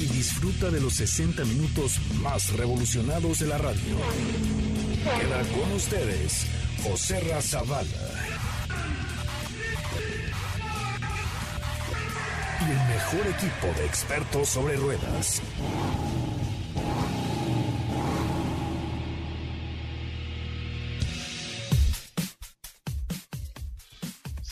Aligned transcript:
disfruta 0.00 0.70
de 0.70 0.80
los 0.80 0.94
60 0.94 1.44
minutos 1.44 2.00
más 2.22 2.52
revolucionados 2.54 3.38
de 3.38 3.46
la 3.46 3.58
radio. 3.58 3.96
Queda 5.04 5.42
con 5.54 5.72
ustedes 5.72 6.46
José 6.82 7.20
Razabala. 7.20 7.88
Y 12.60 12.70
el 12.70 12.88
mejor 12.88 13.26
equipo 13.34 13.66
de 13.78 13.86
expertos 13.86 14.48
sobre 14.48 14.76
ruedas. 14.76 15.42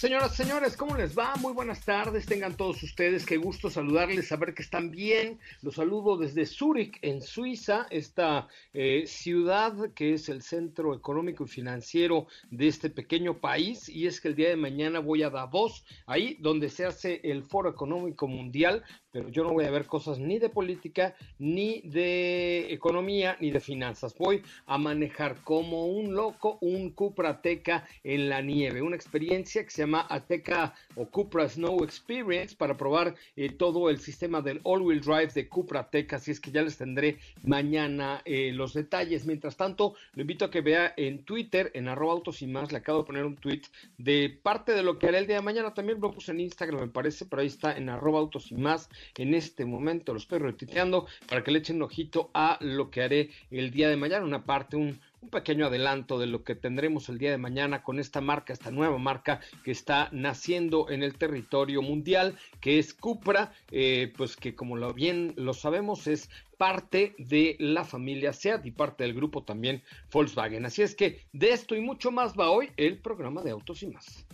Señoras, 0.02 0.34
señores, 0.34 0.77
¿cómo 0.77 0.97
les 0.97 1.16
va? 1.16 1.33
Muy 1.37 1.52
buenas 1.52 1.84
tardes, 1.84 2.27
tengan 2.27 2.56
todos 2.56 2.83
ustedes, 2.83 3.24
qué 3.24 3.37
gusto 3.37 3.70
saludarles, 3.70 4.27
saber 4.27 4.52
que 4.52 4.62
están 4.62 4.91
bien. 4.91 5.38
Los 5.60 5.77
saludo 5.77 6.16
desde 6.16 6.45
Zúrich, 6.45 6.98
en 7.02 7.23
Suiza, 7.23 7.87
esta 7.88 8.48
eh, 8.73 9.05
ciudad 9.07 9.93
que 9.95 10.15
es 10.15 10.29
el 10.29 10.43
centro 10.43 10.93
económico 10.93 11.45
y 11.45 11.48
financiero 11.48 12.27
de 12.51 12.66
este 12.66 12.91
pequeño 12.91 13.38
país. 13.38 13.88
Y 13.88 14.09
es 14.09 14.21
que 14.21 14.26
el 14.26 14.35
día 14.35 14.49
de 14.49 14.57
mañana 14.57 14.99
voy 14.99 15.23
a 15.23 15.30
Davos, 15.30 15.85
ahí 16.07 16.37
donde 16.41 16.69
se 16.69 16.85
hace 16.85 17.21
el 17.23 17.45
Foro 17.45 17.71
Económico 17.71 18.26
Mundial, 18.26 18.82
pero 19.13 19.29
yo 19.29 19.45
no 19.45 19.52
voy 19.52 19.66
a 19.66 19.71
ver 19.71 19.87
cosas 19.87 20.19
ni 20.19 20.41
de 20.41 20.48
política, 20.48 21.15
ni 21.38 21.82
de 21.82 22.73
economía, 22.73 23.37
ni 23.41 23.52
de 23.52 23.60
finanzas. 23.60 24.16
Voy 24.19 24.43
a 24.66 24.79
manejar 24.79 25.45
como 25.45 25.87
un 25.87 26.15
loco 26.15 26.59
un 26.60 26.91
Cupra 26.91 27.29
Ateca 27.29 27.87
en 28.02 28.29
la 28.29 28.41
nieve, 28.41 28.82
una 28.82 28.96
experiencia 28.96 29.63
que 29.63 29.71
se 29.71 29.82
llama 29.82 29.91
Ateca 30.01 30.74
o 30.96 31.07
Cupra 31.07 31.48
Snow 31.48 31.85
Experience 31.85 32.57
para 32.57 32.76
probar 32.76 33.15
eh, 33.37 33.51
todo 33.51 33.88
el 33.90 33.98
sistema 33.98 34.43
del 34.43 34.60
all-wheel 34.65 35.01
drive 35.01 35.32
de 35.35 35.48
Cupra 35.48 35.80
Ateca, 35.80 36.16
así 36.16 36.30
es 36.30 36.40
que 36.40 36.51
ya 36.51 36.62
les 36.62 36.76
tendré 36.76 37.18
mañana 37.45 38.23
eh, 38.24 38.51
los 38.52 38.74
detalles. 38.74 39.26
Mientras 39.26 39.57
tanto, 39.57 39.95
lo 40.15 40.23
invito 40.23 40.45
a 40.45 40.51
que 40.51 40.60
vea 40.60 40.93
en 40.96 41.24
Twitter, 41.24 41.70
en 41.74 41.88
arroba 41.88 42.13
autos 42.13 42.43
y 42.43 42.46
más, 42.46 42.73
le 42.73 42.79
acabo 42.79 43.01
de 43.01 43.04
poner 43.07 43.24
un 43.24 43.37
tweet 43.37 43.63
de 43.98 44.29
parte 44.43 44.73
de 44.73 44.82
lo 44.82 44.98
que 44.98 45.09
haré 45.09 45.18
el 45.18 45.26
día 45.26 45.37
de 45.37 45.43
mañana, 45.43 45.74
también 45.74 46.01
lo 46.01 46.10
puse 46.10 46.32
en 46.32 46.40
Instagram 46.40 46.80
me 46.80 46.88
parece, 46.88 47.26
pero 47.26 47.43
ahí 47.43 47.48
está 47.48 47.76
en 47.76 47.88
arroba 47.88 48.18
autos 48.18 48.51
y 48.51 48.57
más 48.57 48.88
en 49.16 49.35
este 49.35 49.65
momento. 49.65 50.13
Lo 50.13 50.18
estoy 50.18 50.38
retuiteando 50.38 51.07
para 51.29 51.43
que 51.43 51.51
le 51.51 51.59
echen 51.59 51.82
ojito 51.82 52.30
a 52.35 52.59
lo 52.60 52.90
que 52.90 53.02
haré 53.02 53.30
el 53.51 53.70
día 53.70 53.88
de 53.88 53.96
mañana, 53.96 54.24
una 54.24 54.45
parte, 54.45 54.76
un, 54.76 55.01
pequeño 55.30 55.66
adelanto 55.66 56.18
de 56.18 56.26
lo 56.26 56.45
que 56.45 56.54
tendremos 56.54 57.09
el 57.09 57.18
día 57.18 57.30
de 57.30 57.38
mañana 57.38 57.82
con 57.82 57.98
esta 57.98 58.20
marca, 58.20 58.52
esta 58.52 58.70
nueva 58.70 58.98
marca 58.98 59.40
que 59.64 59.70
está 59.70 60.09
naciendo 60.12 60.90
en 60.90 61.02
el 61.02 61.16
territorio 61.16 61.82
mundial, 61.82 62.37
que 62.60 62.79
es 62.79 62.95
Cupra, 62.95 63.52
eh, 63.70 64.12
pues 64.16 64.37
que 64.37 64.54
como 64.54 64.76
lo 64.76 64.92
bien 64.92 65.34
lo 65.37 65.54
sabemos 65.54 66.06
es 66.06 66.28
parte 66.59 67.14
de 67.19 67.56
la 67.59 67.84
familia 67.84 68.32
SEAT 68.32 68.66
y 68.66 68.70
parte 68.70 69.04
del 69.04 69.14
grupo 69.14 69.42
también 69.42 69.82
Volkswagen. 70.12 70.64
Así 70.66 70.82
es 70.82 70.94
que 70.94 71.20
de 71.32 71.53
esto 71.53 71.75
y 71.75 71.81
mucho 71.81 72.10
más 72.10 72.34
va 72.34 72.50
hoy 72.50 72.70
el 72.76 72.98
programa 72.98 73.42
de 73.42 73.50
Autos 73.50 73.82
y 73.82 73.88
más. 73.88 74.26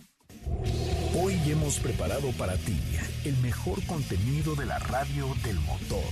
Hoy 1.15 1.35
hemos 1.47 1.79
preparado 1.79 2.31
para 2.37 2.55
ti 2.55 2.77
el 3.25 3.35
mejor 3.37 3.83
contenido 3.87 4.55
de 4.55 4.65
la 4.65 4.79
radio 4.79 5.27
del 5.43 5.59
motor. 5.61 6.03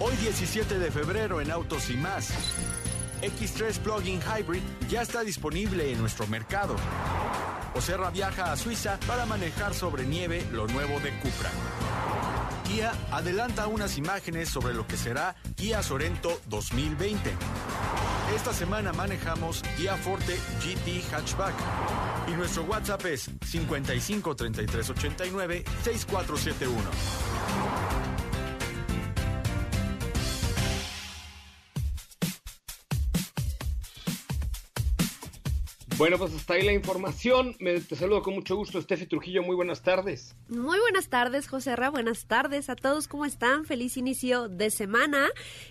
Hoy 0.00 0.16
17 0.16 0.78
de 0.78 0.90
febrero 0.90 1.40
en 1.40 1.50
Autos 1.50 1.90
y 1.90 1.96
más. 1.96 2.30
X3 3.22 3.78
Plug-in 3.78 4.20
Hybrid 4.20 4.62
ya 4.88 5.02
está 5.02 5.22
disponible 5.22 5.92
en 5.92 6.00
nuestro 6.00 6.26
mercado. 6.26 6.74
Oserra 7.74 8.10
viaja 8.10 8.52
a 8.52 8.56
Suiza 8.56 8.98
para 9.06 9.26
manejar 9.26 9.74
sobre 9.74 10.04
nieve 10.04 10.44
lo 10.52 10.66
nuevo 10.66 10.98
de 11.00 11.10
Cupra. 11.20 11.50
Kia 12.64 12.92
adelanta 13.10 13.66
unas 13.66 13.96
imágenes 13.96 14.48
sobre 14.48 14.74
lo 14.74 14.86
que 14.86 14.96
será 14.96 15.36
Kia 15.56 15.82
Sorento 15.82 16.40
2020. 16.46 17.32
Esta 18.34 18.52
semana 18.52 18.92
manejamos 18.92 19.62
Kia 19.76 19.96
Forte 19.96 20.36
GT 20.60 21.04
Hatchback. 21.12 21.54
Y 22.28 22.32
nuestro 22.32 22.64
WhatsApp 22.64 23.04
es 23.06 23.30
55 23.44 24.36
33 24.36 24.90
89 24.90 25.64
6471. 25.84 27.91
Bueno, 35.98 36.16
pues 36.18 36.34
hasta 36.34 36.54
ahí 36.54 36.62
la 36.62 36.72
información. 36.72 37.54
Me, 37.60 37.78
te 37.78 37.96
saludo 37.96 38.22
con 38.22 38.34
mucho 38.34 38.56
gusto, 38.56 38.78
Estefi 38.78 39.06
Trujillo. 39.06 39.42
Muy 39.42 39.54
buenas 39.54 39.82
tardes. 39.82 40.34
Muy 40.48 40.80
buenas 40.80 41.08
tardes, 41.08 41.48
José 41.48 41.76
Ra. 41.76 41.90
Buenas 41.90 42.24
tardes 42.26 42.70
a 42.70 42.76
todos. 42.76 43.08
¿Cómo 43.08 43.26
están? 43.26 43.66
Feliz 43.66 43.96
inicio 43.96 44.48
de 44.48 44.70
semana. 44.70 45.28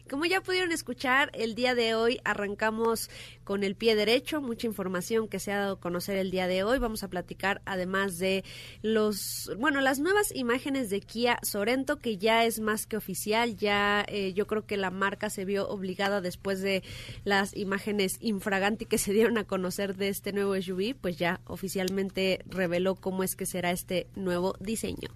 Como 0.09 0.25
ya 0.25 0.41
pudieron 0.41 0.71
escuchar, 0.71 1.31
el 1.33 1.55
día 1.55 1.73
de 1.73 1.95
hoy 1.95 2.19
arrancamos 2.23 3.09
con 3.43 3.63
el 3.63 3.75
pie 3.75 3.95
derecho. 3.95 4.41
Mucha 4.41 4.67
información 4.67 5.27
que 5.27 5.39
se 5.39 5.51
ha 5.51 5.57
dado 5.57 5.73
a 5.73 5.79
conocer 5.79 6.17
el 6.17 6.29
día 6.29 6.47
de 6.47 6.63
hoy. 6.63 6.77
Vamos 6.77 7.03
a 7.03 7.09
platicar 7.09 7.61
además 7.65 8.19
de 8.19 8.43
los, 8.83 9.51
bueno, 9.57 9.81
las 9.81 9.99
nuevas 9.99 10.33
imágenes 10.35 10.89
de 10.91 11.01
Kia 11.01 11.39
Sorento, 11.41 11.97
que 11.97 12.17
ya 12.17 12.45
es 12.45 12.59
más 12.59 12.85
que 12.85 12.95
oficial. 12.95 13.57
Ya 13.57 14.05
eh, 14.07 14.33
yo 14.33 14.45
creo 14.45 14.65
que 14.67 14.77
la 14.77 14.91
marca 14.91 15.31
se 15.31 15.45
vio 15.45 15.67
obligada 15.67 16.21
después 16.21 16.61
de 16.61 16.83
las 17.23 17.55
imágenes 17.57 18.17
infraganti 18.21 18.85
que 18.85 18.99
se 18.99 19.13
dieron 19.13 19.38
a 19.39 19.45
conocer 19.45 19.95
de 19.95 20.10
este 20.11 20.33
nuevo 20.33 20.55
SUV, 20.55 20.95
pues 20.99 21.17
ya 21.17 21.41
oficialmente 21.45 22.39
reveló 22.45 22.95
cómo 22.95 23.23
es 23.23 23.35
que 23.35 23.45
será 23.45 23.72
este 23.72 24.07
nuevo 24.16 24.55
diseño. 24.59 25.09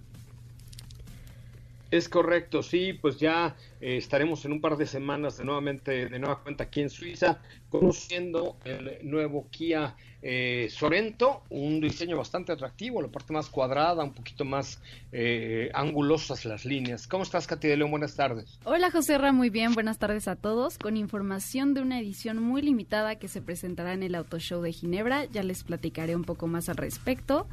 Es 1.90 2.08
correcto, 2.08 2.62
sí, 2.62 2.94
pues 2.94 3.18
ya 3.18 3.56
eh, 3.80 3.96
estaremos 3.96 4.44
en 4.44 4.52
un 4.52 4.60
par 4.60 4.76
de 4.76 4.86
semanas 4.86 5.38
de 5.38 5.44
nuevamente 5.44 6.08
de 6.08 6.18
nueva 6.18 6.42
cuenta 6.42 6.64
aquí 6.64 6.80
en 6.80 6.90
Suiza 6.90 7.40
conociendo 7.68 8.56
el 8.64 8.98
nuevo 9.02 9.46
Kia 9.50 9.94
eh, 10.22 10.68
Sorento, 10.70 11.42
un 11.50 11.80
diseño 11.80 12.16
bastante 12.16 12.50
atractivo, 12.50 13.00
la 13.00 13.08
parte 13.08 13.32
más 13.32 13.48
cuadrada, 13.48 14.02
un 14.02 14.12
poquito 14.12 14.44
más 14.44 14.80
eh, 15.12 15.70
angulosas 15.74 16.44
las 16.44 16.64
líneas. 16.64 17.06
¿Cómo 17.06 17.22
estás, 17.22 17.46
Katy 17.46 17.68
de 17.68 17.76
León? 17.76 17.92
Buenas 17.92 18.16
tardes. 18.16 18.58
Hola, 18.64 18.90
José 18.90 19.18
Ra, 19.18 19.32
muy 19.32 19.50
bien, 19.50 19.74
buenas 19.74 19.98
tardes 19.98 20.26
a 20.26 20.34
todos. 20.34 20.78
Con 20.78 20.96
información 20.96 21.74
de 21.74 21.82
una 21.82 22.00
edición 22.00 22.42
muy 22.42 22.62
limitada 22.62 23.16
que 23.16 23.28
se 23.28 23.40
presentará 23.40 23.92
en 23.92 24.02
el 24.02 24.16
Auto 24.16 24.40
Show 24.40 24.62
de 24.62 24.72
Ginebra, 24.72 25.26
ya 25.26 25.44
les 25.44 25.62
platicaré 25.62 26.16
un 26.16 26.24
poco 26.24 26.48
más 26.48 26.68
al 26.68 26.76
respecto 26.76 27.46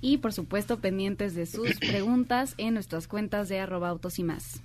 y 0.00 0.18
por 0.18 0.32
supuesto 0.32 0.78
pendientes 0.78 1.34
de 1.34 1.46
sus 1.46 1.74
preguntas 1.80 2.54
en 2.58 2.74
nuestras 2.74 3.08
cuentas 3.08 3.48
de 3.48 3.60
arroba 3.60 3.88
autos 3.88 4.18
y 4.18 4.24
más. 4.24 4.60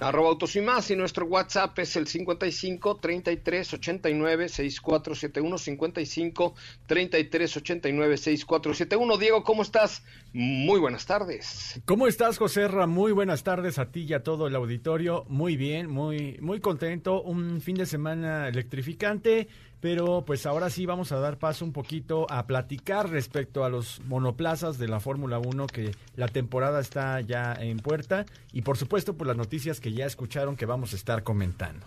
Arroba 0.00 0.30
autos 0.30 0.56
y 0.56 0.60
más 0.60 0.90
y 0.90 0.96
nuestro 0.96 1.24
WhatsApp 1.24 1.78
es 1.78 1.94
el 1.94 2.08
55 2.08 2.96
33 2.96 3.74
89 3.74 4.48
6471 4.48 5.58
55 5.58 6.54
33 6.86 7.56
89 7.56 8.16
6471 8.16 9.16
Diego, 9.18 9.44
¿cómo 9.44 9.62
estás? 9.62 10.02
Muy 10.32 10.80
buenas 10.80 11.06
tardes. 11.06 11.80
¿Cómo 11.84 12.08
estás, 12.08 12.38
José 12.38 12.66
Ra? 12.66 12.88
Muy 12.88 13.12
buenas 13.12 13.44
tardes 13.44 13.78
a 13.78 13.92
ti 13.92 14.04
y 14.08 14.14
a 14.14 14.24
todo 14.24 14.48
el 14.48 14.56
auditorio. 14.56 15.26
Muy 15.28 15.56
bien, 15.56 15.88
muy, 15.88 16.38
muy 16.40 16.58
contento. 16.58 17.22
Un 17.22 17.60
fin 17.60 17.76
de 17.76 17.86
semana 17.86 18.48
electrificante 18.48 19.46
pero 19.84 20.22
pues 20.24 20.46
ahora 20.46 20.70
sí 20.70 20.86
vamos 20.86 21.12
a 21.12 21.18
dar 21.18 21.38
paso 21.38 21.62
un 21.62 21.74
poquito 21.74 22.26
a 22.30 22.46
platicar 22.46 23.10
respecto 23.10 23.64
a 23.64 23.68
los 23.68 24.00
monoplazas 24.06 24.78
de 24.78 24.88
la 24.88 24.98
Fórmula 24.98 25.38
1 25.38 25.66
que 25.66 25.90
la 26.16 26.26
temporada 26.26 26.80
está 26.80 27.20
ya 27.20 27.52
en 27.52 27.76
puerta 27.76 28.24
y 28.54 28.62
por 28.62 28.78
supuesto 28.78 29.12
por 29.12 29.26
las 29.26 29.36
noticias 29.36 29.80
que 29.80 29.92
ya 29.92 30.06
escucharon 30.06 30.56
que 30.56 30.64
vamos 30.64 30.94
a 30.94 30.96
estar 30.96 31.22
comentando. 31.22 31.84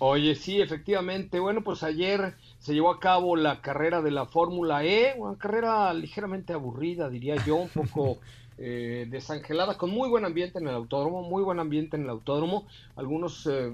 Oye, 0.00 0.34
sí, 0.34 0.60
efectivamente. 0.60 1.40
Bueno, 1.40 1.62
pues 1.62 1.82
ayer 1.82 2.34
se 2.58 2.74
llevó 2.74 2.90
a 2.90 3.00
cabo 3.00 3.34
la 3.34 3.62
carrera 3.62 4.02
de 4.02 4.10
la 4.10 4.26
Fórmula 4.26 4.84
E, 4.84 5.14
una 5.16 5.38
carrera 5.38 5.94
ligeramente 5.94 6.52
aburrida, 6.52 7.08
diría 7.08 7.36
yo, 7.46 7.56
un 7.56 7.70
poco 7.70 8.18
eh, 8.58 9.06
desangelada, 9.08 9.78
con 9.78 9.88
muy 9.88 10.10
buen 10.10 10.26
ambiente 10.26 10.58
en 10.58 10.68
el 10.68 10.74
autódromo, 10.74 11.22
muy 11.22 11.42
buen 11.42 11.58
ambiente 11.58 11.96
en 11.96 12.02
el 12.02 12.10
autódromo. 12.10 12.66
Algunos 12.96 13.48
eh, 13.50 13.72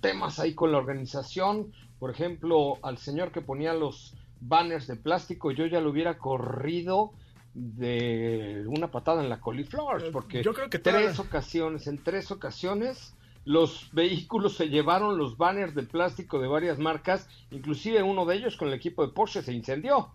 temas 0.00 0.38
ahí 0.38 0.54
con 0.54 0.72
la 0.72 0.78
organización. 0.78 1.72
Por 1.98 2.10
ejemplo, 2.10 2.78
al 2.82 2.98
señor 2.98 3.30
que 3.32 3.40
ponía 3.42 3.74
los 3.74 4.14
banners 4.40 4.86
de 4.86 4.96
plástico, 4.96 5.50
yo 5.50 5.66
ya 5.66 5.80
lo 5.80 5.90
hubiera 5.90 6.18
corrido 6.18 7.12
de 7.54 8.64
una 8.68 8.90
patada 8.90 9.22
en 9.22 9.28
la 9.28 9.40
coliflor, 9.40 10.02
Eh, 10.04 10.10
porque 10.12 10.42
yo 10.42 10.54
creo 10.54 10.70
que 10.70 10.78
tres 10.78 11.16
toda- 11.16 11.28
ocasiones, 11.28 11.86
en 11.86 11.98
tres 12.02 12.30
ocasiones, 12.30 13.14
los 13.44 13.88
vehículos 13.92 14.56
se 14.56 14.68
llevaron 14.68 15.18
los 15.18 15.36
banners 15.36 15.74
de 15.74 15.82
plástico 15.82 16.38
de 16.40 16.46
varias 16.46 16.78
marcas, 16.78 17.28
inclusive 17.50 18.02
uno 18.02 18.24
de 18.26 18.36
ellos 18.36 18.56
con 18.56 18.68
el 18.68 18.74
equipo 18.74 19.04
de 19.06 19.12
Porsche 19.12 19.42
se 19.42 19.52
incendió. 19.52 20.10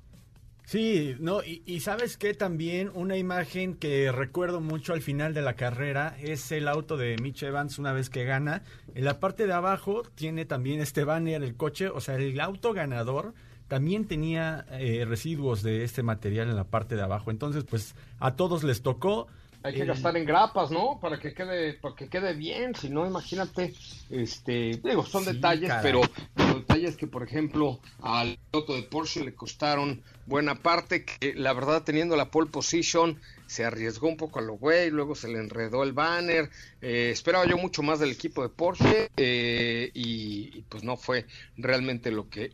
Sí, 0.66 1.16
no, 1.20 1.44
y, 1.44 1.62
y 1.66 1.82
sabes 1.82 2.18
que 2.18 2.34
también 2.34 2.90
una 2.96 3.18
imagen 3.18 3.76
que 3.76 4.12
recuerdo 4.12 4.62
mucho 4.62 4.94
al 4.94 5.02
final 5.02 5.36
de 5.36 5.44
la 5.44 5.54
carrera 5.54 6.18
es 6.20 6.52
el 6.52 6.68
auto 6.68 6.98
de 6.98 7.18
Mitch 7.22 7.44
Evans 7.44 7.78
una 7.78 7.94
vez 7.94 8.10
que 8.10 8.26
gana. 8.26 8.64
En 8.96 9.06
la 9.06 9.20
parte 9.20 9.46
de 9.46 9.54
abajo 9.54 10.02
tiene 10.16 10.46
también 10.46 10.82
este 10.82 11.04
banner, 11.04 11.44
el 11.44 11.56
coche, 11.56 11.90
o 11.90 12.02
sea, 12.02 12.16
el 12.16 12.40
auto 12.40 12.74
ganador 12.74 13.36
también 13.68 14.06
tenía 14.06 14.66
eh, 14.72 15.06
residuos 15.08 15.64
de 15.64 15.84
este 15.84 16.04
material 16.04 16.50
en 16.50 16.56
la 16.56 16.66
parte 16.66 16.96
de 16.96 17.02
abajo. 17.02 17.32
Entonces, 17.32 17.64
pues 17.64 17.96
a 18.20 18.36
todos 18.36 18.64
les 18.64 18.82
tocó. 18.82 19.28
Hay 19.66 19.74
que 19.74 19.86
gastar 19.86 20.16
en 20.16 20.26
grapas, 20.26 20.70
¿no? 20.70 21.00
Para 21.02 21.20
que 21.20 21.34
quede, 21.34 21.74
para 21.74 21.96
que 21.96 22.08
quede 22.08 22.34
bien, 22.34 22.76
si 22.76 22.88
no, 22.88 23.08
imagínate, 23.08 23.74
este, 24.12 24.80
digo, 24.84 25.04
son 25.04 25.24
Sí, 25.26 25.34
detalles, 25.34 25.74
pero, 25.82 26.02
pero 26.36 26.60
detalles 26.60 26.96
que, 26.96 27.08
por 27.08 27.24
ejemplo, 27.24 27.80
al 28.04 28.38
auto 28.52 28.76
de 28.76 28.84
Porsche 28.84 29.26
le 29.26 29.34
costaron 29.34 30.04
buena 30.28 30.54
parte, 30.54 31.04
que 31.04 31.34
la 31.34 31.52
verdad, 31.54 31.82
teniendo 31.84 32.16
la 32.16 32.30
pole 32.30 32.52
position, 32.52 33.20
se 33.48 33.66
arriesgó 33.66 34.08
un 34.08 34.18
poco 34.18 34.38
a 34.38 34.44
lo 34.44 34.54
güey, 34.54 34.92
luego 34.92 35.16
se 35.16 35.30
le 35.30 35.40
enredó 35.40 35.82
el 35.82 35.94
banner, 35.94 36.52
eh, 36.82 37.10
esperaba 37.12 37.48
yo 37.48 37.58
mucho 37.58 37.82
más 37.82 38.00
del 38.00 38.12
equipo 38.12 38.44
de 38.44 38.50
Porsche, 38.50 39.10
eh, 39.18 39.90
y, 39.96 40.60
y, 40.60 40.62
pues 40.70 40.84
no 40.84 40.96
fue 40.96 41.26
realmente 41.58 42.12
lo 42.12 42.30
que 42.30 42.52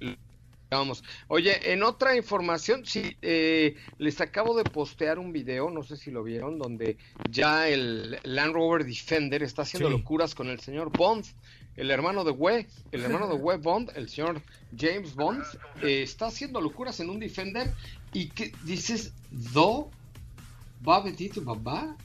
Vamos. 0.72 1.04
Oye, 1.28 1.74
en 1.74 1.84
otra 1.84 2.16
información, 2.16 2.86
sí, 2.86 3.18
eh, 3.22 3.76
les 3.98 4.22
acabo 4.22 4.56
de 4.56 4.64
postear 4.64 5.20
un 5.20 5.34
video, 5.34 5.70
no 5.70 5.84
sé 5.84 5.98
si 5.98 6.12
lo 6.12 6.24
vieron, 6.24 6.58
donde 6.58 6.96
ya 7.30 7.68
el 7.68 8.18
Land 8.24 8.54
Rover 8.54 8.86
Defender 8.86 9.44
está 9.44 9.64
haciendo 9.64 9.90
Sí. 9.90 9.98
locuras 9.98 10.34
con 10.34 10.48
el 10.48 10.62
señor 10.62 10.90
Bond, 10.98 11.26
el 11.76 11.92
hermano 11.92 12.24
de 12.24 12.32
Webb, 12.32 12.68
el 12.94 13.04
hermano 13.04 13.28
de 13.28 13.34
Webb 13.34 13.62
Bond, 13.62 13.92
el 13.96 14.08
señor 14.08 14.42
James 14.80 15.14
Bond, 15.14 15.44
eh, 15.84 16.04
está 16.04 16.28
haciendo 16.28 16.62
locuras 16.62 17.02
en 17.02 17.10
un 17.10 17.20
Defender 17.20 17.74
y 18.14 18.30
que 18.30 18.54
dices, 18.64 19.14
¿do? 19.30 19.92
¿Va 20.88 21.02
bendito 21.04 21.44
papá? 21.44 21.98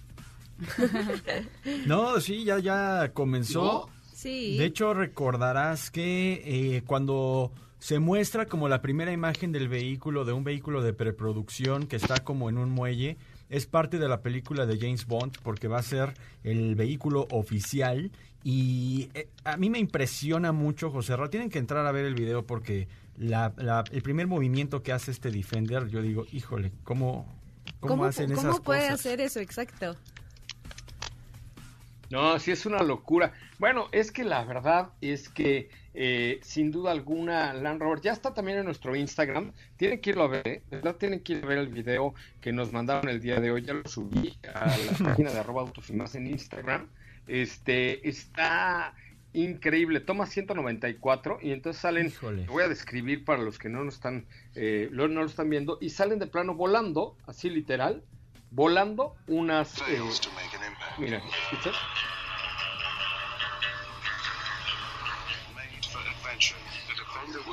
No, 1.86 2.20
sí, 2.20 2.42
ya, 2.42 2.58
ya 2.58 3.12
comenzó. 3.14 3.62
No. 3.62 3.88
Sí. 4.12 4.56
De 4.58 4.64
hecho, 4.64 4.92
recordarás 4.92 5.90
que 5.92 6.42
eh, 6.44 6.82
cuando 6.84 7.52
se 7.78 7.98
muestra 7.98 8.46
como 8.46 8.68
la 8.68 8.80
primera 8.82 9.12
imagen 9.12 9.52
del 9.52 9.68
vehículo, 9.68 10.24
de 10.24 10.32
un 10.32 10.44
vehículo 10.44 10.82
de 10.82 10.92
preproducción 10.92 11.86
que 11.86 11.96
está 11.96 12.24
como 12.24 12.48
en 12.48 12.58
un 12.58 12.70
muelle, 12.70 13.16
es 13.48 13.66
parte 13.66 13.98
de 13.98 14.08
la 14.08 14.22
película 14.22 14.66
de 14.66 14.78
James 14.78 15.06
Bond 15.06 15.38
porque 15.42 15.68
va 15.68 15.78
a 15.78 15.82
ser 15.82 16.14
el 16.42 16.74
vehículo 16.74 17.28
oficial. 17.30 18.10
Y 18.42 19.08
eh, 19.14 19.28
a 19.44 19.56
mí 19.56 19.70
me 19.70 19.78
impresiona 19.78 20.52
mucho, 20.52 20.90
José 20.90 21.16
Ra. 21.16 21.28
Tienen 21.28 21.50
que 21.50 21.58
entrar 21.58 21.86
a 21.86 21.92
ver 21.92 22.04
el 22.04 22.14
video 22.14 22.44
porque 22.46 22.88
la- 23.16 23.52
la- 23.56 23.84
el 23.90 24.02
primer 24.02 24.26
movimiento 24.26 24.82
que 24.82 24.92
hace 24.92 25.10
este 25.10 25.30
Defender, 25.30 25.88
yo 25.88 26.00
digo, 26.02 26.26
híjole, 26.32 26.72
¿cómo, 26.84 27.26
cómo, 27.80 27.90
¿Cómo, 27.94 28.04
hacen 28.04 28.32
cómo 28.34 28.48
esas 28.50 28.60
puede 28.60 28.80
cosas? 28.82 29.00
hacer 29.00 29.20
eso? 29.20 29.40
Exacto. 29.40 29.96
No, 32.10 32.38
sí 32.38 32.52
es 32.52 32.66
una 32.66 32.82
locura. 32.82 33.32
Bueno, 33.58 33.88
es 33.92 34.12
que 34.12 34.24
la 34.24 34.44
verdad 34.44 34.90
es 35.00 35.28
que 35.28 35.68
eh, 35.94 36.38
sin 36.42 36.70
duda 36.70 36.92
alguna 36.92 37.52
Land 37.54 37.80
Rover 37.80 38.00
ya 38.00 38.12
está 38.12 38.34
también 38.34 38.58
en 38.58 38.64
nuestro 38.64 38.94
Instagram. 38.94 39.52
Tienen 39.76 40.00
que 40.00 40.10
irlo 40.10 40.24
a 40.24 40.28
ver, 40.28 40.46
¿eh? 40.46 40.62
verdad 40.70 40.96
tienen 40.96 41.20
que 41.20 41.34
ir 41.34 41.44
a 41.44 41.46
ver 41.46 41.58
el 41.58 41.68
video 41.68 42.14
que 42.40 42.52
nos 42.52 42.72
mandaron 42.72 43.08
el 43.08 43.20
día 43.20 43.40
de 43.40 43.50
hoy. 43.50 43.62
Ya 43.62 43.74
lo 43.74 43.88
subí 43.88 44.36
a 44.54 44.66
la 44.66 44.92
página 45.04 45.30
de 45.30 45.38
arroba 45.38 45.64
en 46.14 46.26
Instagram. 46.26 46.88
Este 47.26 48.08
está 48.08 48.94
increíble. 49.32 50.00
Toma 50.00 50.26
194 50.26 51.38
y 51.42 51.52
entonces 51.52 51.80
salen. 51.80 52.06
Híjole. 52.06 52.46
Voy 52.46 52.62
a 52.62 52.68
describir 52.68 53.24
para 53.24 53.42
los 53.42 53.58
que 53.58 53.68
no 53.68 53.82
lo 53.82 53.88
están, 53.88 54.26
eh, 54.54 54.88
no 54.92 55.06
lo 55.08 55.24
están 55.24 55.50
viendo 55.50 55.78
y 55.80 55.90
salen 55.90 56.18
de 56.18 56.26
plano 56.26 56.54
volando, 56.54 57.16
así 57.26 57.50
literal, 57.50 58.02
volando 58.56 59.14
unas. 59.26 59.76
eh, 59.82 59.98
mira, 60.96 61.18
¿escuchas? 61.18 61.76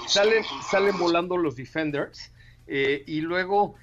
salen, 0.08 0.44
salen 0.62 0.98
volando 0.98 1.38
los 1.38 1.56
Defenders 1.56 2.34
eh, 2.68 3.04
y 3.06 3.20
luego 3.22 3.76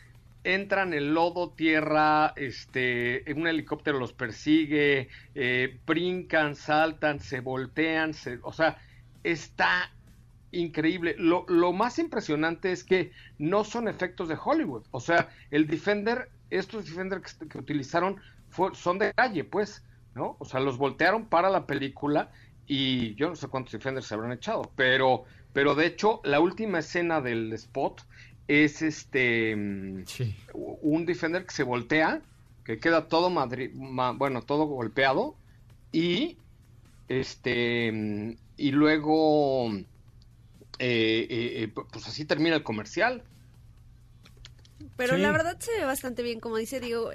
entran 0.42 0.94
en 0.94 1.12
lodo, 1.12 1.52
tierra, 1.54 2.32
este, 2.36 3.22
un 3.36 3.46
helicóptero 3.46 3.98
los 3.98 4.14
persigue, 4.14 5.10
eh, 5.34 5.80
brincan, 5.86 6.56
saltan, 6.56 7.20
se 7.20 7.40
voltean, 7.40 8.14
se- 8.14 8.38
o 8.42 8.52
sea, 8.52 8.80
está 9.22 9.94
increíble. 10.50 11.14
Lo, 11.18 11.44
lo 11.48 11.74
más 11.74 11.98
impresionante 11.98 12.72
es 12.72 12.82
que 12.84 13.12
no 13.36 13.64
son 13.64 13.88
efectos 13.88 14.28
de 14.28 14.38
Hollywood, 14.42 14.86
o 14.90 15.00
sea, 15.00 15.28
el 15.50 15.66
Defender, 15.66 16.32
estos 16.50 16.84
Defender 16.86 17.20
que, 17.22 17.48
que 17.48 17.58
utilizaron 17.58 18.20
fue- 18.48 18.74
son 18.74 18.98
de 18.98 19.12
calle, 19.14 19.44
pues, 19.44 19.82
¿no? 20.14 20.36
O 20.40 20.44
sea, 20.44 20.60
los 20.60 20.76
voltearon 20.78 21.26
para 21.26 21.48
la 21.50 21.66
película 21.66 22.30
y 22.66 23.14
yo 23.14 23.28
no 23.28 23.36
sé 23.36 23.48
cuántos 23.48 23.72
Defenders 23.72 24.06
se 24.06 24.14
habrán 24.14 24.32
echado, 24.32 24.72
pero, 24.76 25.24
pero 25.52 25.74
de 25.74 25.86
hecho 25.86 26.20
la 26.24 26.40
última 26.40 26.80
escena 26.80 27.20
del 27.20 27.52
spot 27.52 28.02
es 28.48 28.82
este 28.82 29.56
Sí. 30.06 30.34
un 30.54 31.06
Defender 31.06 31.44
que 31.46 31.54
se 31.54 31.62
voltea, 31.62 32.22
que 32.64 32.78
queda 32.78 33.06
todo 33.08 33.30
madri- 33.30 33.72
ma- 33.74 34.12
bueno, 34.12 34.42
todo 34.42 34.64
golpeado 34.66 35.36
y 35.92 36.36
este 37.08 38.36
y 38.56 38.70
luego 38.72 39.72
eh, 39.72 41.26
eh, 41.28 41.62
eh, 41.62 41.68
pues 41.68 42.06
así 42.06 42.24
termina 42.24 42.56
el 42.56 42.62
comercial. 42.62 43.22
Pero 44.96 45.16
Sí. 45.16 45.22
la 45.22 45.30
verdad 45.32 45.56
se 45.60 45.72
ve 45.78 45.84
bastante 45.84 46.22
bien, 46.22 46.40
como 46.40 46.56
dice 46.56 46.80
Diego. 46.80 47.10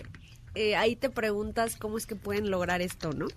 eh, 0.57 0.75
ahí 0.77 0.95
te 0.95 1.09
preguntas 1.09 1.75
cómo 1.75 1.97
es 1.97 2.05
que 2.07 2.15
pueden 2.15 2.49
lograr 2.49 2.81
esto, 2.81 3.11
¿no? 3.11 3.27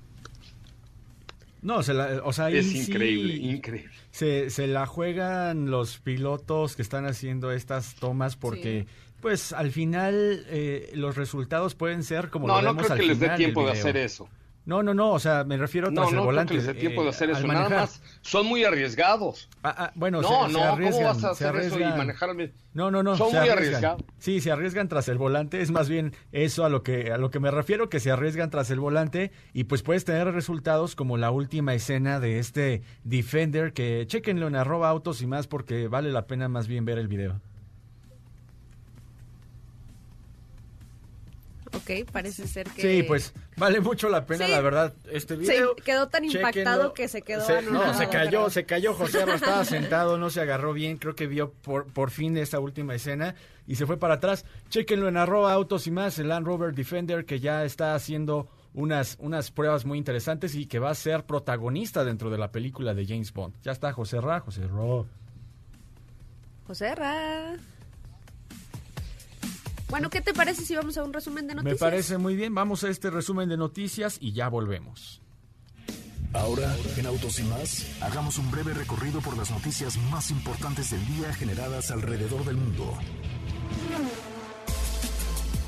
No, 1.63 1.83
se 1.83 1.93
la- 1.93 2.21
o 2.25 2.33
sea, 2.33 2.49
es 2.51 2.67
sí 2.71 2.79
increíble, 2.79 3.35
increíble. 3.35 3.91
se, 4.13 4.49
se 4.51 4.69
la 4.69 4.87
juegan 4.87 5.69
los 5.71 5.99
pilotos 5.99 6.77
que 6.77 6.83
están 6.83 7.05
haciendo 7.07 7.51
estas 7.51 7.97
tomas 7.97 8.37
porque, 8.37 8.87
pues, 9.21 9.53
al 9.53 9.73
final 9.73 10.45
eh, 10.49 10.91
los 10.95 11.17
resultados 11.17 11.75
pueden 11.75 12.05
ser 12.05 12.31
como 12.31 12.47
No, 12.47 12.55
lo 12.57 12.63
no 12.63 12.69
vemos 12.69 12.83
creo 12.85 12.93
al 12.93 13.01
que 13.01 13.07
les 13.07 13.19
dé 13.19 13.31
tiempo 13.31 13.67
de 13.67 13.73
hacer 13.73 13.97
eso. 13.97 14.29
No, 14.69 14.83
no, 14.83 14.93
no, 14.93 15.13
o 15.13 15.19
sea, 15.19 15.45
me 15.45 15.57
refiero 15.57 15.91
No, 15.91 16.03
tras 16.03 16.11
el 16.11 16.17
no 16.17 16.21
creo 16.21 16.27
volante. 16.27 16.51
que 16.53 16.59
les 16.59 16.67
dé 16.67 16.75
tiempo 16.75 17.01
de 17.01 17.07
eh, 17.07 17.11
hacer 17.11 17.31
eso. 17.31 17.47
Nada 17.47 17.71
más 17.71 18.03
son 18.21 18.45
muy 18.45 18.65
arriesgados. 18.65 19.49
Ah, 19.63 19.75
ah, 19.79 19.93
bueno, 19.95 20.21
no, 20.21 20.29
se, 20.29 20.53
se 20.53 20.59
no, 20.59 20.91
¿cómo 20.91 21.05
vas 21.05 21.25
a 21.25 21.31
hacer 21.31 21.57
eso 21.57 21.81
y 21.81 21.85
manejar 21.85 22.37
No, 22.75 22.91
no, 22.91 23.03
no. 23.03 23.17
Son 23.17 23.33
muy 23.35 23.49
arriesgados. 23.49 24.05
Sí, 24.19 24.43
se 24.43 24.51
arriesgan 24.51 24.89
tras 24.89 25.09
el 25.09 25.17
volante. 25.17 25.63
Es 25.63 25.71
más 25.71 25.89
bien 25.89 26.13
eso 26.33 26.67
a 26.67 26.69
lo 26.69 26.83
que 26.83 27.11
a 27.13 27.17
lo 27.17 27.31
que 27.31 27.41
me 27.41 27.51
refiero, 27.51 27.89
que 27.89 27.99
se 27.99 28.11
arriesgan 28.11 28.51
tras 28.51 28.71
el 28.71 28.79
volante 28.79 29.33
y 29.55 29.65
pues 29.65 29.83
puedes 29.83 30.05
tener 30.05 30.31
resultados 30.35 30.95
como 30.95 31.17
la 31.17 31.31
última 31.31 31.73
escena 31.73 32.21
de 32.21 32.39
este 32.39 32.83
Defender, 33.05 33.73
que 33.73 34.05
chequenlo 34.07 34.49
en 34.49 34.55
arroba 34.55 34.91
autos 34.91 35.23
y 35.23 35.27
más 35.27 35.47
porque 35.47 35.89
vale 35.89 36.13
la 36.13 36.27
pena 36.27 36.51
más 36.51 36.69
bien 36.69 36.85
ver 36.85 36.99
el 36.99 37.09
video. 37.09 37.41
Ok, 41.75 42.11
parece 42.11 42.47
ser 42.47 42.67
que... 42.71 42.81
Sí, 42.83 43.03
pues 43.03 43.33
vale 43.57 43.81
mucho 43.81 44.09
la 44.09 44.25
pena, 44.27 44.47
Sí. 44.47 44.53
la 44.53 44.61
verdad, 44.61 44.95
este 45.11 45.35
Se 45.37 45.41
video. 45.41 45.77
quedó 45.77 46.09
tan 46.09 46.25
impactado 46.25 46.95
que 46.95 47.09
se 47.09 47.23
quedó 47.23 47.45
Se- 47.45 47.63
No, 47.63 47.93
se 47.95 48.09
cayó, 48.09 48.29
creo. 48.31 48.51
se 48.51 48.65
cayó 48.65 48.95
José, 48.95 49.23
Arra, 49.23 49.35
estaba 49.37 49.65
sentado, 49.65 50.17
no 50.19 50.31
se 50.31 50.41
agarró 50.41 50.73
bien, 50.73 50.97
creo 50.97 51.15
que 51.15 51.27
vio 51.27 51.53
por, 51.53 51.87
por 51.93 52.11
fin 52.11 52.37
esta 52.39 52.59
última 52.61 52.95
escena 52.95 53.35
y 53.67 53.75
se 53.77 53.87
fue 53.87 53.99
para 53.99 54.15
atrás. 54.15 54.45
Chéquenlo 54.71 55.09
en 55.09 55.17
arroba 55.17 55.53
autos 55.53 55.87
y 55.87 55.91
más, 55.91 56.19
el 56.19 56.29
Land 56.29 56.47
Rover 56.47 56.75
Defender 56.75 57.25
que 57.25 57.41
ya 57.41 57.65
está 57.65 57.95
haciendo 57.95 58.49
unas, 58.75 59.17
unas 59.21 59.51
pruebas 59.51 59.85
muy 59.85 59.99
interesantes 59.99 60.55
y 60.55 60.67
que 60.67 60.79
va 60.79 60.91
a 60.91 60.95
ser 60.95 61.25
protagonista 61.25 62.05
dentro 62.05 62.31
de 62.31 62.39
la 62.39 62.53
película 62.53 62.95
de 62.95 63.07
James 63.07 63.33
Bond. 63.33 63.55
Ya 63.63 63.73
está 63.73 63.93
José 63.93 64.21
Ra, 64.21 64.41
José 64.41 64.67
Ra. 64.69 65.05
José 66.67 66.95
Ra. 66.95 67.57
Bueno, 69.89 70.11
¿qué 70.11 70.21
te 70.21 70.35
parece 70.35 70.63
si 70.65 70.75
vamos 70.77 70.97
a 70.99 71.05
un 71.05 71.13
resumen 71.13 71.47
de 71.47 71.55
Me 71.55 71.63
noticias? 71.63 71.81
parece 71.81 72.19
muy 72.19 72.37
bien, 72.37 72.55
vamos 72.55 72.85
a 72.85 72.91
este 72.91 73.11
resumen 73.11 73.49
de 73.49 73.57
noticias 73.57 74.19
y 74.21 74.33
ya 74.33 74.49
volvemos. 74.49 75.23
Ahora, 76.35 76.77
en 76.99 77.07
Autos 77.07 77.39
y 77.41 77.45
más, 77.45 77.87
hagamos 78.03 78.37
un 78.37 78.51
breve 78.51 78.75
recorrido 78.75 79.21
por 79.23 79.37
las 79.39 79.51
noticias 79.51 79.97
más 80.11 80.31
importantes 80.31 80.91
del 80.91 81.05
día 81.07 81.33
generadas 81.33 81.91
alrededor 81.91 82.45
del 82.45 82.57
mundo. 82.57 82.99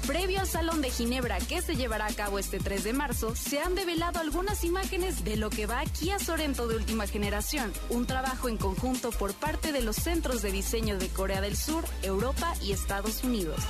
Previo 0.06 0.40
al 0.40 0.46
Salón 0.46 0.80
de 0.80 0.90
Ginebra 0.90 1.38
que 1.38 1.62
se 1.62 1.76
llevará 1.76 2.06
a 2.06 2.14
cabo 2.14 2.38
este 2.38 2.58
3 2.58 2.84
de 2.84 2.92
marzo, 2.92 3.34
se 3.36 3.60
han 3.60 3.74
develado 3.74 4.20
algunas 4.20 4.64
imágenes 4.64 5.24
de 5.24 5.36
lo 5.36 5.50
que 5.50 5.66
va 5.66 5.84
Kia 5.84 6.18
Sorento 6.18 6.68
de 6.68 6.76
última 6.76 7.06
generación, 7.06 7.72
un 7.88 8.06
trabajo 8.06 8.48
en 8.48 8.56
conjunto 8.56 9.10
por 9.10 9.34
parte 9.34 9.72
de 9.72 9.82
los 9.82 9.96
centros 9.96 10.42
de 10.42 10.52
diseño 10.52 10.98
de 10.98 11.08
Corea 11.08 11.40
del 11.40 11.56
Sur, 11.56 11.84
Europa 12.02 12.54
y 12.62 12.72
Estados 12.72 13.22
Unidos. 13.24 13.60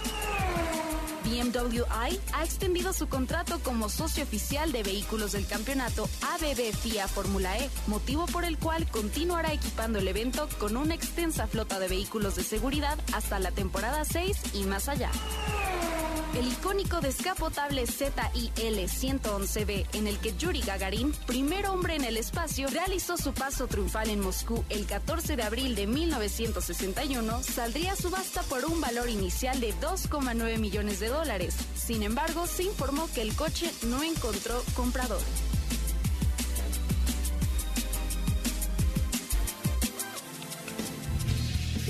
BMW 1.25 1.85
i 2.11 2.21
ha 2.33 2.45
extendido 2.45 2.93
su 2.93 3.09
contrato 3.09 3.61
como 3.63 3.89
socio 3.89 4.25
oficial 4.25 4.73
de 4.73 4.83
vehículos 4.83 5.33
del 5.33 5.47
campeonato 5.47 6.09
ABB 6.23 6.75
FIA 6.75 7.09
Fórmula 7.09 7.59
E, 7.59 7.71
motivo 7.87 8.27
por 8.27 8.45
el 8.45 8.59
cual 8.59 8.87
continuará 8.91 9.53
equipando 9.53 9.99
el 9.99 10.09
evento 10.09 10.49
con 10.59 10.77
una 10.77 10.95
extensa 10.95 11.47
flota 11.47 11.79
de 11.79 11.89
vehículos 11.89 12.37
de 12.37 12.43
seguridad 12.43 12.99
hasta 13.13 13.39
la 13.39 13.51
temporada 13.51 14.05
6 14.05 14.55
y 14.55 14.65
más 14.65 14.89
allá. 14.89 15.11
El 16.35 16.47
icónico 16.47 17.01
descapotable 17.01 17.87
ZIL 17.89 18.13
111B, 18.55 19.87
en 19.95 20.07
el 20.07 20.17
que 20.19 20.33
Yuri 20.37 20.61
Gagarin, 20.61 21.13
primer 21.27 21.67
hombre 21.67 21.97
en 21.97 22.05
el 22.05 22.17
espacio, 22.17 22.69
realizó 22.69 23.17
su 23.17 23.33
paso 23.35 23.67
triunfal 23.67 24.11
en 24.11 24.21
Moscú 24.21 24.65
el 24.69 24.87
14 24.87 25.35
de 25.35 25.43
abril 25.43 25.75
de 25.75 25.89
1961, 25.89 27.43
saldría 27.43 27.93
a 27.93 27.97
subasta 27.97 28.43
por 28.45 28.65
un 28.65 28.81
valor 28.81 29.09
inicial 29.09 29.59
de 29.59 29.75
2,9 29.75 30.59
millones 30.59 31.01
de 31.01 31.09
dólares. 31.09 31.57
Sin 31.75 32.05
embargo, 32.05 32.47
se 32.47 32.63
informó 32.63 33.09
que 33.13 33.23
el 33.23 33.35
coche 33.35 33.69
no 33.89 34.05
encontró 34.05 34.63
comprador. 34.75 35.21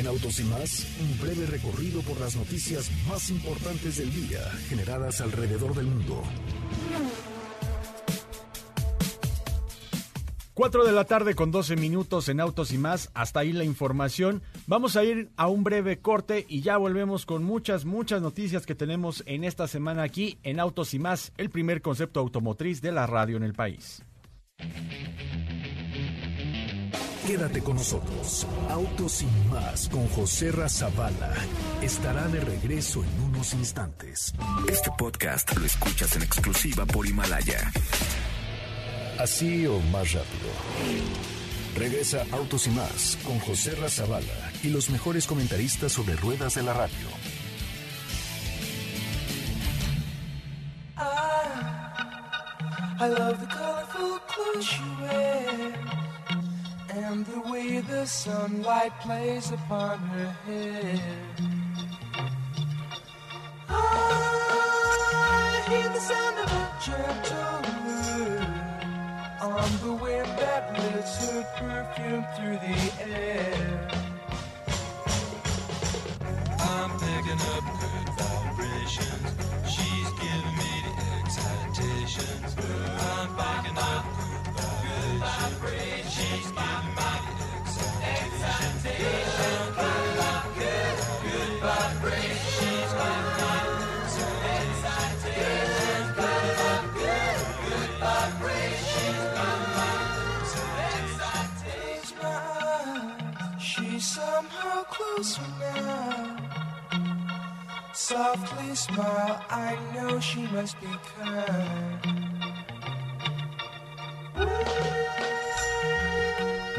En 0.00 0.06
Autos 0.06 0.40
y 0.40 0.44
más, 0.44 0.86
un 0.98 1.20
breve 1.20 1.44
recorrido 1.44 2.00
por 2.00 2.18
las 2.18 2.34
noticias 2.34 2.90
más 3.06 3.28
importantes 3.28 3.98
del 3.98 4.10
día 4.10 4.40
generadas 4.66 5.20
alrededor 5.20 5.74
del 5.74 5.88
mundo. 5.88 6.22
4 10.54 10.84
de 10.86 10.92
la 10.92 11.04
tarde 11.04 11.34
con 11.34 11.50
12 11.50 11.76
minutos 11.76 12.30
en 12.30 12.40
Autos 12.40 12.72
y 12.72 12.78
más. 12.78 13.10
Hasta 13.12 13.40
ahí 13.40 13.52
la 13.52 13.64
información. 13.64 14.40
Vamos 14.66 14.96
a 14.96 15.04
ir 15.04 15.32
a 15.36 15.48
un 15.48 15.64
breve 15.64 16.00
corte 16.00 16.46
y 16.48 16.62
ya 16.62 16.78
volvemos 16.78 17.26
con 17.26 17.44
muchas, 17.44 17.84
muchas 17.84 18.22
noticias 18.22 18.64
que 18.64 18.74
tenemos 18.74 19.22
en 19.26 19.44
esta 19.44 19.68
semana 19.68 20.02
aquí 20.02 20.38
en 20.44 20.60
Autos 20.60 20.94
y 20.94 20.98
más, 20.98 21.34
el 21.36 21.50
primer 21.50 21.82
concepto 21.82 22.20
automotriz 22.20 22.80
de 22.80 22.92
la 22.92 23.06
radio 23.06 23.36
en 23.36 23.42
el 23.42 23.52
país. 23.52 24.02
Quédate 27.30 27.62
con 27.62 27.76
nosotros. 27.76 28.44
Autos 28.68 29.22
y 29.22 29.26
más 29.52 29.88
con 29.88 30.08
José 30.08 30.50
Razabala 30.50 31.32
estará 31.80 32.26
de 32.26 32.40
regreso 32.40 33.04
en 33.04 33.22
unos 33.22 33.54
instantes. 33.54 34.34
Este 34.68 34.90
podcast 34.98 35.56
lo 35.56 35.64
escuchas 35.64 36.16
en 36.16 36.22
exclusiva 36.22 36.84
por 36.86 37.06
Himalaya. 37.06 37.70
Así 39.16 39.64
o 39.64 39.78
más 39.92 40.12
rápido. 40.12 40.50
Regresa 41.76 42.26
Autos 42.32 42.66
y 42.66 42.70
más 42.70 43.16
con 43.24 43.38
José 43.38 43.76
Razabala 43.76 44.50
y 44.64 44.70
los 44.70 44.90
mejores 44.90 45.28
comentaristas 45.28 45.92
sobre 45.92 46.16
ruedas 46.16 46.56
de 46.56 46.64
la 46.64 46.72
radio. 46.72 47.06
I 53.02 53.06
love 53.06 53.40
the 53.40 53.46
colorful 53.46 54.18
clothes 54.26 54.78
you 54.78 54.84
wear 55.00 56.00
and 56.94 57.24
the 57.26 57.40
way 57.50 57.80
the 57.80 58.04
sunlight 58.06 58.92
plays 59.00 59.50
upon 59.52 59.98
her 59.98 60.30
hair. 60.46 61.00
I 63.68 63.72
hear 65.68 65.88
the 65.88 66.00
sound 66.00 66.38
of 66.38 66.52
a 66.52 66.70
gentle 66.84 67.60
on 69.42 69.70
the 69.82 69.92
wind 70.02 70.26
that 70.38 70.72
lifts 70.78 71.30
her 71.30 71.42
perfume 71.56 72.26
through 72.36 72.58
the 72.58 72.78
air. 73.08 73.88
I'm 76.60 76.90
picking 76.98 77.40
up 77.54 77.64
good 77.80 78.08
vibrations. 78.18 79.30
She's 79.72 80.10
giving 80.20 80.56
me 80.60 80.72
the 80.84 80.94
excitations. 81.18 82.50
I'm 83.18 83.29
smile, 108.80 109.40
I 109.50 109.76
know 109.94 110.20
she 110.20 110.46
must 110.48 110.80
be 110.80 110.88
kind. 111.16 112.20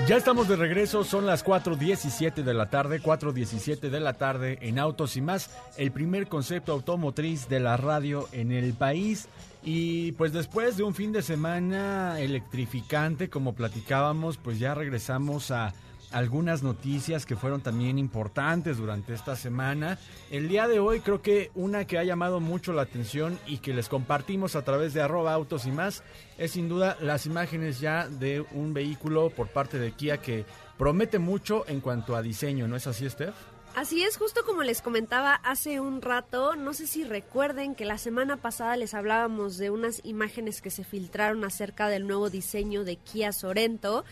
Ya 0.08 0.18
estamos 0.18 0.48
de 0.48 0.56
regreso, 0.56 1.04
son 1.04 1.26
las 1.26 1.46
4.17 1.46 2.44
de 2.44 2.54
la 2.54 2.70
tarde, 2.70 3.02
4.17 3.02 3.90
de 3.90 4.00
la 4.00 4.14
tarde 4.14 4.58
en 4.62 4.80
Autos 4.80 5.16
y 5.16 5.22
más, 5.22 5.52
el 5.78 5.92
primer 5.92 6.28
concepto 6.28 6.74
automotriz 6.74 7.48
de 7.48 7.60
la 7.60 7.78
radio 7.78 8.28
en 8.32 8.52
el 8.52 8.74
país. 8.74 9.30
Y 9.64 10.14
pues 10.14 10.34
después 10.34 10.76
de 10.76 10.84
un 10.84 10.96
fin 10.96 11.12
de 11.12 11.22
semana 11.22 12.20
electrificante, 12.20 13.30
como 13.30 13.54
platicábamos, 13.54 14.38
pues 14.38 14.58
ya 14.60 14.74
regresamos 14.74 15.52
a 15.52 15.74
algunas 16.12 16.64
noticias 16.64 17.26
que 17.26 17.36
fueron 17.36 17.62
también 17.62 17.98
importantes 17.98 18.78
durante 18.78 19.14
esta 19.14 19.36
semana. 19.36 19.98
El 20.30 20.48
día 20.48 20.68
de 20.68 20.80
hoy 20.80 21.00
creo 21.00 21.22
que 21.22 21.52
una 21.56 21.86
que 21.86 21.98
ha 21.98 22.04
llamado 22.04 22.40
mucho 22.40 22.74
la 22.74 22.84
atención 22.84 23.40
y 23.48 23.58
que 23.60 23.74
les 23.74 23.90
compartimos 23.90 24.56
a 24.56 24.64
través 24.64 24.94
de 24.94 25.02
arroba 25.02 25.34
autos 25.34 25.66
y 25.66 25.72
más 25.72 26.04
es 26.38 26.52
sin 26.52 26.70
duda 26.70 26.98
las 27.02 27.26
imágenes 27.26 27.80
ya 27.80 28.08
de 28.08 28.46
un 28.52 28.74
vehículo 28.74 29.30
por 29.30 29.48
parte 29.48 29.80
de 29.80 29.92
Kia 29.92 30.18
que 30.18 30.46
promete 30.78 31.20
mucho 31.20 31.66
en 31.68 31.80
cuanto 31.82 32.16
a 32.16 32.22
diseño, 32.22 32.68
¿no 32.68 32.76
es 32.76 32.88
así, 32.88 33.10
Steph? 33.10 33.36
Así 33.76 34.04
es, 34.04 34.18
justo 34.18 34.44
como 34.46 34.64
les 34.64 34.82
comentaba 34.82 35.34
hace 35.34 35.80
un 35.80 36.02
rato, 36.02 36.58
no 36.58 36.74
sé 36.74 36.88
si 36.88 37.06
recuerden 37.06 37.74
que 37.74 37.86
la 37.86 37.98
semana 37.98 38.36
pasada 38.36 38.76
les 38.76 38.94
hablábamos 38.94 39.58
de 39.58 39.70
unas 39.70 40.02
imágenes 40.04 40.62
que 40.62 40.70
se 40.70 40.84
filtraron 40.84 41.46
acerca 41.46 41.88
del 41.88 42.06
nuevo 42.06 42.30
diseño 42.30 42.84
de 42.84 42.98
Kia 42.98 43.32
Sorento. 43.32 44.04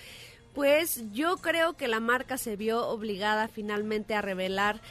Pues 0.54 1.04
yo 1.14 1.38
creo 1.38 1.74
que 1.74 1.88
la 1.88 2.00
marca 2.00 2.38
se 2.38 2.56
vio 2.56 2.88
obligada 2.88 3.48
finalmente 3.48 4.16
a 4.16 4.22
revelar 4.22 4.82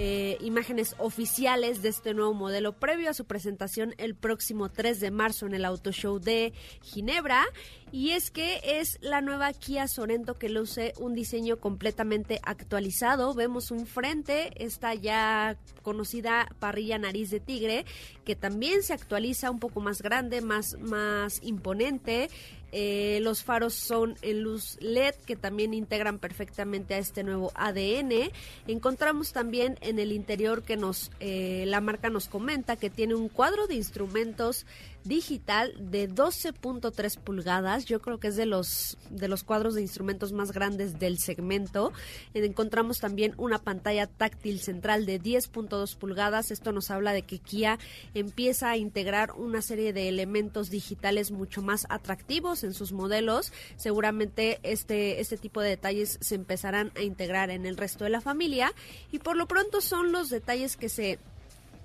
eh, 0.00 0.36
imágenes 0.42 0.94
oficiales 0.98 1.82
de 1.82 1.88
este 1.88 2.14
nuevo 2.14 2.32
modelo 2.32 2.72
previo 2.72 3.10
a 3.10 3.14
su 3.14 3.24
presentación 3.24 3.96
el 3.98 4.14
próximo 4.14 4.68
3 4.68 5.00
de 5.00 5.10
marzo 5.10 5.46
en 5.46 5.54
el 5.54 5.64
Auto 5.64 5.90
Show 5.90 6.20
de 6.20 6.52
Ginebra. 6.82 7.44
Y 7.90 8.10
es 8.10 8.30
que 8.30 8.60
es 8.62 8.98
la 9.00 9.22
nueva 9.22 9.52
Kia 9.52 9.88
Sorento 9.88 10.34
que 10.34 10.50
luce 10.50 10.92
un 10.98 11.14
diseño 11.14 11.56
completamente 11.56 12.38
actualizado. 12.44 13.34
Vemos 13.34 13.72
un 13.72 13.86
frente, 13.86 14.52
esta 14.62 14.94
ya 14.94 15.56
conocida 15.82 16.48
parrilla 16.60 16.98
nariz 16.98 17.30
de 17.30 17.40
tigre, 17.40 17.84
que 18.24 18.36
también 18.36 18.84
se 18.84 18.92
actualiza 18.92 19.50
un 19.50 19.58
poco 19.58 19.80
más 19.80 20.00
grande, 20.00 20.42
más, 20.42 20.76
más 20.78 21.40
imponente. 21.42 22.30
Eh, 22.72 23.20
los 23.22 23.42
faros 23.42 23.74
son 23.74 24.16
en 24.22 24.42
luz 24.42 24.76
LED 24.80 25.14
que 25.26 25.36
también 25.36 25.72
integran 25.72 26.18
perfectamente 26.18 26.94
a 26.94 26.98
este 26.98 27.24
nuevo 27.24 27.50
ADN. 27.54 28.30
Encontramos 28.66 29.32
también 29.32 29.78
en 29.80 29.98
el 29.98 30.12
interior 30.12 30.62
que 30.62 30.76
nos 30.76 31.10
eh, 31.20 31.64
la 31.66 31.80
marca 31.80 32.10
nos 32.10 32.28
comenta 32.28 32.76
que 32.76 32.90
tiene 32.90 33.14
un 33.14 33.28
cuadro 33.28 33.66
de 33.66 33.74
instrumentos 33.74 34.66
digital 35.04 35.74
de 35.78 36.08
12.3 36.08 37.18
pulgadas. 37.18 37.84
Yo 37.84 38.00
creo 38.00 38.18
que 38.18 38.28
es 38.28 38.36
de 38.36 38.46
los 38.46 38.98
de 39.10 39.28
los 39.28 39.44
cuadros 39.44 39.74
de 39.74 39.82
instrumentos 39.82 40.32
más 40.32 40.52
grandes 40.52 40.98
del 40.98 41.18
segmento. 41.18 41.92
Encontramos 42.34 42.98
también 42.98 43.34
una 43.36 43.58
pantalla 43.58 44.06
táctil 44.06 44.60
central 44.60 45.06
de 45.06 45.20
10.2 45.20 45.96
pulgadas. 45.96 46.50
Esto 46.50 46.72
nos 46.72 46.90
habla 46.90 47.12
de 47.12 47.22
que 47.22 47.38
Kia 47.38 47.78
empieza 48.14 48.70
a 48.70 48.76
integrar 48.76 49.32
una 49.32 49.62
serie 49.62 49.92
de 49.92 50.08
elementos 50.08 50.70
digitales 50.70 51.30
mucho 51.30 51.62
más 51.62 51.86
atractivos 51.88 52.64
en 52.64 52.74
sus 52.74 52.92
modelos. 52.92 53.52
Seguramente 53.76 54.60
este 54.62 55.20
este 55.20 55.36
tipo 55.36 55.60
de 55.60 55.70
detalles 55.70 56.18
se 56.20 56.34
empezarán 56.34 56.92
a 56.96 57.02
integrar 57.02 57.50
en 57.50 57.66
el 57.66 57.76
resto 57.76 58.04
de 58.04 58.10
la 58.10 58.20
familia 58.20 58.72
y 59.10 59.18
por 59.18 59.36
lo 59.36 59.46
pronto 59.46 59.80
son 59.80 60.12
los 60.12 60.28
detalles 60.30 60.76
que 60.76 60.88
se 60.88 61.18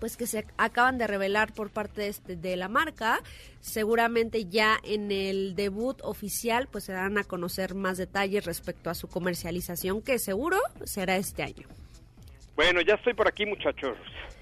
pues 0.03 0.17
que 0.17 0.27
se 0.27 0.45
acaban 0.57 0.97
de 0.97 1.07
revelar 1.07 1.53
por 1.53 1.69
parte 1.69 2.01
de, 2.01 2.07
este, 2.09 2.35
de 2.35 2.57
la 2.57 2.67
marca. 2.67 3.21
Seguramente 3.61 4.43
ya 4.49 4.77
en 4.83 5.13
el 5.13 5.55
debut 5.55 5.97
oficial 6.03 6.67
pues 6.69 6.83
se 6.83 6.91
dan 6.91 7.17
a 7.17 7.23
conocer 7.23 7.73
más 7.73 7.99
detalles 7.99 8.43
respecto 8.43 8.89
a 8.89 8.95
su 8.95 9.07
comercialización 9.07 10.01
que 10.01 10.19
seguro 10.19 10.57
será 10.83 11.15
este 11.15 11.43
año. 11.43 11.69
Bueno, 12.57 12.81
ya 12.81 12.95
estoy 12.95 13.13
por 13.13 13.29
aquí 13.29 13.45
muchachos. 13.45 13.97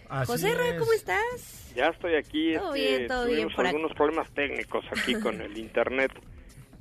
Así 0.09 0.31
José 0.31 0.55
Ra. 0.55 0.79
¿cómo 0.79 0.93
estás? 0.93 1.71
Ya 1.75 1.89
estoy 1.89 2.15
aquí. 2.15 2.55
Todo 2.55 2.73
este, 2.73 2.97
bien, 2.97 3.07
todo 3.07 3.25
bien 3.25 3.35
tuvimos 3.35 3.53
por 3.53 3.67
aquí. 3.67 3.75
algunos 3.75 3.95
problemas 3.95 4.31
técnicos 4.31 4.83
aquí 4.99 5.13
con 5.13 5.41
el 5.41 5.55
internet. 5.59 6.11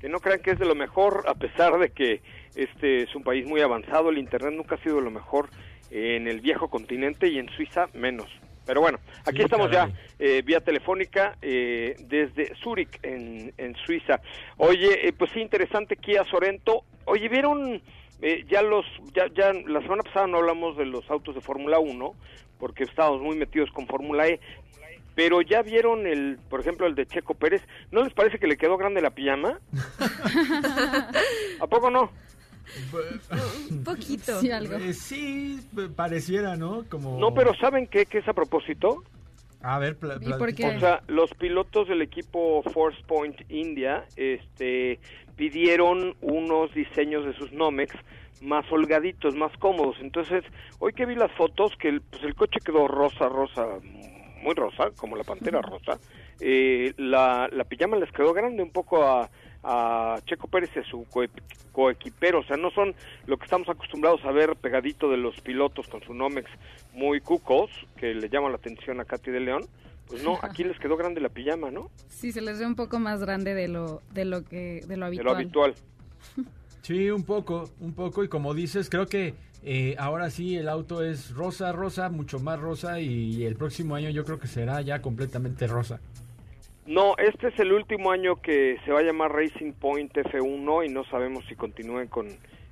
Que 0.00 0.08
no 0.08 0.20
crean 0.20 0.40
que 0.40 0.52
es 0.52 0.58
de 0.58 0.64
lo 0.64 0.74
mejor, 0.74 1.24
a 1.28 1.34
pesar 1.34 1.78
de 1.78 1.90
que 1.90 2.22
este 2.54 3.02
es 3.02 3.14
un 3.14 3.24
país 3.24 3.46
muy 3.46 3.60
avanzado. 3.60 4.08
El 4.08 4.16
internet 4.16 4.54
nunca 4.56 4.76
ha 4.76 4.82
sido 4.82 5.02
lo 5.02 5.10
mejor 5.10 5.50
en 5.90 6.26
el 6.26 6.40
viejo 6.40 6.70
continente 6.70 7.28
y 7.28 7.38
en 7.38 7.50
Suiza 7.50 7.88
menos. 7.92 8.30
Pero 8.70 8.82
bueno, 8.82 9.00
aquí 9.26 9.38
Sí, 9.38 9.42
estamos 9.42 9.68
caray. 9.68 9.92
ya 9.92 9.98
eh, 10.20 10.42
vía 10.42 10.60
telefónica 10.60 11.36
eh, 11.42 11.96
desde 12.06 12.54
Zúrich, 12.62 13.00
en, 13.02 13.52
en 13.58 13.74
Suiza. 13.84 14.20
Oye, 14.58 15.08
eh, 15.08 15.12
pues 15.12 15.32
sí, 15.32 15.40
interesante 15.40 15.96
Kia 15.96 16.22
Sorento. 16.26 16.84
Oye, 17.04 17.28
¿vieron 17.28 17.82
eh, 18.22 18.44
ya 18.48 18.62
los, 18.62 18.86
ya, 19.12 19.26
ya 19.34 19.52
la 19.52 19.80
semana 19.80 20.04
pasada 20.04 20.28
no 20.28 20.38
hablamos 20.38 20.76
de 20.76 20.86
los 20.86 21.10
autos 21.10 21.34
de 21.34 21.40
Fórmula 21.40 21.80
1, 21.80 22.14
porque 22.60 22.84
estábamos 22.84 23.20
muy 23.22 23.36
metidos 23.36 23.72
con 23.72 23.88
Fórmula 23.88 24.28
E, 24.28 24.38
pero 25.16 25.42
ya 25.42 25.62
vieron 25.62 26.06
el, 26.06 26.38
por 26.48 26.60
ejemplo, 26.60 26.86
el 26.86 26.94
de 26.94 27.06
Checo 27.06 27.34
Pérez, 27.34 27.66
¿no 27.90 28.04
les 28.04 28.12
parece 28.14 28.38
que 28.38 28.46
le 28.46 28.56
quedó 28.56 28.76
grande 28.76 29.00
la 29.02 29.10
pijama? 29.10 29.58
¿A 31.60 31.66
poco 31.66 31.90
no? 31.90 32.12
Un 33.70 33.84
poquito. 33.84 34.40
Sí, 34.40 34.50
algo. 34.50 34.74
Eh, 34.76 34.92
sí, 34.92 35.60
pareciera, 35.96 36.56
¿no? 36.56 36.84
Como... 36.88 37.18
No, 37.18 37.32
pero 37.34 37.54
¿saben 37.54 37.86
qué, 37.86 38.06
qué 38.06 38.18
es 38.18 38.28
a 38.28 38.32
propósito? 38.32 39.02
A 39.62 39.78
ver, 39.78 39.96
pla- 39.96 40.16
¿Y 40.20 40.24
pla- 40.24 40.38
por 40.38 40.54
qué? 40.54 40.66
O 40.66 40.80
sea, 40.80 41.02
los 41.06 41.30
pilotos 41.34 41.88
del 41.88 42.02
equipo 42.02 42.62
Force 42.72 42.98
Point 43.06 43.36
India 43.50 44.04
este, 44.16 44.98
pidieron 45.36 46.16
unos 46.22 46.72
diseños 46.74 47.24
de 47.26 47.34
sus 47.34 47.52
Nomex 47.52 47.94
más 48.40 48.64
holgaditos, 48.72 49.34
más 49.36 49.52
cómodos. 49.58 49.96
Entonces, 50.00 50.44
hoy 50.78 50.94
que 50.94 51.04
vi 51.04 51.14
las 51.14 51.30
fotos, 51.32 51.72
que 51.78 51.88
el, 51.88 52.00
pues 52.00 52.22
el 52.22 52.34
coche 52.34 52.58
quedó 52.64 52.88
rosa, 52.88 53.28
rosa, 53.28 53.66
muy 54.42 54.54
rosa, 54.54 54.90
como 54.96 55.14
la 55.16 55.24
pantera 55.24 55.60
rosa, 55.60 55.98
eh, 56.40 56.94
la, 56.96 57.50
la 57.52 57.64
pijama 57.64 57.96
les 57.98 58.10
quedó 58.12 58.32
grande 58.32 58.62
un 58.62 58.70
poco 58.70 59.04
a, 59.04 59.28
a 59.62 60.18
Checo 60.26 60.48
Pérez 60.48 60.70
y 60.76 60.78
a 60.80 60.84
su 60.84 61.04
coe- 61.10 61.28
coequipero. 61.72 62.40
O 62.40 62.44
sea, 62.44 62.56
no 62.56 62.70
son 62.70 62.94
lo 63.26 63.36
que 63.38 63.44
estamos 63.44 63.68
acostumbrados 63.68 64.24
a 64.24 64.32
ver 64.32 64.56
pegadito 64.56 65.10
de 65.10 65.16
los 65.16 65.40
pilotos 65.40 65.86
con 65.88 66.02
su 66.02 66.14
Nomex 66.14 66.50
muy 66.94 67.20
cucos, 67.20 67.70
que 67.96 68.14
le 68.14 68.28
llaman 68.28 68.52
la 68.52 68.58
atención 68.58 69.00
a 69.00 69.04
Katy 69.04 69.30
de 69.30 69.40
León. 69.40 69.62
Pues 70.08 70.24
no, 70.24 70.38
aquí 70.42 70.64
les 70.64 70.76
quedó 70.80 70.96
grande 70.96 71.20
la 71.20 71.28
pijama, 71.28 71.70
¿no? 71.70 71.88
Sí, 72.08 72.32
se 72.32 72.40
les 72.40 72.58
ve 72.58 72.66
un 72.66 72.74
poco 72.74 72.98
más 72.98 73.20
grande 73.20 73.54
de 73.54 73.68
lo, 73.68 74.02
de 74.12 74.24
lo 74.24 74.42
que, 74.44 74.80
de 74.86 74.96
lo 74.96 75.04
De 75.04 75.06
habitual. 75.06 75.24
lo 75.26 75.32
habitual. 75.32 75.74
Sí, 76.82 77.10
un 77.10 77.22
poco, 77.22 77.70
un 77.80 77.92
poco. 77.94 78.24
Y 78.24 78.28
como 78.28 78.52
dices, 78.54 78.90
creo 78.90 79.06
que 79.06 79.34
eh, 79.62 79.94
ahora 79.98 80.30
sí 80.30 80.56
el 80.56 80.68
auto 80.68 81.04
es 81.04 81.32
rosa, 81.34 81.70
rosa, 81.72 82.08
mucho 82.08 82.40
más 82.40 82.58
rosa. 82.58 82.98
Y 83.00 83.44
el 83.44 83.54
próximo 83.54 83.94
año 83.94 84.10
yo 84.10 84.24
creo 84.24 84.40
que 84.40 84.48
será 84.48 84.80
ya 84.80 85.00
completamente 85.00 85.66
rosa. 85.68 86.00
No, 86.90 87.14
este 87.18 87.46
es 87.46 87.58
el 87.60 87.72
último 87.72 88.10
año 88.10 88.42
que 88.42 88.76
se 88.84 88.90
va 88.90 88.98
a 88.98 89.04
llamar 89.04 89.30
Racing 89.30 89.74
Point 89.74 90.12
F1 90.12 90.86
y 90.86 90.92
no 90.92 91.04
sabemos 91.04 91.44
si 91.46 91.54
continúen 91.54 92.08
con 92.08 92.26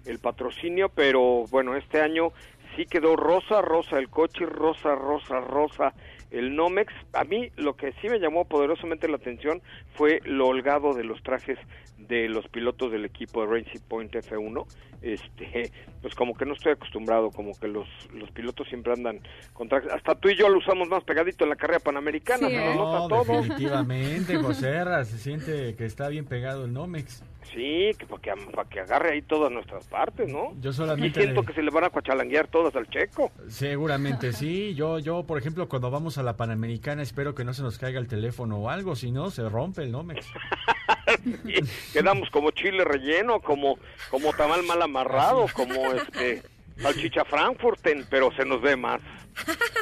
el 0.07 0.19
patrocinio, 0.19 0.89
pero 0.89 1.45
bueno, 1.53 1.77
este 1.77 2.01
año 2.01 2.33
sí 2.75 2.85
quedó 2.87 3.15
rosa, 3.15 3.63
rosa 3.63 3.97
el 3.97 4.11
coche, 4.11 4.45
rosa, 4.45 4.97
rosa, 4.97 5.39
rosa 5.39 5.95
el 6.31 6.55
Nomex. 6.57 6.93
A 7.13 7.25
mí 7.25 7.51
lo 7.57 7.77
que 7.77 7.93
sí 8.01 8.09
me 8.09 8.19
llamó 8.21 8.45
poderosamente 8.47 9.09
la 9.09 9.17
atención 9.17 9.63
fue 9.95 10.21
lo 10.25 10.47
holgado 10.49 10.95
de 10.95 11.05
los 11.05 11.23
trajes 11.23 11.59
de 11.99 12.29
los 12.29 12.47
pilotos 12.49 12.93
del 12.93 13.05
equipo 13.05 13.45
de 13.47 13.59
Racing 13.61 13.81
Point 13.89 14.13
F1. 14.13 14.67
Este, 15.01 15.71
pues 16.03 16.15
como 16.17 16.35
que 16.35 16.45
no 16.45 16.55
estoy 16.55 16.73
acostumbrado, 16.73 17.31
como 17.31 17.53
que 17.59 17.69
los, 17.69 17.87
los 18.13 18.31
pilotos 18.33 18.67
siempre 18.69 18.93
andan 18.93 19.21
con 19.53 19.69
trajes. 19.69 19.91
Hasta 19.93 20.15
tú 20.17 20.29
y 20.29 20.37
yo 20.37 20.49
lo 20.49 20.59
usamos 20.59 20.89
más 20.89 21.05
pegadito 21.05 21.45
en 21.45 21.51
la 21.51 21.57
carrera 21.57 21.79
panamericana, 21.81 22.49
Sí, 22.49 22.55
se 22.55 22.61
¿eh? 22.61 22.67
nos 22.67 22.77
nota 22.77 22.99
No, 22.99 23.09
todo. 23.09 23.43
definitivamente, 23.43 24.37
José 24.39 25.05
se 25.05 25.19
siente 25.19 25.75
que 25.77 25.85
está 25.85 26.09
bien 26.09 26.25
pegado 26.25 26.65
el 26.65 26.73
Nomex. 26.73 27.23
Sí, 27.53 27.91
que 27.99 28.07
para 28.07 28.21
que, 28.21 28.33
para 28.53 28.69
que 28.69 28.81
agarre 28.81 29.13
ahí 29.13 29.23
todas 29.23 29.51
nuestras 29.51 29.87
partes, 29.87 30.31
¿no? 30.31 30.53
Yo 30.61 30.71
Y 30.71 30.73
solamente... 30.73 31.23
siento 31.23 31.43
que 31.43 31.53
se 31.53 31.63
le 31.63 31.71
van 31.71 31.85
a 31.85 31.91
cuachalanguear 31.91 32.49
todas 32.49 32.75
al 32.77 32.89
checo. 32.89 33.31
Seguramente 33.49 34.33
sí. 34.33 34.75
Yo, 34.75 34.99
yo, 34.99 35.25
por 35.25 35.39
ejemplo, 35.39 35.69
cuando 35.69 35.91
vamos 35.91 36.19
a 36.19 36.23
la 36.23 36.37
Panamericana, 36.37 37.03
espero 37.03 37.35
que 37.35 37.45
no 37.45 37.55
se 37.55 37.63
nos 37.63 37.79
caiga 37.79 37.99
el 37.99 38.07
teléfono 38.09 38.59
o 38.59 38.71
algo, 38.71 38.97
si 38.97 39.11
no, 39.11 39.31
se 39.31 39.49
rompe 39.49 39.83
el 39.83 39.93
Nomex. 39.93 40.27
Y 41.47 41.63
quedamos 41.93 42.29
como 42.31 42.51
chile 42.51 42.85
relleno, 42.85 43.41
como, 43.41 43.79
como 44.11 44.33
tamal 44.35 44.63
mal 44.65 44.83
amarrado, 44.83 45.47
como 45.55 45.93
este 45.93 46.43
salchicha 46.81 47.25
Frankfurten, 47.25 48.07
pero 48.11 48.31
se 48.33 48.45
nos 48.45 48.61
ve 48.61 48.77
más. 48.77 49.01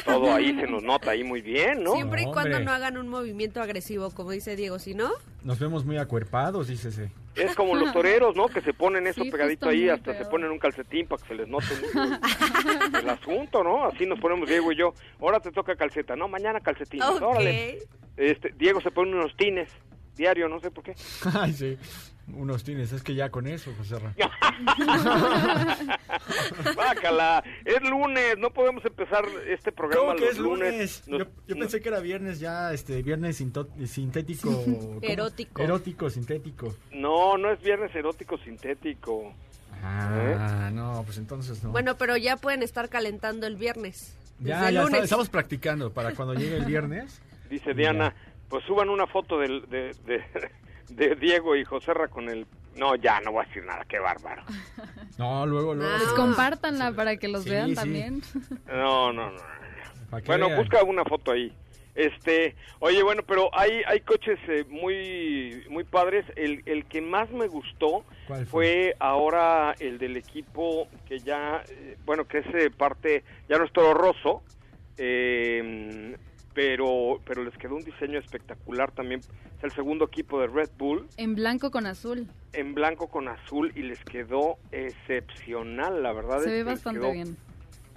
Todo 0.05 0.33
ahí 0.35 0.55
se 0.59 0.67
nos 0.67 0.83
nota 0.83 1.13
ahí 1.13 1.25
muy 1.25 1.41
bien, 1.41 1.83
¿no? 1.83 1.95
Siempre 1.95 2.23
y 2.23 2.27
cuando 2.27 2.61
no 2.61 2.71
hagan 2.71 2.99
un 2.99 3.09
movimiento 3.09 3.63
agresivo, 3.63 4.11
como 4.11 4.33
dice 4.33 4.55
Diego, 4.55 4.79
si 4.79 4.95
no, 4.95 5.11
Nos 5.43 5.59
vemos 5.59 5.85
muy 5.85 5.97
acuerpados, 5.97 6.69
dícese. 6.69 7.11
Es 7.35 7.55
como 7.55 7.75
los 7.75 7.93
toreros, 7.93 8.35
¿no? 8.35 8.49
Que 8.49 8.61
se 8.61 8.73
ponen 8.73 9.07
eso 9.07 9.23
Sí, 9.25 9.31
pegadito 9.31 9.69
ahí, 9.69 9.89
hasta 9.89 10.17
se 10.17 10.25
ponen 10.27 10.51
un 10.51 10.59
calcetín 10.59 11.07
para 11.07 11.23
que 11.23 11.29
se 11.29 11.35
les 11.35 11.49
note 11.49 11.67
mucho 11.81 12.19
el 12.99 13.09
asunto, 13.09 13.63
¿no? 13.65 13.87
Así 13.87 14.07
nos 14.07 14.21
ponemos 14.21 14.49
Diego 14.49 14.73
y 14.73 14.77
yo. 14.77 14.93
Ahora 15.21 15.41
te 15.41 15.51
toca 15.51 15.75
calceta, 15.77 16.17
no, 16.17 16.29
mañana 16.29 16.61
calcetín. 16.61 17.03
ok. 17.03 17.23
Órale. 17.23 17.79
Este, 18.17 18.53
Diego 18.57 18.81
se 18.81 18.91
pone 18.91 19.13
unos 19.15 19.37
tines 19.37 19.71
diario, 20.17 20.49
no 20.49 20.61
sé 20.61 20.71
por 20.71 20.83
qué. 20.85 20.95
Ay, 21.39 21.53
sí. 21.53 21.79
Unos 22.33 22.65
tienes, 22.65 22.93
es 22.93 23.03
que 23.03 23.15
ya 23.15 23.31
con 23.31 23.47
eso, 23.47 23.73
José. 23.79 23.97
Bácala, 26.77 27.43
es 27.65 27.81
lunes, 27.83 28.37
no 28.39 28.51
podemos 28.51 28.85
empezar 28.85 29.25
este 29.49 29.73
programa 29.73 30.07
¿Cómo 30.07 30.15
que 30.17 30.21
los 30.23 30.31
es 30.33 30.39
lunes? 30.39 31.03
Nos- 31.07 31.19
Yo, 31.21 31.27
yo 31.47 31.57
pensé 31.57 31.81
que 31.81 31.89
era 31.89 32.01
viernes 32.01 32.41
ya, 32.41 32.73
este, 32.73 33.03
viernes 33.03 33.37
sintético. 33.37 34.65
Erótico. 35.03 35.62
Erótico, 35.62 36.11
sintético. 36.11 36.75
No, 36.93 37.37
no 37.39 37.51
es 37.53 37.61
viernes 37.62 37.95
erótico 37.95 38.39
sintético. 38.39 39.33
Ah, 39.83 40.71
no, 40.73 41.03
pues 41.05 41.19
entonces 41.19 41.62
no. 41.62 41.71
bueno, 41.71 41.97
pero 41.97 42.17
ya 42.17 42.37
pueden 42.37 42.62
estar 42.62 42.89
calentando 42.89 43.47
el 43.47 43.57
viernes. 43.57 44.17
ya, 44.41 44.57
desde 44.57 44.69
el 44.69 44.75
ya 44.75 44.81
lunes. 44.81 44.95
está- 44.95 45.05
estamos 45.05 45.29
practicando 45.29 45.93
para 45.93 46.15
cuando 46.15 46.35
llegue 46.35 46.57
el 46.57 46.65
viernes. 46.65 47.21
Dice 47.51 47.75
Diana, 47.75 48.15
pues 48.49 48.65
suban 48.65 48.89
una 48.89 49.07
foto 49.07 49.39
del- 49.39 49.69
de, 49.69 49.95
de, 50.07 50.25
de 50.88 51.14
Diego 51.16 51.57
y 51.57 51.64
Joserra 51.64 52.09
con 52.09 52.29
el... 52.29 52.46
No, 52.77 52.94
ya, 52.94 53.20
no 53.20 53.33
voy 53.33 53.44
a 53.44 53.49
decir 53.49 53.64
nada, 53.64 53.85
qué 53.88 53.99
bárbaro. 53.99 54.42
No, 55.18 55.46
luego, 55.46 55.75
luego. 55.75 55.90
No. 55.90 55.99
Pues 55.99 56.12
compártanla 56.12 56.92
para 56.92 57.16
que 57.16 57.27
los 57.29 57.44
Sí, 57.44 57.51
vean 57.51 57.70
sí. 57.70 57.75
también. 57.75 58.22
No, 58.66 59.14
no, 59.14 59.31
no. 59.31 59.40
Bueno, 60.27 60.49
vean. 60.49 60.61
busca 60.61 60.83
una 60.83 61.05
foto 61.05 61.31
ahí. 61.33 61.51
Este, 61.94 62.55
oye, 62.81 63.03
bueno, 63.03 63.22
pero 63.27 63.49
hay 63.59 63.81
hay 63.87 64.01
coches 64.01 64.38
eh, 64.49 64.66
muy 64.68 65.64
muy 65.70 65.85
padres. 65.85 66.27
El, 66.37 66.62
el 66.66 66.85
que 66.85 67.01
más 67.01 67.31
me 67.31 67.46
gustó 67.49 68.05
¿Cuál 68.27 68.44
fue? 68.44 68.92
fue 68.92 68.96
ahora 68.99 69.75
el 69.81 69.96
del 69.96 70.18
equipo 70.18 70.87
que 71.09 71.20
ya, 71.20 71.62
eh, 71.70 71.96
bueno, 72.05 72.27
que 72.29 72.38
es 72.40 72.46
eh, 72.55 72.70
parte, 72.70 73.25
ya 73.49 73.57
no 73.57 73.64
es 73.64 73.72
Toro 73.72 73.94
Rosso, 73.94 74.42
eh, 74.99 76.14
pero 76.57 77.21
pero 77.27 77.45
les 77.45 77.55
quedó 77.59 77.77
un 77.77 77.85
diseño 77.85 78.19
espectacular 78.19 78.90
también. 78.90 79.21
Es 79.59 79.64
el 79.64 79.73
segundo 79.73 80.07
equipo 80.07 80.40
de 80.40 80.47
Red 80.49 80.71
Bull 80.79 81.07
En 81.19 81.35
blanco 81.35 81.71
con 81.71 81.87
azul. 81.87 82.27
en 82.55 82.75
blanco 82.75 83.09
con 83.09 83.29
azul 83.29 83.71
y 83.77 83.83
les 83.83 84.03
quedó 84.05 84.57
excepcional, 84.73 86.03
la 86.03 86.12
verdad. 86.12 86.40
Se 86.40 86.45
es 86.59 86.64
ve 86.64 86.64
bastante 86.64 87.12
bien. 87.12 87.37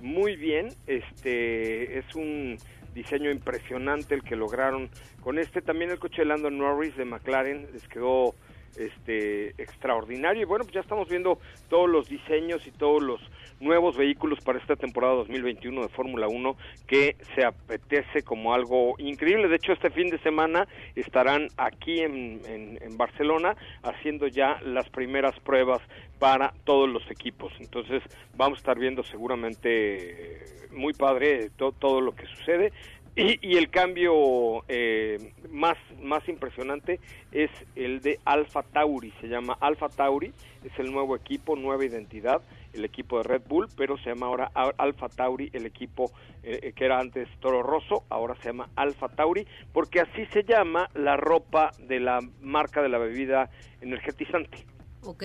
muy 0.02 0.36
bien. 0.36 0.67
Este 0.88 1.98
es 2.00 2.15
un 2.15 2.58
diseño 2.93 3.32
impresionante 3.32 4.13
el 4.13 4.24
que 4.24 4.36
lograron 4.36 4.89
con 5.22 5.39
este. 5.39 5.62
También 5.62 5.91
el 5.91 6.00
coche 6.00 6.24
de 6.24 6.26
Lando 6.28 6.50
Norris 6.52 6.98
de 6.98 7.06
McLaren 7.06 7.69
les 7.72 7.88
quedó 7.88 8.36
este 8.78 9.50
extraordinario. 9.62 10.42
Y 10.42 10.46
bueno, 10.46 10.64
pues 10.64 10.74
ya 10.76 10.82
estamos 10.82 11.10
viendo 11.10 11.40
todos 11.70 11.90
los 11.90 12.08
diseños 12.10 12.66
y 12.68 12.72
todos 12.72 13.02
los 13.04 13.22
nuevos 13.60 13.98
vehículos 13.98 14.40
para 14.40 14.58
esta 14.60 14.76
temporada 14.78 15.16
2021 15.16 15.82
de 15.82 15.90
Fórmula 15.90 16.28
1 16.30 16.56
que 16.88 17.18
se 17.36 17.44
apetece 17.44 18.22
como 18.24 18.54
algo 18.54 18.96
increíble. 19.00 19.50
De 19.50 19.58
hecho, 19.58 19.74
este 19.74 19.90
fin 19.90 20.10
de 20.10 20.18
semana 20.20 20.68
estarán 20.96 21.48
aquí 21.58 22.00
en, 22.00 22.40
en- 22.46 22.80
en 22.82 22.98
Barcelona 22.98 23.56
haciendo 23.84 24.28
ya 24.28 24.60
las 24.64 24.90
primeras 24.90 25.38
pruebas 25.42 25.82
para 26.20 26.54
todos 26.64 26.88
los 26.90 27.04
equipos. 27.12 27.52
Entonces 27.60 28.02
vamos 28.36 28.60
a 28.60 28.62
estar 28.62 28.80
viendo 28.80 29.04
seguramente 29.04 30.40
muy 30.72 30.94
padre 30.94 31.50
to- 31.58 31.72
todo 31.74 32.00
lo 32.02 32.14
que 32.16 32.26
sucede. 32.28 32.72
Y, 33.20 33.40
y 33.42 33.58
el 33.58 33.70
cambio 33.70 34.64
eh, 34.68 35.34
más, 35.52 35.78
más 36.02 36.28
impresionante 36.30 37.00
es 37.32 37.50
el 37.76 38.02
de 38.02 38.20
Alfa 38.26 38.64
Tauri, 38.64 39.12
se 39.20 39.28
llama 39.28 39.58
Alfa 39.60 39.90
Tauri, 39.90 40.34
es 40.64 40.72
el 40.80 40.92
nuevo 40.92 41.16
equipo, 41.16 41.56
nueva 41.56 41.84
identidad, 41.86 42.42
el 42.74 42.86
equipo 42.86 43.18
de 43.18 43.24
Red 43.24 43.42
Bull, 43.48 43.68
pero 43.76 43.98
se 43.98 44.10
llama 44.10 44.28
ahora 44.28 44.52
Al- 44.54 44.76
Alfa 44.78 45.10
Tauri, 45.10 45.50
el 45.54 45.66
equipo 45.66 46.12
eh, 46.44 46.72
que 46.76 46.86
era 46.86 47.00
antes 47.00 47.28
Toro 47.40 47.62
Rosso, 47.64 48.04
ahora 48.10 48.36
se 48.42 48.46
llama 48.50 48.70
Alfa 48.76 49.10
Tauri, 49.10 49.46
porque 49.74 50.00
así 50.00 50.26
se 50.28 50.44
llama 50.44 50.90
la 50.94 51.18
ropa 51.18 51.72
de 51.80 52.00
la 52.00 52.20
marca 52.42 52.82
de 52.82 52.90
la 52.90 53.00
bebida 53.00 53.50
energetizante. 53.82 54.66
Ok. 55.04 55.24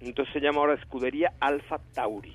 Entonces 0.00 0.32
se 0.32 0.40
llama 0.40 0.60
ahora 0.60 0.74
Escudería 0.74 1.32
Alfa 1.40 1.78
Tauri. 1.94 2.34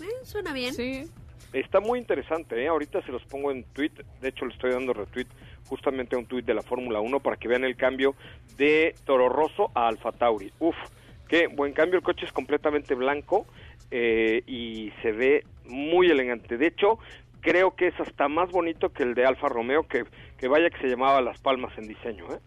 Eh, 0.00 0.04
suena 0.24 0.52
bien. 0.52 0.74
Sí. 0.74 1.04
Está 1.52 1.80
muy 1.80 1.98
interesante, 1.98 2.62
¿eh? 2.62 2.68
ahorita 2.68 3.02
se 3.02 3.12
los 3.12 3.24
pongo 3.24 3.50
en 3.50 3.64
tweet, 3.72 3.92
de 4.20 4.28
hecho 4.28 4.44
le 4.44 4.52
estoy 4.52 4.72
dando 4.72 4.92
retweet 4.92 5.26
justamente 5.68 6.14
a 6.14 6.18
un 6.18 6.26
tweet 6.26 6.42
de 6.42 6.54
la 6.54 6.62
Fórmula 6.62 7.00
1 7.00 7.20
para 7.20 7.36
que 7.36 7.48
vean 7.48 7.64
el 7.64 7.76
cambio 7.76 8.14
de 8.56 8.94
Toro 9.04 9.28
Rosso 9.28 9.70
a 9.74 9.88
Alfa 9.88 10.12
Tauri. 10.12 10.52
Uf, 10.58 10.76
qué 11.28 11.46
buen 11.48 11.72
cambio, 11.72 11.98
el 11.98 12.04
coche 12.04 12.26
es 12.26 12.32
completamente 12.32 12.94
blanco 12.94 13.46
eh, 13.90 14.42
y 14.46 14.92
se 15.02 15.12
ve 15.12 15.44
muy 15.66 16.10
elegante. 16.10 16.56
De 16.56 16.66
hecho, 16.66 16.98
creo 17.40 17.74
que 17.74 17.88
es 17.88 18.00
hasta 18.00 18.28
más 18.28 18.50
bonito 18.50 18.92
que 18.92 19.02
el 19.02 19.14
de 19.14 19.24
Alfa 19.24 19.48
Romeo, 19.48 19.86
que, 19.86 20.04
que 20.38 20.48
vaya 20.48 20.70
que 20.70 20.78
se 20.78 20.88
llamaba 20.88 21.20
Las 21.20 21.38
Palmas 21.40 21.72
en 21.78 21.88
diseño. 21.88 22.24
¿eh? 22.32 22.38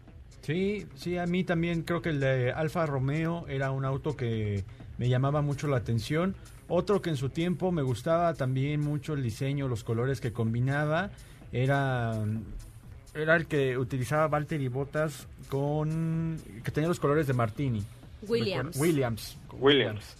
Sí, 0.42 0.86
sí, 0.94 1.18
a 1.18 1.26
mí 1.26 1.44
también 1.44 1.82
creo 1.82 2.02
que 2.02 2.10
el 2.10 2.20
de 2.20 2.52
Alfa 2.52 2.86
Romeo 2.86 3.46
era 3.48 3.70
un 3.70 3.84
auto 3.84 4.16
que 4.16 4.62
me 4.98 5.08
llamaba 5.08 5.42
mucho 5.42 5.68
la 5.68 5.78
atención. 5.78 6.34
Otro 6.72 7.02
que 7.02 7.10
en 7.10 7.16
su 7.16 7.28
tiempo 7.30 7.72
me 7.72 7.82
gustaba 7.82 8.32
también 8.34 8.80
mucho 8.80 9.14
el 9.14 9.22
diseño, 9.22 9.66
los 9.68 9.82
colores 9.84 10.20
que 10.20 10.32
combinaba, 10.32 11.10
era, 11.52 12.12
era 13.14 13.36
el 13.36 13.46
que 13.46 13.76
utilizaba 13.76 14.28
Valtteri 14.28 14.68
Bottas 14.68 15.26
con... 15.48 16.36
que 16.64 16.70
tenía 16.70 16.88
los 16.88 17.00
colores 17.00 17.26
de 17.26 17.32
Martini. 17.34 17.82
Williams. 18.28 18.76
Williams. 18.78 19.38
Williams. 19.52 20.16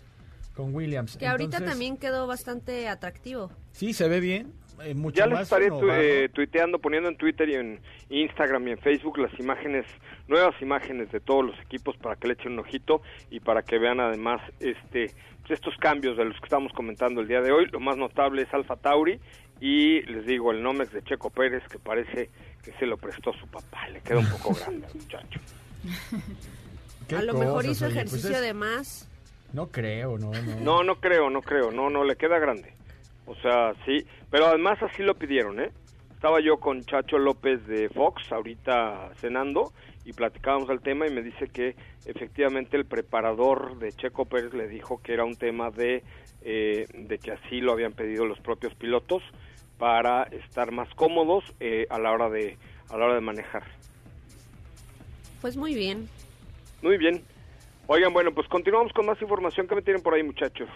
Con 0.56 0.74
Williams. 0.74 1.16
Que 1.16 1.26
ahorita 1.28 1.58
Entonces, 1.58 1.68
también 1.70 1.96
quedó 1.96 2.26
bastante 2.26 2.88
atractivo. 2.88 3.50
Sí, 3.72 3.92
se 3.92 4.08
ve 4.08 4.18
bien. 4.20 4.52
eh, 4.82 4.94
mucho 4.94 5.18
Ya 5.18 5.26
les 5.26 5.34
más 5.34 5.42
estaré 5.44 5.68
tu- 5.68 5.88
eh, 5.90 6.28
tuiteando, 6.34 6.78
poniendo 6.80 7.08
en 7.08 7.16
Twitter 7.16 7.48
y 7.48 7.54
en 7.54 7.80
Instagram 8.08 8.66
y 8.66 8.70
en 8.72 8.78
Facebook 8.78 9.18
las 9.18 9.38
imágenes, 9.38 9.86
nuevas 10.26 10.54
imágenes 10.60 11.12
de 11.12 11.20
todos 11.20 11.44
los 11.46 11.60
equipos 11.60 11.96
para 11.98 12.16
que 12.16 12.26
le 12.28 12.34
echen 12.34 12.52
un 12.52 12.58
ojito 12.60 13.02
y 13.30 13.38
para 13.40 13.62
que 13.62 13.78
vean 13.78 14.00
además 14.00 14.40
este 14.58 15.12
estos 15.54 15.76
cambios 15.78 16.16
de 16.16 16.24
los 16.24 16.36
que 16.38 16.44
estamos 16.44 16.72
comentando 16.72 17.20
el 17.20 17.28
día 17.28 17.40
de 17.40 17.52
hoy. 17.52 17.66
Lo 17.66 17.80
más 17.80 17.96
notable 17.96 18.42
es 18.42 18.52
Alfa 18.54 18.76
Tauri 18.76 19.18
y 19.60 20.02
les 20.02 20.24
digo 20.26 20.52
el 20.52 20.62
Nomex 20.62 20.92
de 20.92 21.02
Checo 21.02 21.30
Pérez 21.30 21.62
que 21.68 21.78
parece 21.78 22.30
que 22.62 22.72
se 22.72 22.86
lo 22.86 22.96
prestó 22.96 23.32
su 23.34 23.46
papá. 23.48 23.88
Le 23.88 24.00
queda 24.00 24.18
un 24.18 24.30
poco 24.30 24.54
grande 24.54 24.86
al 24.86 24.94
muchacho. 24.94 25.40
A 27.16 27.22
lo 27.22 27.34
mejor 27.34 27.64
hizo 27.66 27.86
oye, 27.86 27.94
pues 27.94 28.06
ejercicio 28.06 28.36
es- 28.36 28.40
de 28.42 28.54
más. 28.54 29.08
No 29.52 29.66
creo, 29.68 30.16
no, 30.16 30.30
no. 30.30 30.60
No, 30.60 30.84
no 30.84 31.00
creo, 31.00 31.28
no 31.28 31.42
creo, 31.42 31.72
no, 31.72 31.90
no, 31.90 32.04
le 32.04 32.14
queda 32.16 32.38
grande. 32.38 32.72
O 33.26 33.34
sea, 33.36 33.74
sí, 33.84 34.06
pero 34.30 34.46
además 34.46 34.80
así 34.82 35.02
lo 35.02 35.14
pidieron, 35.16 35.58
¿eh? 35.60 35.70
Estaba 36.14 36.40
yo 36.40 36.58
con 36.58 36.84
Chacho 36.84 37.18
López 37.18 37.66
de 37.66 37.88
Fox 37.88 38.30
ahorita 38.30 39.10
cenando 39.20 39.72
y 40.04 40.12
platicábamos 40.12 40.70
el 40.70 40.80
tema 40.80 41.06
y 41.06 41.10
me 41.10 41.22
dice 41.22 41.48
que 41.48 41.76
efectivamente 42.06 42.76
el 42.76 42.86
preparador 42.86 43.78
de 43.78 43.92
Checo 43.92 44.24
Pérez 44.24 44.54
le 44.54 44.68
dijo 44.68 45.00
que 45.02 45.12
era 45.12 45.24
un 45.24 45.36
tema 45.36 45.70
de, 45.70 46.02
eh, 46.42 46.86
de 46.94 47.18
que 47.18 47.32
así 47.32 47.60
lo 47.60 47.72
habían 47.72 47.92
pedido 47.92 48.24
los 48.24 48.38
propios 48.40 48.74
pilotos 48.74 49.22
para 49.78 50.24
estar 50.24 50.72
más 50.72 50.88
cómodos 50.94 51.44
eh, 51.60 51.86
a 51.90 51.98
la 51.98 52.12
hora 52.12 52.28
de 52.28 52.58
a 52.90 52.96
la 52.96 53.04
hora 53.04 53.14
de 53.14 53.20
manejar. 53.20 53.62
Pues 55.40 55.56
muy 55.56 55.74
bien. 55.74 56.08
Muy 56.82 56.98
bien. 56.98 57.22
Oigan, 57.86 58.12
bueno, 58.12 58.32
pues 58.32 58.46
continuamos 58.48 58.92
con 58.92 59.06
más 59.06 59.20
información 59.22 59.66
que 59.66 59.74
me 59.74 59.82
tienen 59.82 60.02
por 60.02 60.14
ahí, 60.14 60.22
muchachos. 60.22 60.68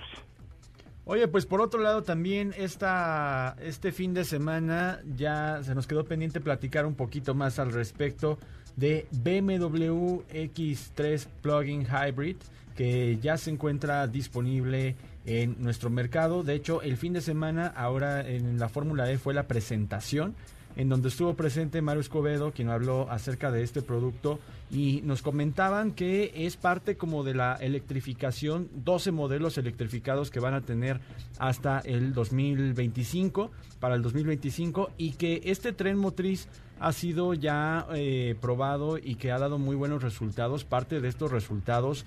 Oye, 1.06 1.28
pues 1.28 1.44
por 1.44 1.60
otro 1.60 1.80
lado 1.80 2.02
también 2.02 2.54
esta, 2.56 3.56
este 3.60 3.92
fin 3.92 4.14
de 4.14 4.24
semana 4.24 5.00
ya 5.04 5.62
se 5.62 5.74
nos 5.74 5.86
quedó 5.86 6.04
pendiente 6.04 6.40
platicar 6.40 6.86
un 6.86 6.94
poquito 6.94 7.34
más 7.34 7.58
al 7.58 7.72
respecto 7.72 8.38
de 8.76 9.06
BMW 9.10 10.22
X3 10.32 11.26
Plug-in 11.42 11.86
Hybrid 11.86 12.36
que 12.76 13.18
ya 13.22 13.36
se 13.36 13.50
encuentra 13.50 14.06
disponible 14.06 14.96
en 15.26 15.56
nuestro 15.62 15.90
mercado. 15.90 16.42
De 16.42 16.54
hecho, 16.54 16.82
el 16.82 16.96
fin 16.96 17.12
de 17.12 17.20
semana 17.20 17.68
ahora 17.68 18.28
en 18.28 18.58
la 18.58 18.68
Fórmula 18.68 19.10
E 19.10 19.18
fue 19.18 19.32
la 19.32 19.46
presentación 19.46 20.34
en 20.76 20.88
donde 20.88 21.08
estuvo 21.08 21.34
presente 21.34 21.82
Mario 21.82 22.00
Escobedo, 22.00 22.52
quien 22.52 22.68
habló 22.68 23.08
acerca 23.10 23.52
de 23.52 23.62
este 23.62 23.80
producto 23.80 24.40
y 24.70 25.02
nos 25.04 25.22
comentaban 25.22 25.92
que 25.92 26.32
es 26.34 26.56
parte 26.56 26.96
como 26.96 27.22
de 27.22 27.34
la 27.34 27.54
electrificación, 27.54 28.68
12 28.84 29.12
modelos 29.12 29.56
electrificados 29.56 30.30
que 30.30 30.40
van 30.40 30.54
a 30.54 30.62
tener 30.62 31.00
hasta 31.38 31.78
el 31.78 32.12
2025, 32.12 33.50
para 33.78 33.94
el 33.94 34.02
2025, 34.02 34.90
y 34.98 35.12
que 35.12 35.42
este 35.44 35.72
tren 35.72 35.96
motriz 35.96 36.48
ha 36.80 36.92
sido 36.92 37.34
ya 37.34 37.86
eh, 37.94 38.34
probado 38.40 38.98
y 38.98 39.14
que 39.14 39.32
ha 39.32 39.38
dado 39.38 39.58
muy 39.58 39.76
buenos 39.76 40.02
resultados. 40.02 40.64
Parte 40.64 41.00
de 41.00 41.08
estos 41.08 41.30
resultados 41.30 42.04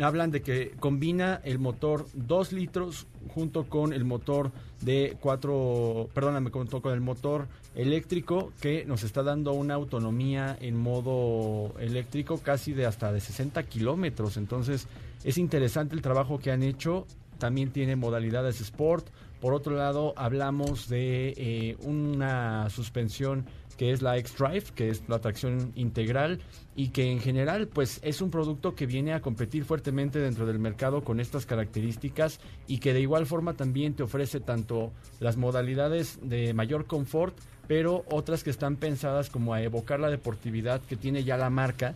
hablan 0.00 0.30
de 0.30 0.42
que 0.42 0.72
combina 0.80 1.40
el 1.44 1.58
motor 1.58 2.06
2 2.14 2.52
litros 2.52 3.06
junto 3.28 3.64
con 3.68 3.92
el 3.92 4.04
motor 4.04 4.50
de 4.80 5.16
4, 5.20 6.08
perdóname, 6.12 6.50
con 6.50 6.68
el 6.92 7.00
motor 7.00 7.46
eléctrico 7.74 8.52
que 8.60 8.84
nos 8.84 9.02
está 9.02 9.22
dando 9.22 9.52
una 9.52 9.74
autonomía 9.74 10.56
en 10.60 10.76
modo 10.76 11.74
eléctrico 11.78 12.38
casi 12.38 12.72
de 12.72 12.86
hasta 12.86 13.12
de 13.12 13.20
60 13.20 13.62
kilómetros. 13.64 14.36
Entonces 14.36 14.88
es 15.22 15.38
interesante 15.38 15.94
el 15.94 16.02
trabajo 16.02 16.38
que 16.38 16.50
han 16.50 16.62
hecho. 16.62 17.06
También 17.38 17.70
tiene 17.70 17.96
modalidades 17.96 18.60
Sport. 18.60 19.08
Por 19.40 19.52
otro 19.52 19.76
lado, 19.76 20.14
hablamos 20.16 20.88
de 20.88 21.34
eh, 21.36 21.76
una 21.82 22.70
suspensión 22.70 23.44
que 23.76 23.92
es 23.92 24.02
la 24.02 24.16
X-Drive, 24.18 24.64
que 24.74 24.90
es 24.90 25.02
la 25.08 25.18
tracción 25.18 25.72
integral 25.74 26.40
y 26.76 26.88
que 26.88 27.10
en 27.10 27.20
general 27.20 27.68
pues 27.68 28.00
es 28.02 28.20
un 28.20 28.30
producto 28.30 28.74
que 28.74 28.86
viene 28.86 29.12
a 29.12 29.20
competir 29.20 29.64
fuertemente 29.64 30.18
dentro 30.18 30.46
del 30.46 30.58
mercado 30.58 31.02
con 31.02 31.20
estas 31.20 31.46
características 31.46 32.40
y 32.66 32.78
que 32.78 32.92
de 32.92 33.00
igual 33.00 33.26
forma 33.26 33.54
también 33.54 33.94
te 33.94 34.02
ofrece 34.02 34.40
tanto 34.40 34.92
las 35.20 35.36
modalidades 35.36 36.18
de 36.22 36.54
mayor 36.54 36.86
confort, 36.86 37.36
pero 37.66 38.04
otras 38.10 38.44
que 38.44 38.50
están 38.50 38.76
pensadas 38.76 39.30
como 39.30 39.54
a 39.54 39.62
evocar 39.62 40.00
la 40.00 40.10
deportividad 40.10 40.80
que 40.82 40.96
tiene 40.96 41.24
ya 41.24 41.36
la 41.36 41.50
marca 41.50 41.94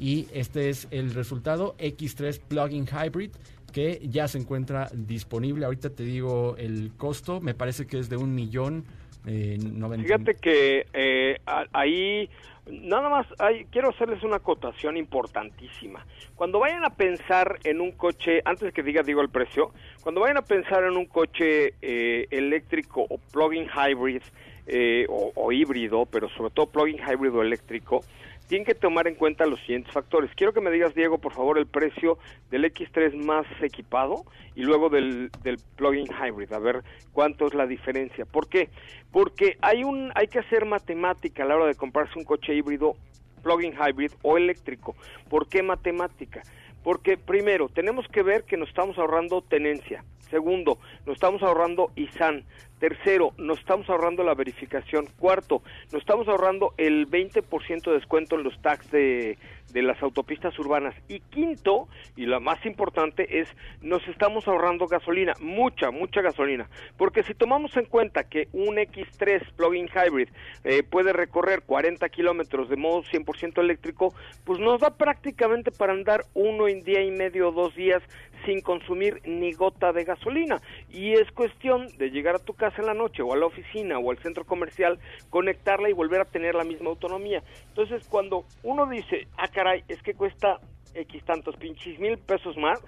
y 0.00 0.28
este 0.32 0.68
es 0.68 0.86
el 0.90 1.12
resultado 1.14 1.74
X3 1.78 2.40
Plug-in 2.40 2.86
Hybrid 2.86 3.30
que 3.72 4.00
ya 4.08 4.28
se 4.28 4.38
encuentra 4.38 4.90
disponible. 4.94 5.64
Ahorita 5.64 5.90
te 5.90 6.02
digo 6.02 6.56
el 6.56 6.92
costo, 6.96 7.40
me 7.40 7.54
parece 7.54 7.86
que 7.86 7.98
es 7.98 8.08
de 8.08 8.16
un 8.16 8.34
millón 8.34 8.84
eh, 9.26 9.58
noventa- 9.60 10.04
Fíjate 10.06 10.34
que 10.36 10.86
eh, 10.92 11.38
ahí 11.72 12.28
nada 12.70 13.08
más 13.08 13.26
hay, 13.38 13.64
quiero 13.66 13.90
hacerles 13.90 14.22
una 14.22 14.36
acotación 14.36 14.96
importantísima. 14.96 16.04
Cuando 16.34 16.58
vayan 16.58 16.84
a 16.84 16.90
pensar 16.90 17.58
en 17.64 17.80
un 17.80 17.92
coche, 17.92 18.42
antes 18.44 18.72
que 18.72 18.82
diga 18.82 19.02
digo 19.02 19.20
el 19.22 19.30
precio, 19.30 19.72
cuando 20.02 20.20
vayan 20.20 20.36
a 20.38 20.42
pensar 20.42 20.84
en 20.84 20.96
un 20.96 21.06
coche 21.06 21.74
eh, 21.82 22.26
eléctrico 22.30 23.06
o 23.08 23.18
plug-in 23.32 23.66
hybrid 23.68 24.22
eh, 24.66 25.06
o, 25.08 25.32
o 25.34 25.50
híbrido, 25.52 26.04
pero 26.06 26.28
sobre 26.28 26.50
todo 26.50 26.66
plug-in 26.66 26.98
hybrid 26.98 27.32
o 27.34 27.42
eléctrico, 27.42 28.04
tienen 28.48 28.64
que 28.64 28.74
tomar 28.74 29.06
en 29.06 29.14
cuenta 29.14 29.46
los 29.46 29.60
siguientes 29.60 29.92
factores. 29.92 30.30
Quiero 30.34 30.52
que 30.52 30.60
me 30.60 30.70
digas, 30.70 30.94
Diego, 30.94 31.18
por 31.18 31.34
favor, 31.34 31.58
el 31.58 31.66
precio 31.66 32.18
del 32.50 32.64
X3 32.64 33.14
más 33.24 33.46
equipado 33.62 34.24
y 34.56 34.62
luego 34.62 34.88
del, 34.88 35.30
plug-in 35.76 36.06
hybrid, 36.06 36.52
a 36.52 36.58
ver 36.58 36.82
cuánto 37.12 37.46
es 37.46 37.54
la 37.54 37.66
diferencia. 37.66 38.24
¿Por 38.24 38.48
qué? 38.48 38.70
Porque 39.12 39.58
hay, 39.60 39.84
un, 39.84 40.10
hay 40.14 40.28
que 40.28 40.38
hacer 40.38 40.64
matemática 40.64 41.44
a 41.44 41.46
la 41.46 41.56
hora 41.56 41.66
de 41.66 41.74
comprarse 41.74 42.18
un 42.18 42.24
coche 42.24 42.54
híbrido, 42.54 42.94
plug-in 43.42 43.74
hybrid 43.74 44.12
o 44.22 44.38
eléctrico. 44.38 44.96
¿Por 45.28 45.46
qué 45.46 45.62
matemática? 45.62 46.42
Porque 46.82 47.18
primero, 47.18 47.68
tenemos 47.68 48.08
que 48.08 48.22
ver 48.22 48.44
que 48.44 48.56
nos 48.56 48.70
estamos 48.70 48.96
ahorrando 48.98 49.42
tenencia. 49.42 50.04
Segundo, 50.30 50.78
nos 51.06 51.14
estamos 51.14 51.42
ahorrando 51.42 51.90
ISAN. 51.96 52.44
Tercero, 52.78 53.32
nos 53.38 53.58
estamos 53.58 53.90
ahorrando 53.90 54.22
la 54.22 54.34
verificación. 54.34 55.06
Cuarto, 55.18 55.62
nos 55.92 56.00
estamos 56.00 56.28
ahorrando 56.28 56.74
el 56.76 57.08
20% 57.08 57.82
de 57.82 57.92
descuento 57.92 58.36
en 58.36 58.44
los 58.44 58.60
tax 58.62 58.88
de, 58.92 59.36
de 59.72 59.82
las 59.82 60.00
autopistas 60.02 60.56
urbanas. 60.58 60.94
Y 61.08 61.20
quinto, 61.20 61.88
y 62.16 62.26
la 62.26 62.40
más 62.40 62.64
importante, 62.64 63.40
es 63.40 63.48
nos 63.82 64.06
estamos 64.08 64.46
ahorrando 64.46 64.86
gasolina, 64.86 65.34
mucha, 65.40 65.90
mucha 65.90 66.22
gasolina. 66.22 66.68
Porque 66.96 67.22
si 67.22 67.34
tomamos 67.34 67.76
en 67.76 67.86
cuenta 67.86 68.24
que 68.24 68.48
un 68.52 68.76
X3 68.76 69.52
plug-in 69.56 69.88
hybrid 69.88 70.28
eh, 70.64 70.82
puede 70.82 71.12
recorrer 71.12 71.62
40 71.62 72.08
kilómetros 72.10 72.68
de 72.68 72.76
modo 72.76 73.02
100% 73.02 73.60
eléctrico, 73.60 74.14
pues 74.44 74.58
nos 74.60 74.80
da 74.80 74.96
prácticamente 74.96 75.70
para 75.70 75.92
andar 75.92 76.24
uno 76.34 76.68
en 76.68 76.82
día 76.82 77.02
y 77.02 77.10
medio 77.10 77.48
o 77.48 77.52
dos 77.52 77.74
días 77.74 78.02
sin 78.46 78.60
consumir 78.60 79.20
ni 79.24 79.52
gota 79.52 79.92
de 79.92 80.04
gasolina. 80.04 80.60
Y 80.90 81.12
es 81.12 81.30
cuestión 81.32 81.88
de 81.98 82.10
llegar 82.10 82.36
a 82.36 82.38
tu 82.38 82.54
casa 82.54 82.67
en 82.76 82.86
la 82.86 82.94
noche 82.94 83.22
o 83.22 83.32
a 83.32 83.36
la 83.36 83.46
oficina 83.46 83.98
o 83.98 84.10
al 84.10 84.18
centro 84.18 84.44
comercial, 84.44 84.98
conectarla 85.30 85.88
y 85.88 85.92
volver 85.92 86.20
a 86.20 86.24
tener 86.24 86.54
la 86.54 86.64
misma 86.64 86.90
autonomía. 86.90 87.42
Entonces, 87.68 88.06
cuando 88.08 88.44
uno 88.62 88.86
dice, 88.86 89.28
ah, 89.36 89.48
caray, 89.48 89.84
es 89.88 90.02
que 90.02 90.14
cuesta 90.14 90.58
X 90.94 91.24
tantos 91.24 91.56
pinches 91.56 91.98
mil 91.98 92.18
pesos 92.18 92.56
más, 92.56 92.80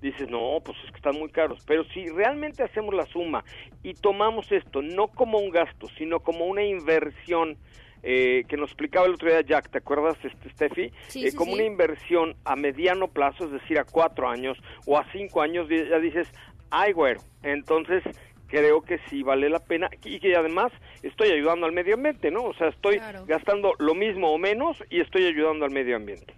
dices, 0.00 0.28
no, 0.28 0.58
pues 0.64 0.76
es 0.84 0.90
que 0.90 0.96
están 0.96 1.18
muy 1.18 1.30
caros. 1.30 1.62
Pero 1.66 1.84
si 1.94 2.06
realmente 2.08 2.62
hacemos 2.62 2.94
la 2.94 3.06
suma 3.06 3.44
y 3.82 3.94
tomamos 3.94 4.50
esto 4.52 4.82
no 4.82 5.08
como 5.08 5.38
un 5.38 5.50
gasto, 5.50 5.86
sino 5.96 6.20
como 6.20 6.46
una 6.46 6.64
inversión, 6.64 7.56
eh, 8.02 8.44
que 8.48 8.56
nos 8.56 8.70
explicaba 8.70 9.06
el 9.06 9.14
otro 9.14 9.28
día 9.28 9.40
Jack, 9.40 9.70
¿te 9.70 9.78
acuerdas, 9.78 10.16
este, 10.22 10.50
Steffi? 10.50 10.92
Sí, 11.08 11.24
Eh, 11.26 11.30
sí, 11.30 11.36
como 11.36 11.52
sí. 11.52 11.58
una 11.58 11.64
inversión 11.66 12.36
a 12.44 12.54
mediano 12.54 13.08
plazo, 13.08 13.46
es 13.46 13.52
decir, 13.52 13.78
a 13.78 13.84
cuatro 13.84 14.28
años 14.28 14.58
o 14.86 14.98
a 14.98 15.04
cinco 15.12 15.40
años, 15.40 15.66
ya 15.68 15.98
dices, 15.98 16.28
ay, 16.70 16.92
güero, 16.92 17.20
entonces 17.42 18.04
creo 18.48 18.82
que 18.82 18.98
sí 19.10 19.22
vale 19.22 19.48
la 19.48 19.58
pena 19.60 19.88
y 20.04 20.18
que 20.20 20.36
además 20.36 20.72
estoy 21.02 21.30
ayudando 21.30 21.66
al 21.66 21.72
medio 21.72 21.94
ambiente, 21.94 22.30
¿no? 22.30 22.44
O 22.44 22.54
sea, 22.54 22.68
estoy 22.68 22.96
Claro. 22.98 23.24
gastando 23.26 23.72
lo 23.78 23.94
mismo 23.94 24.32
o 24.32 24.38
menos 24.38 24.76
y 24.90 25.00
estoy 25.00 25.26
ayudando 25.26 25.64
al 25.64 25.70
medio 25.72 25.96
ambiente. 25.96 26.34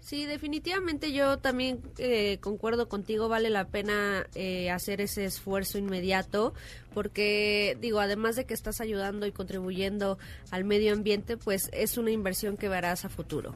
Sí, 0.00 0.26
definitivamente 0.26 1.12
yo 1.12 1.38
también 1.38 1.80
eh, 1.96 2.38
concuerdo 2.40 2.88
contigo, 2.88 3.28
vale 3.28 3.50
la 3.50 3.66
pena 3.68 4.26
eh, 4.34 4.68
hacer 4.70 5.00
ese 5.00 5.24
esfuerzo 5.24 5.78
inmediato 5.78 6.54
porque 6.92 7.76
digo, 7.80 8.00
además 8.00 8.34
de 8.34 8.44
que 8.44 8.52
estás 8.52 8.80
ayudando 8.80 9.26
y 9.26 9.32
contribuyendo 9.32 10.18
al 10.50 10.64
medio 10.64 10.92
ambiente, 10.92 11.36
pues 11.36 11.70
es 11.72 11.98
una 11.98 12.10
inversión 12.10 12.56
que 12.56 12.68
verás 12.68 13.04
a 13.04 13.08
futuro. 13.08 13.54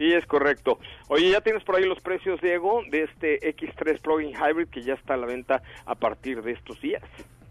Sí, 0.00 0.14
es 0.14 0.24
correcto. 0.24 0.78
Oye, 1.08 1.30
ya 1.30 1.42
tienes 1.42 1.62
por 1.62 1.76
ahí 1.76 1.84
los 1.84 2.00
precios, 2.00 2.40
Diego, 2.40 2.80
de 2.90 3.02
este 3.02 3.38
X3 3.54 4.00
Plug-in 4.00 4.30
Hybrid 4.34 4.68
que 4.68 4.80
ya 4.80 4.94
está 4.94 5.12
a 5.12 5.16
la 5.18 5.26
venta 5.26 5.62
a 5.84 5.94
partir 5.94 6.40
de 6.42 6.52
estos 6.52 6.80
días. 6.80 7.02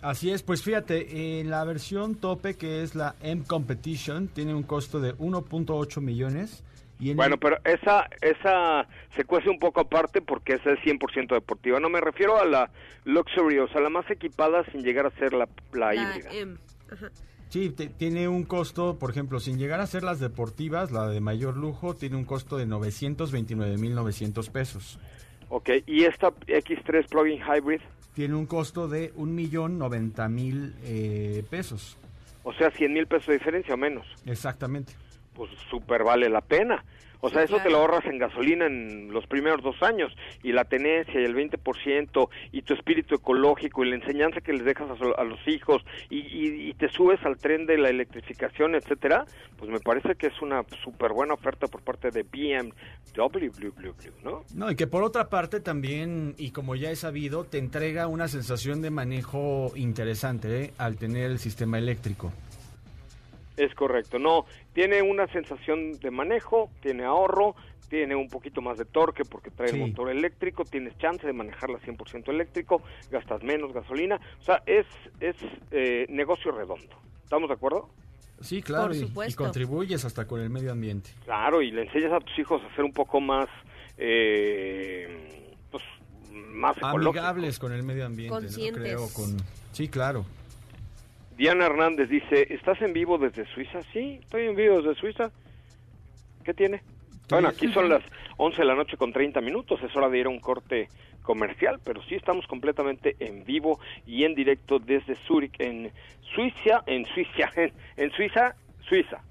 Así 0.01 0.31
es, 0.31 0.41
pues 0.41 0.63
fíjate, 0.63 1.39
en 1.41 1.51
la 1.51 1.63
versión 1.63 2.15
tope 2.15 2.55
que 2.57 2.81
es 2.81 2.95
la 2.95 3.13
M 3.21 3.43
Competition 3.45 4.29
tiene 4.29 4.55
un 4.55 4.63
costo 4.63 4.99
de 4.99 5.13
1.8 5.17 6.01
millones. 6.01 6.63
Y 6.99 7.11
en 7.11 7.17
Bueno, 7.17 7.35
el- 7.35 7.39
pero 7.39 7.57
esa 7.65 8.09
esa 8.19 8.87
se 9.15 9.25
cuece 9.25 9.47
un 9.51 9.59
poco 9.59 9.81
aparte 9.81 10.19
porque 10.19 10.53
esa 10.53 10.71
es 10.71 10.79
100% 10.79 11.35
deportiva. 11.35 11.79
No 11.79 11.89
me 11.89 12.01
refiero 12.01 12.39
a 12.41 12.45
la 12.45 12.71
luxury, 13.05 13.59
o 13.59 13.67
sea, 13.67 13.79
la 13.81 13.89
más 13.91 14.09
equipada 14.09 14.63
sin 14.71 14.81
llegar 14.81 15.05
a 15.05 15.11
ser 15.19 15.33
la, 15.33 15.47
la 15.73 15.93
La 15.93 15.95
híbrida. 15.95 16.29
M. 16.33 16.57
Ajá. 16.91 17.11
Sí, 17.49 17.71
te- 17.71 17.87
tiene 17.87 18.27
un 18.27 18.43
costo, 18.43 18.97
por 18.99 19.09
ejemplo, 19.09 19.39
sin 19.39 19.57
llegar 19.57 19.79
a 19.81 19.87
ser 19.87 20.03
las 20.03 20.19
deportivas, 20.19 20.91
la 20.91 21.07
de 21.07 21.19
mayor 21.19 21.57
lujo, 21.57 21.95
tiene 21.95 22.15
un 22.15 22.25
costo 22.25 22.57
de 22.57 22.67
929.900 22.67 24.49
pesos. 24.51 24.99
Ok, 25.49 25.69
y 25.87 26.03
esta 26.03 26.29
X3 26.29 27.07
Plug-in 27.09 27.39
Hybrid, 27.41 27.81
Tiene 28.13 28.35
un 28.35 28.45
costo 28.45 28.87
de 28.87 29.13
1.090.000 29.15 30.73
eh, 30.83 31.43
pesos. 31.49 31.97
o 32.43 32.53
sea, 32.53 32.69
100 32.71 32.93
mil 32.93 33.07
pesos 33.07 33.27
de 33.27 33.33
diferencia 33.33 33.73
o 33.73 33.77
menos. 33.77 34.05
Exactamente. 34.25 34.93
Pues 35.33 35.49
súper 35.69 36.03
vale 36.03 36.29
la 36.29 36.41
pena. 36.41 36.83
O 37.21 37.29
sea, 37.29 37.45
Sí, 37.45 37.53
eso 37.53 37.61
te 37.61 37.69
lo 37.69 37.79
ahorras 37.79 38.05
en 38.05 38.17
gasolina 38.17 38.65
en 38.65 39.11
los 39.11 39.27
primeros 39.27 39.61
dos 39.61 39.75
años 39.83 40.09
y 40.41 40.53
la 40.53 40.63
tenencia 40.63 41.19
y 41.19 41.25
el 41.25 41.35
20% 41.35 42.29
y 42.53 42.61
tu 42.61 42.73
espíritu 42.73 43.15
ecológico 43.15 43.83
y 43.83 43.89
la 43.89 43.97
enseñanza 43.97 44.39
que 44.39 44.53
les 44.53 44.63
dejas 44.63 44.89
a, 44.89 44.95
so- 44.97 45.19
a 45.19 45.25
los 45.25 45.45
hijos 45.45 45.83
y, 46.09 46.19
y- 46.19 46.69
y 46.69 46.73
te 46.75 46.87
subes 46.87 47.19
al 47.25 47.37
tren 47.37 47.65
de 47.65 47.77
la 47.77 47.89
electrificación, 47.89 48.73
etcétera, 48.73 49.25
pues 49.57 49.69
me 49.69 49.81
parece 49.81 50.15
que 50.15 50.27
es 50.27 50.41
una 50.41 50.63
súper 50.81 51.11
buena 51.11 51.33
oferta 51.33 51.67
por 51.67 51.81
parte 51.81 52.09
de 52.09 52.23
BMW, 52.23 53.91
¿no? 54.23 54.45
No, 54.55 54.71
y 54.71 54.77
que 54.77 54.87
por 54.87 55.03
otra 55.03 55.27
parte 55.27 55.59
también, 55.59 56.35
y 56.37 56.51
como 56.51 56.75
ya 56.75 56.89
he 56.89 56.95
sabido, 56.95 57.43
te 57.43 57.57
entrega 57.57 58.07
una 58.07 58.29
sensación 58.29 58.81
de 58.81 58.91
manejo 58.91 59.73
interesante 59.75 60.63
¿eh? 60.63 60.73
al 60.77 60.95
tener 60.95 61.31
el 61.31 61.39
sistema 61.39 61.77
eléctrico. 61.79 62.31
Es 63.57 63.75
correcto, 63.75 64.19
no, 64.19 64.45
tiene 64.79 65.01
una 65.01 65.27
sensación 65.27 65.91
de 65.99 66.09
manejo, 66.09 66.69
tiene 66.81 67.03
ahorro, 67.03 67.53
tiene 67.89 68.15
un 68.15 68.29
poquito 68.29 68.61
más 68.61 68.77
de 68.77 68.85
torque 68.85 69.23
porque 69.25 69.51
trae 69.51 69.67
Sí. 69.67 69.75
el 69.75 69.89
motor 69.89 70.09
eléctrico, 70.09 70.63
tienes 70.63 70.97
chance 70.99 71.27
de 71.27 71.33
manejarla 71.33 71.79
100% 71.79 72.29
eléctrico, 72.31 72.81
gastas 73.11 73.43
menos 73.43 73.73
gasolina, 73.73 74.21
o 74.39 74.41
sea, 74.41 74.63
es, 74.65 74.85
es 75.19 75.35
eh, 75.71 76.05
negocio 76.07 76.53
redondo. 76.53 76.95
¿Estamos 77.25 77.49
de 77.49 77.55
acuerdo? 77.55 77.89
Sí, 78.39 78.61
claro, 78.61 78.93
Por 79.13 79.27
y- 79.27 79.33
contribuyes 79.33 80.05
hasta 80.05 80.25
con 80.25 80.39
el 80.39 80.49
medio 80.49 80.71
ambiente. 80.71 81.09
Claro, 81.25 81.61
y 81.61 81.71
le 81.71 81.81
enseñas 81.81 82.13
a 82.13 82.21
tus 82.21 82.39
hijos 82.39 82.61
a 82.63 82.73
ser 82.73 82.85
un 82.85 82.93
poco 82.93 83.19
más, 83.19 83.49
eh, 83.97 85.49
pues, 85.71 85.83
más. 86.51 86.77
Amigables 86.81 87.59
con 87.59 87.73
el 87.73 87.83
medio 87.83 88.05
ambiente, 88.05 88.33
¿no? 88.33 88.39
Conscientes. 88.41 88.81
Creo, 88.81 89.09
con... 89.13 89.35
Sí, 89.73 89.89
claro. 89.89 90.25
Diana 91.39 91.67
Hernández 91.67 92.09
dice, 92.09 92.53
¿estás 92.53 92.81
en 92.81 92.91
vivo 92.91 93.17
desde 93.17 93.45
Suiza? 93.45 93.81
Sí, 93.93 94.19
estoy 94.21 94.47
en 94.47 94.57
vivo 94.57 94.81
desde 94.81 94.99
Suiza. 94.99 95.31
¿Qué 96.43 96.53
tiene? 96.53 96.81
Bueno, 97.29 97.47
aquí 97.47 97.71
son 97.71 97.87
las 97.87 98.03
11 98.35 98.57
de 98.57 98.65
la 98.65 98.75
noche 98.75 98.97
con 98.97 99.13
30 99.13 99.39
minutos, 99.39 99.81
es 99.81 99.95
hora 99.95 100.09
de 100.09 100.19
ir 100.19 100.25
a 100.25 100.29
un 100.29 100.41
corte 100.41 100.89
comercial, 101.21 101.79
pero 101.81 102.03
sí 102.03 102.15
estamos 102.15 102.45
completamente 102.45 103.15
en 103.21 103.45
vivo 103.45 103.79
y 104.05 104.25
en 104.25 104.35
directo 104.35 104.79
desde 104.79 105.15
Zurich, 105.15 105.55
en 105.59 105.93
Suiza, 106.35 106.83
en 106.85 107.05
Suiza, 107.05 107.49
en, 107.55 107.71
en 107.95 108.11
Suiza, 108.11 108.57
Suiza. 108.81 109.23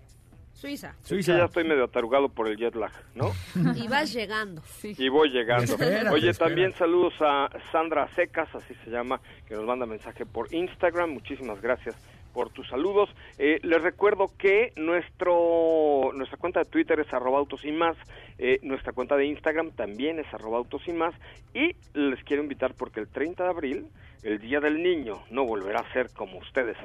Suiza. 0.61 0.93
Que 1.07 1.23
ya 1.23 1.45
estoy 1.45 1.63
medio 1.63 1.85
atarugado 1.85 2.29
por 2.29 2.49
el 2.49 2.57
jet 2.57 2.75
lag, 2.75 2.91
¿no? 3.15 3.31
Y 3.77 3.87
vas 3.87 4.13
llegando. 4.13 4.61
Y 4.83 5.09
voy 5.09 5.31
llegando. 5.31 5.65
Espérate, 5.73 6.09
Oye, 6.09 6.31
espérate. 6.31 6.39
también 6.39 6.75
saludos 6.75 7.15
a 7.21 7.49
Sandra 7.71 8.09
Secas, 8.17 8.53
así 8.55 8.75
se 8.85 8.91
llama, 8.91 9.21
que 9.47 9.55
nos 9.55 9.65
manda 9.65 9.87
mensaje 9.87 10.27
por 10.27 10.53
Instagram. 10.53 11.11
Muchísimas 11.11 11.61
gracias 11.61 11.95
por 12.39 12.51
tus 12.51 12.69
saludos. 12.69 13.11
Eh, 13.37 13.59
les 13.65 13.83
recuerdo 13.83 14.31
que 14.39 14.73
nuestro 14.77 16.13
nuestra 16.15 16.39
cuenta 16.39 16.61
de 16.61 16.71
Twitter 16.71 17.01
es 17.01 17.13
arroba 17.13 17.41
autos 17.41 17.65
y 17.65 17.73
más, 17.73 17.97
eh, 18.39 18.61
nuestra 18.63 18.93
cuenta 18.93 19.17
de 19.17 19.27
Instagram 19.27 19.73
también 19.73 20.21
es 20.21 20.33
arroba 20.33 20.59
autos 20.59 20.87
y 20.87 20.93
más, 20.93 21.13
y 21.53 21.75
les 21.95 22.23
quiero 22.23 22.45
invitar 22.45 22.75
porque 22.75 23.01
el 23.01 23.09
30 23.09 23.43
de 23.43 23.51
abril, 23.51 23.87
el 24.23 24.39
Día 24.39 24.61
del 24.61 24.81
Niño, 24.81 25.17
no 25.33 25.47
volverá 25.47 25.81
a 25.81 25.93
ser 25.93 26.11
como 26.15 26.39
ustedes 26.39 26.77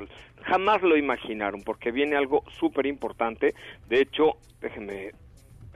jamás 0.41 0.81
lo 0.81 0.97
imaginaron, 0.97 1.61
porque 1.61 1.91
viene 1.91 2.15
algo 2.15 2.43
súper 2.57 2.87
importante. 2.87 3.53
De 3.87 4.01
hecho, 4.01 4.37
déjenme 4.59 5.11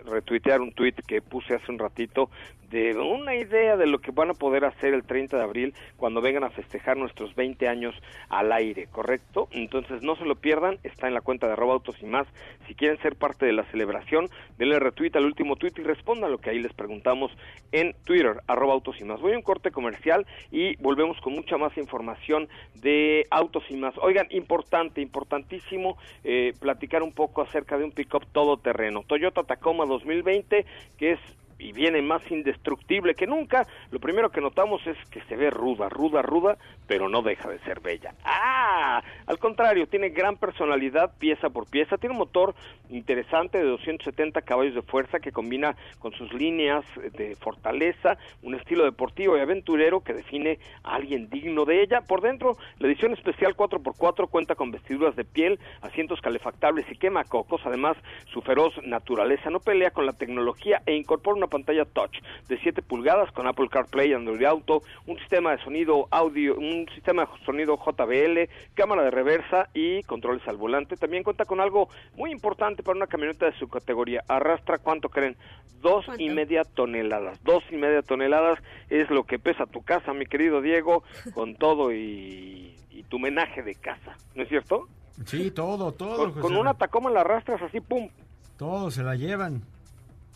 retuitear 0.05 0.59
un 0.59 0.71
tweet 0.71 0.95
que 1.05 1.21
puse 1.21 1.53
hace 1.53 1.71
un 1.71 1.77
ratito 1.77 2.31
de 2.69 2.97
una 2.97 3.35
idea 3.35 3.77
de 3.77 3.87
lo 3.87 3.99
que 3.99 4.11
van 4.11 4.29
a 4.29 4.33
poder 4.33 4.65
hacer 4.65 4.93
el 4.93 5.03
30 5.03 5.37
de 5.37 5.43
abril 5.43 5.73
cuando 5.95 6.21
vengan 6.21 6.43
a 6.43 6.49
festejar 6.49 6.97
nuestros 6.97 7.33
20 7.35 7.67
años 7.67 7.95
al 8.29 8.51
aire, 8.51 8.87
¿correcto? 8.87 9.47
Entonces 9.51 10.01
no 10.01 10.15
se 10.15 10.25
lo 10.25 10.35
pierdan, 10.35 10.77
está 10.83 11.07
en 11.07 11.13
la 11.13 11.21
cuenta 11.21 11.47
de 11.47 11.53
arroba 11.53 11.73
autos 11.73 11.95
y 12.01 12.05
más. 12.05 12.27
Si 12.67 12.75
quieren 12.75 12.99
ser 13.01 13.15
parte 13.15 13.45
de 13.45 13.53
la 13.53 13.63
celebración, 13.65 14.29
denle 14.57 14.79
retweet 14.79 15.15
al 15.15 15.25
último 15.25 15.55
tweet 15.55 15.73
y 15.77 15.83
respondan 15.83 16.31
lo 16.31 16.39
que 16.39 16.49
ahí 16.49 16.59
les 16.59 16.73
preguntamos 16.73 17.31
en 17.71 17.95
Twitter, 18.03 18.41
arroba 18.47 18.73
autos 18.73 18.99
y 18.99 19.05
más. 19.05 19.21
Voy 19.21 19.33
a 19.33 19.37
un 19.37 19.43
corte 19.43 19.71
comercial 19.71 20.25
y 20.51 20.75
volvemos 20.77 21.19
con 21.21 21.33
mucha 21.33 21.57
más 21.57 21.77
información 21.77 22.49
de 22.75 23.25
autos 23.29 23.63
y 23.69 23.77
más. 23.77 23.97
Oigan, 23.99 24.27
importante, 24.31 25.01
importantísimo 25.01 25.97
eh, 26.23 26.53
platicar 26.59 27.01
un 27.01 27.13
poco 27.13 27.41
acerca 27.41 27.77
de 27.77 27.85
un 27.85 27.91
pickup 27.91 28.25
todoterreno. 28.33 29.03
Toyota 29.03 29.43
Tacoma 29.43 29.85
2020, 29.85 30.65
que 30.97 31.11
es 31.13 31.19
y 31.59 31.71
viene 31.71 32.01
más 32.01 32.21
indestructible 32.29 33.15
que 33.15 33.27
nunca. 33.27 33.67
Lo 33.91 33.99
primero 33.99 34.29
que 34.29 34.41
notamos 34.41 34.85
es 34.85 34.97
que 35.09 35.21
se 35.21 35.35
ve 35.35 35.49
ruda, 35.49 35.89
ruda, 35.89 36.21
ruda, 36.21 36.57
pero 36.87 37.09
no 37.09 37.21
deja 37.21 37.49
de 37.49 37.59
ser 37.59 37.79
bella. 37.79 38.13
¡Ah! 38.23 39.01
Al 39.25 39.39
contrario, 39.39 39.87
tiene 39.87 40.09
gran 40.09 40.37
personalidad 40.37 41.17
pieza 41.17 41.49
por 41.49 41.69
pieza. 41.69 41.97
Tiene 41.97 42.13
un 42.13 42.19
motor 42.19 42.55
interesante 42.89 43.57
de 43.57 43.65
270 43.65 44.41
caballos 44.41 44.75
de 44.75 44.81
fuerza 44.81 45.19
que 45.19 45.31
combina 45.31 45.75
con 45.99 46.13
sus 46.13 46.31
líneas 46.33 46.85
de 47.13 47.35
fortaleza, 47.35 48.17
un 48.43 48.55
estilo 48.55 48.85
deportivo 48.85 49.37
y 49.37 49.41
aventurero 49.41 50.01
que 50.01 50.13
define 50.13 50.59
a 50.83 50.95
alguien 50.95 51.29
digno 51.29 51.65
de 51.65 51.81
ella. 51.81 52.01
Por 52.01 52.21
dentro, 52.21 52.57
la 52.79 52.87
edición 52.87 53.13
especial 53.13 53.55
4x4 53.55 54.29
cuenta 54.29 54.55
con 54.55 54.71
vestiduras 54.71 55.15
de 55.15 55.25
piel, 55.25 55.59
asientos 55.81 56.21
calefactables 56.21 56.85
y 56.89 56.97
quemacocos. 56.97 57.61
Además, 57.65 57.97
su 58.31 58.41
feroz 58.41 58.73
naturaleza 58.83 59.49
no 59.49 59.59
pelea 59.59 59.91
con 59.91 60.05
la 60.05 60.13
tecnología 60.13 60.81
e 60.85 60.95
incorpora 60.95 61.37
una 61.37 61.46
pantalla 61.47 61.85
touch 61.85 62.17
de 62.47 62.57
7 62.59 62.81
pulgadas 62.81 63.31
con 63.31 63.47
Apple 63.47 63.69
CarPlay, 63.69 64.13
Android 64.13 64.43
Auto, 64.43 64.83
un 65.05 65.17
sistema 65.19 65.51
de 65.51 65.63
sonido 65.63 66.07
audio, 66.11 66.55
un 66.55 66.87
sistema 66.93 67.25
de 67.25 67.45
sonido 67.45 67.77
JBL, 67.77 68.49
cámara 68.73 69.03
de 69.03 69.11
reversa 69.11 69.69
y 69.73 70.03
controles 70.03 70.47
al 70.47 70.57
volante. 70.57 70.95
También 70.97 71.23
cuenta 71.23 71.45
con 71.45 71.59
algo 71.59 71.89
muy 72.15 72.31
importante 72.31 72.83
para 72.83 72.97
una 72.97 73.07
camioneta 73.07 73.45
de 73.45 73.57
su 73.57 73.67
categoría. 73.67 74.23
Arrastra, 74.27 74.77
¿cuánto 74.77 75.09
creen? 75.09 75.35
Dos 75.81 76.05
y 76.17 76.29
media 76.29 76.63
toneladas. 76.63 77.43
Dos 77.43 77.63
y 77.71 77.75
media 77.75 78.01
toneladas 78.01 78.59
es 78.89 79.09
lo 79.09 79.23
que 79.25 79.39
pesa 79.39 79.65
tu 79.65 79.83
casa, 79.83 80.13
mi 80.13 80.25
querido 80.25 80.61
Diego, 80.61 81.03
con 81.33 81.55
todo 81.55 81.93
y, 81.93 82.75
y 82.89 83.03
tu 83.03 83.19
menaje 83.19 83.61
de 83.61 83.75
casa. 83.75 84.15
¿No 84.35 84.43
es 84.43 84.49
cierto? 84.49 84.87
Sí, 85.25 85.51
todo, 85.51 85.91
todo. 85.93 86.17
Con, 86.17 86.29
José 86.29 86.41
con 86.41 86.55
una 86.55 86.73
Tacoma 86.73 87.09
la 87.09 87.21
arrastras 87.21 87.61
así, 87.61 87.79
pum, 87.79 88.09
Todo 88.57 88.91
se 88.91 89.03
la 89.03 89.15
llevan. 89.15 89.63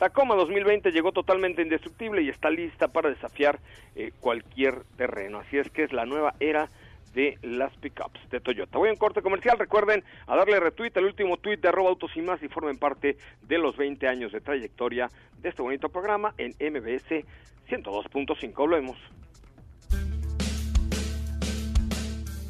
Tacoma 0.02 0.34
2020 0.34 0.92
llegó 0.92 1.12
totalmente 1.12 1.62
indestructible 1.62 2.24
y 2.24 2.30
está 2.30 2.50
lista 2.50 2.88
para 2.88 3.10
desafiar 3.10 3.60
eh, 3.96 4.12
cualquier 4.20 4.82
terreno. 4.98 5.38
Así 5.38 5.60
es 5.60 5.70
que 5.70 5.84
es 5.84 5.94
la 5.94 6.08
nueva 6.08 6.34
era 6.40 6.72
de 7.14 7.38
las 7.44 7.72
pickups 7.78 8.20
de 8.32 8.40
Toyota. 8.40 8.80
Voy 8.80 8.90
a 8.90 8.94
un 8.94 8.98
corte 8.98 9.22
comercial. 9.22 9.60
Recuerden 9.60 10.04
a 10.26 10.36
darle 10.36 10.60
retweet 10.60 10.94
al 10.96 11.06
último 11.06 11.38
tweet 11.38 11.58
de 11.58 11.68
arroba 11.68 11.90
autos 11.90 12.18
y 12.18 12.22
más 12.24 12.42
y 12.42 12.48
formen 12.48 12.80
parte 12.80 13.16
de 13.44 13.58
los 13.60 13.78
20 13.78 14.08
años 14.08 14.32
de 14.32 14.42
trayectoria 14.42 15.08
de 15.38 15.50
este 15.50 15.62
bonito 15.62 15.88
programa 15.90 16.34
en 16.40 16.50
MBS 16.54 17.24
102.5. 17.70 18.56
Volvemos. 18.56 18.98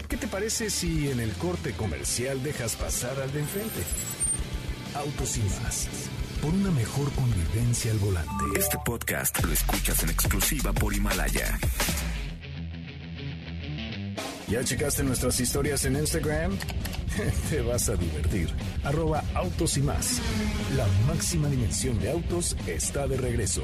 ¿Qué 0.07 0.15
te 0.15 0.27
parece 0.27 0.69
si 0.69 1.11
en 1.11 1.19
el 1.19 1.33
corte 1.33 1.73
comercial 1.73 2.41
dejas 2.43 2.77
pasar 2.77 3.19
al 3.19 3.33
de 3.33 3.39
enfrente? 3.41 3.81
Autos 4.95 5.37
y 5.37 5.41
más. 5.61 6.10
Por 6.41 6.55
una 6.55 6.71
mejor 6.71 7.11
convivencia 7.11 7.91
al 7.91 7.99
volante. 7.99 8.45
Este 8.57 8.75
podcast 8.83 9.43
lo 9.43 9.53
escuchas 9.53 10.01
en 10.01 10.09
exclusiva 10.09 10.73
por 10.73 10.91
Himalaya. 10.91 11.59
¿Ya 14.47 14.63
checaste 14.63 15.03
nuestras 15.03 15.39
historias 15.39 15.85
en 15.85 15.97
Instagram? 15.97 16.57
Te 17.49 17.61
vas 17.61 17.89
a 17.89 17.95
divertir. 17.95 18.49
Arroba 18.83 19.23
autos 19.35 19.77
y 19.77 19.83
más. 19.83 20.19
La 20.75 20.87
máxima 21.05 21.47
dimensión 21.47 21.99
de 21.99 22.09
autos 22.09 22.57
está 22.65 23.07
de 23.07 23.17
regreso. 23.17 23.61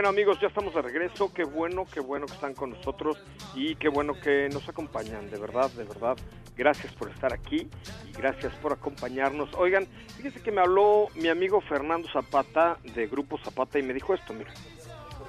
Bueno 0.00 0.08
amigos, 0.08 0.40
ya 0.40 0.48
estamos 0.48 0.74
de 0.74 0.80
regreso. 0.80 1.30
Qué 1.34 1.44
bueno, 1.44 1.84
qué 1.92 2.00
bueno 2.00 2.24
que 2.24 2.32
están 2.32 2.54
con 2.54 2.70
nosotros 2.70 3.22
y 3.54 3.74
qué 3.76 3.90
bueno 3.90 4.14
que 4.18 4.48
nos 4.50 4.66
acompañan. 4.66 5.28
De 5.28 5.38
verdad, 5.38 5.70
de 5.72 5.84
verdad. 5.84 6.16
Gracias 6.56 6.94
por 6.94 7.10
estar 7.10 7.34
aquí 7.34 7.68
y 8.08 8.12
gracias 8.12 8.54
por 8.62 8.72
acompañarnos. 8.72 9.52
Oigan, 9.58 9.86
fíjense 10.16 10.42
que 10.42 10.52
me 10.52 10.62
habló 10.62 11.08
mi 11.16 11.28
amigo 11.28 11.60
Fernando 11.60 12.08
Zapata 12.08 12.78
de 12.94 13.08
Grupo 13.08 13.36
Zapata 13.44 13.78
y 13.78 13.82
me 13.82 13.92
dijo 13.92 14.14
esto, 14.14 14.32
mira. 14.32 14.50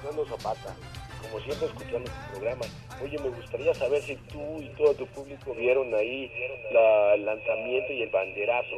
Fernando 0.00 0.24
Zapata, 0.24 0.74
como 1.20 1.38
siempre 1.44 1.66
escuchando 1.66 2.10
tu 2.10 2.30
programa. 2.32 2.64
Oye, 3.04 3.18
me 3.18 3.28
gustaría 3.28 3.74
saber 3.74 4.00
si 4.00 4.16
tú 4.16 4.40
y 4.58 4.70
todo 4.78 4.94
tu 4.94 5.06
público 5.08 5.54
vieron 5.54 5.94
ahí 5.94 6.32
la- 6.72 7.12
el 7.16 7.26
lanzamiento 7.26 7.92
y 7.92 8.04
el 8.04 8.08
banderazo 8.08 8.76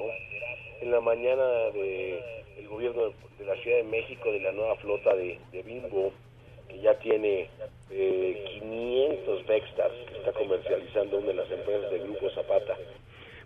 en 0.81 0.91
la 0.91 1.01
mañana 1.01 1.45
de 1.73 2.44
el 2.59 2.69
gobierno 2.69 3.13
de, 3.39 3.45
la 3.45 3.57
Ciudad 3.57 3.79
de 3.79 3.85
México 3.85 4.33
de 4.33 4.41
la 4.41 4.53
nueva 4.53 4.77
flota 4.77 5.15
de, 5.15 5.39
de 5.53 5.63
Bimbo, 5.63 6.13
que 6.69 6.81
ya 6.81 6.99
tiene 6.99 7.49
eh, 7.91 8.59
500 8.61 9.47
Vexstars 9.47 9.95
que 10.09 10.19
está 10.19 10.33
comercializando 10.33 11.19
una 11.19 11.29
de 11.29 11.35
las 11.35 11.51
empresas 11.51 11.91
del 11.91 12.03
Grupo 12.05 12.31
Zapata. 12.31 12.77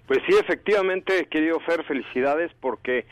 Pues 0.07 0.21
sí, 0.27 0.35
efectivamente, 0.41 1.27
querido 1.27 1.61
Fer, 1.61 1.85
felicidades 1.85 2.51
porque 2.61 3.05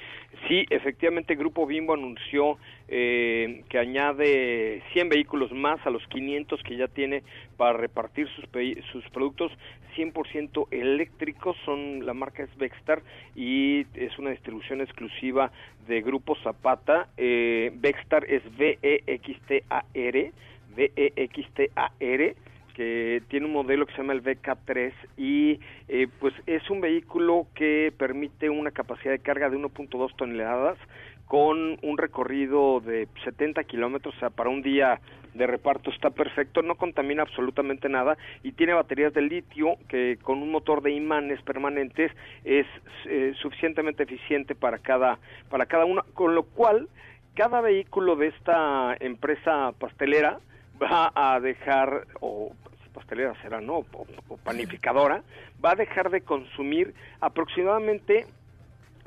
sí, 0.49 0.67
efectivamente 0.71 1.35
Grupo 1.35 1.67
Bimbo 1.67 1.95
anunció 1.95 2.59
eh, 2.89 3.65
que 3.69 3.79
añade 3.79 4.83
100 4.93 5.09
vehículos 5.09 5.53
más 5.53 5.85
a 5.87 5.91
los 5.91 6.07
500 6.09 6.63
que 6.63 6.77
ya 6.77 6.89
tiene 6.89 7.23
para 7.57 7.75
repartir 7.75 8.29
sus, 8.29 8.45
sus 8.93 9.09
productos 9.11 9.53
100% 9.97 10.69
eléctricos, 10.71 11.57
son 11.65 12.05
la 12.05 12.15
marca 12.15 12.43
es 12.43 12.57
Vexstar 12.57 13.03
y 13.35 13.87
es 13.95 14.19
una 14.19 14.31
distribución 14.31 14.81
exclusiva 14.81 15.51
de 15.89 16.03
Grupo 16.03 16.37
Zapata. 16.43 17.09
Eh, 17.17 17.73
Vexstar 17.75 18.25
es 18.31 18.43
V-E-X-T-A-R, 18.57 20.33
V-E-X-T-A-R 20.77 22.37
que 22.77 23.23
tiene 23.29 23.47
un 23.47 23.55
modelo 23.55 23.87
que 23.87 23.93
se 23.93 24.03
llama 24.03 24.13
el 24.13 24.23
VK3 24.23 24.93
y 25.17 25.61
eh, 25.89 26.09
pues 26.21 26.35
es 26.45 26.69
un 26.69 26.83
vehículo 26.83 27.47
que 27.55 27.91
permite 27.97 28.51
una 28.51 28.71
capacidad 28.71 29.13
de 29.13 29.19
carga 29.21 29.49
de 29.49 29.57
1.2 29.57 30.15
toneladas 30.15 30.77
con 31.25 31.79
un 31.81 31.97
recorrido 31.97 32.81
de 32.81 33.09
70 33.25 33.65
kilómetros, 33.65 34.15
o 34.15 34.19
sea, 34.19 34.29
para 34.29 34.51
un 34.51 34.61
día 34.61 35.01
de 35.33 35.47
reparto 35.47 35.91
está 35.91 36.11
perfecto, 36.11 36.61
no 36.61 36.75
contamina 36.75 37.23
absolutamente 37.23 37.89
nada 37.89 38.19
y 38.43 38.53
tiene 38.53 38.75
baterías 38.75 39.15
de 39.15 39.23
litio 39.23 39.77
que 39.89 40.19
con 40.21 40.43
un 40.43 40.51
motor 40.51 40.83
de 40.83 40.93
imanes 40.93 41.41
permanentes 41.43 42.13
es 42.45 42.67
eh, 43.07 43.33
suficientemente 43.41 44.03
eficiente 44.03 44.55
para 44.55 44.79
cada 44.81 45.19
para 45.49 45.65
cada 45.65 45.87
uno, 45.87 46.03
con 46.13 46.35
lo 46.35 46.43
cual 46.43 46.89
cada 47.35 47.63
vehículo 47.63 48.17
de 48.17 48.27
esta 48.27 48.95
empresa 49.01 49.73
pastelera 49.79 50.41
va 50.83 51.13
a 51.15 51.41
dejar, 51.41 52.07
o 52.21 52.53
pastelera 52.95 53.35
será, 53.43 53.61
no, 53.61 53.79
o, 53.93 54.07
o 54.29 54.37
panificadora, 54.39 55.23
va 55.63 55.73
a 55.73 55.77
dejar 55.77 56.11
de 56.11 56.23
consumir 56.23 56.95
aproximadamente 57.21 58.27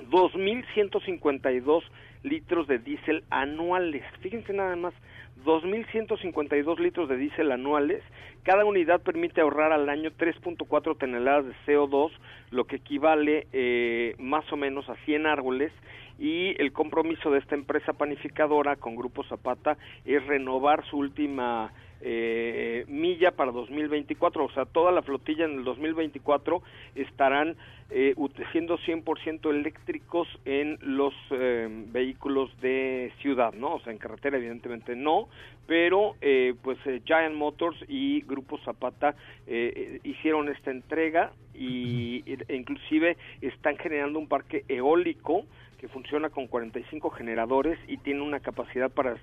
2.152 0.09 1.83
litros 2.23 2.67
de 2.67 2.79
diésel 2.79 3.23
anuales. 3.29 4.03
Fíjense 4.21 4.53
nada 4.53 4.75
más, 4.75 4.93
2.152 5.45 6.79
litros 6.79 7.09
de 7.09 7.17
diésel 7.17 7.51
anuales. 7.51 8.03
Cada 8.43 8.65
unidad 8.65 9.01
permite 9.01 9.41
ahorrar 9.41 9.71
al 9.71 9.89
año 9.89 10.11
3.4 10.11 10.97
toneladas 10.97 11.45
de 11.45 11.53
CO2, 11.65 12.11
lo 12.51 12.65
que 12.65 12.77
equivale 12.77 13.47
eh, 13.53 14.15
más 14.19 14.51
o 14.51 14.57
menos 14.57 14.89
a 14.89 14.95
100 15.05 15.25
árboles. 15.25 15.71
Y 16.17 16.61
el 16.61 16.73
compromiso 16.73 17.31
de 17.31 17.39
esta 17.39 17.55
empresa 17.55 17.93
panificadora 17.93 18.75
con 18.75 18.95
Grupo 18.95 19.23
Zapata 19.23 19.77
es 20.05 20.25
renovar 20.27 20.85
su 20.89 20.97
última 20.97 21.71
eh, 22.01 22.85
milla 22.87 23.31
para 23.31 23.51
2024, 23.51 24.45
o 24.45 24.51
sea, 24.51 24.65
toda 24.65 24.91
la 24.91 25.01
flotilla 25.01 25.45
en 25.45 25.59
el 25.59 25.63
2024 25.63 26.61
estarán 26.95 27.55
eh, 27.91 28.15
siendo 28.51 28.77
100% 28.77 29.49
eléctricos 29.49 30.27
en 30.45 30.77
los 30.81 31.13
eh, 31.31 31.67
vehículos 31.91 32.49
de 32.61 33.11
ciudad, 33.21 33.53
¿no? 33.53 33.75
O 33.75 33.79
sea, 33.81 33.91
en 33.91 33.97
carretera 33.99 34.37
evidentemente 34.37 34.95
no, 34.95 35.27
pero 35.65 36.15
eh, 36.21 36.53
pues 36.61 36.77
eh, 36.85 37.01
Giant 37.05 37.35
Motors 37.35 37.77
y 37.87 38.21
Grupo 38.21 38.57
Zapata 38.59 39.15
eh, 39.47 39.73
eh, 39.75 39.99
hicieron 40.03 40.49
esta 40.49 40.71
entrega 40.71 41.31
y 41.53 42.23
e 42.25 42.55
inclusive 42.55 43.17
están 43.41 43.77
generando 43.77 44.19
un 44.19 44.27
parque 44.27 44.63
eólico 44.67 45.45
que 45.79 45.87
funciona 45.87 46.29
con 46.29 46.47
45 46.47 47.09
generadores 47.11 47.79
y 47.87 47.97
tiene 47.97 48.21
una 48.21 48.41
capacidad 48.41 48.91
para 48.91 49.15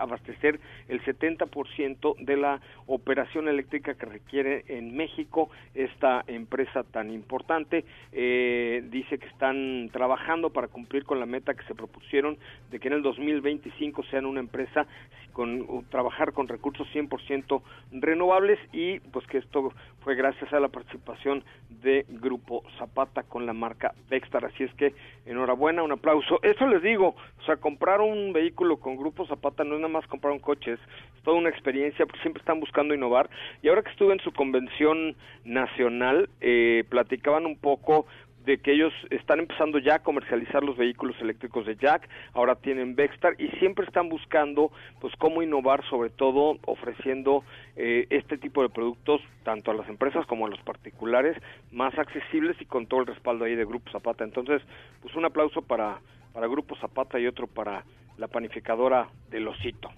abastecer 0.00 0.60
el 0.88 1.02
70% 1.02 2.16
de 2.18 2.36
la 2.36 2.60
operación 2.86 3.48
eléctrica 3.48 3.94
que 3.94 4.06
requiere 4.06 4.64
en 4.68 4.96
México 4.96 5.50
esta 5.74 6.22
empresa 6.28 6.84
tan 6.84 7.10
importante. 7.10 7.84
Eh, 8.12 8.84
dice 8.90 9.18
que 9.18 9.26
están 9.26 9.90
trabajando 9.92 10.50
para 10.50 10.68
cumplir 10.68 11.04
con 11.04 11.18
la 11.18 11.26
meta 11.26 11.54
que 11.54 11.64
se 11.64 11.74
propusieron 11.74 12.38
de 12.70 12.78
que 12.78 12.88
en 12.88 12.94
el 12.94 13.02
2025 13.02 14.04
sean 14.04 14.26
una 14.26 14.40
empresa 14.40 14.86
con 15.32 15.84
trabajar 15.90 16.32
con 16.32 16.48
recursos 16.48 16.86
100% 16.92 17.62
renovables 17.92 18.58
y 18.72 19.00
pues 19.00 19.26
que 19.26 19.38
esto 19.38 19.72
fue 20.02 20.14
gracias 20.14 20.52
a 20.52 20.60
la 20.60 20.68
participación 20.68 21.44
de 21.82 22.04
Grupo 22.08 22.62
Zapata 22.78 23.22
con 23.22 23.46
la 23.46 23.52
marca 23.52 23.94
Dexter, 24.08 24.44
así 24.44 24.64
es 24.64 24.74
que 24.74 24.92
enhorabuena, 25.26 25.79
un 25.82 25.92
aplauso. 25.92 26.40
Eso 26.42 26.66
les 26.66 26.82
digo, 26.82 27.14
o 27.40 27.44
sea, 27.44 27.56
comprar 27.56 28.00
un 28.00 28.32
vehículo 28.32 28.78
con 28.78 28.96
Grupo 28.96 29.26
Zapata 29.26 29.64
no 29.64 29.74
es 29.74 29.80
nada 29.80 29.92
más 29.92 30.06
comprar 30.06 30.32
un 30.32 30.38
coche, 30.38 30.72
es, 30.72 30.80
es 31.16 31.22
toda 31.22 31.36
una 31.36 31.50
experiencia 31.50 32.06
porque 32.06 32.20
siempre 32.22 32.40
están 32.40 32.60
buscando 32.60 32.94
innovar 32.94 33.28
y 33.62 33.68
ahora 33.68 33.82
que 33.82 33.90
estuve 33.90 34.12
en 34.12 34.20
su 34.20 34.32
convención 34.32 35.16
nacional 35.44 36.28
eh, 36.40 36.84
platicaban 36.88 37.46
un 37.46 37.56
poco 37.58 38.06
de 38.44 38.58
que 38.58 38.72
ellos 38.72 38.92
están 39.10 39.38
empezando 39.38 39.78
ya 39.78 39.96
a 39.96 39.98
comercializar 39.98 40.62
los 40.64 40.76
vehículos 40.76 41.14
eléctricos 41.20 41.66
de 41.66 41.76
Jack, 41.76 42.08
ahora 42.32 42.54
tienen 42.56 42.96
Vexstar 42.96 43.34
y 43.38 43.48
siempre 43.58 43.84
están 43.84 44.08
buscando 44.08 44.72
pues 45.00 45.14
cómo 45.18 45.42
innovar, 45.42 45.84
sobre 45.90 46.08
todo 46.10 46.58
ofreciendo 46.66 47.44
eh, 47.76 48.06
este 48.10 48.38
tipo 48.38 48.62
de 48.62 48.70
productos 48.70 49.20
tanto 49.44 49.70
a 49.70 49.74
las 49.74 49.88
empresas 49.88 50.24
como 50.26 50.46
a 50.46 50.50
los 50.50 50.60
particulares 50.60 51.36
más 51.70 51.96
accesibles 51.98 52.56
y 52.60 52.64
con 52.64 52.86
todo 52.86 53.00
el 53.00 53.06
respaldo 53.06 53.44
ahí 53.44 53.54
de 53.54 53.64
Grupo 53.66 53.90
Zapata. 53.90 54.24
Entonces, 54.24 54.62
pues 55.02 55.14
un 55.14 55.24
aplauso 55.24 55.62
para 55.62 56.00
para 56.32 56.46
Grupo 56.46 56.76
Zapata 56.76 57.18
y 57.18 57.26
otro 57.26 57.48
para 57.48 57.84
la 58.16 58.28
panificadora 58.28 59.08
del 59.30 59.48
osito. 59.48 59.90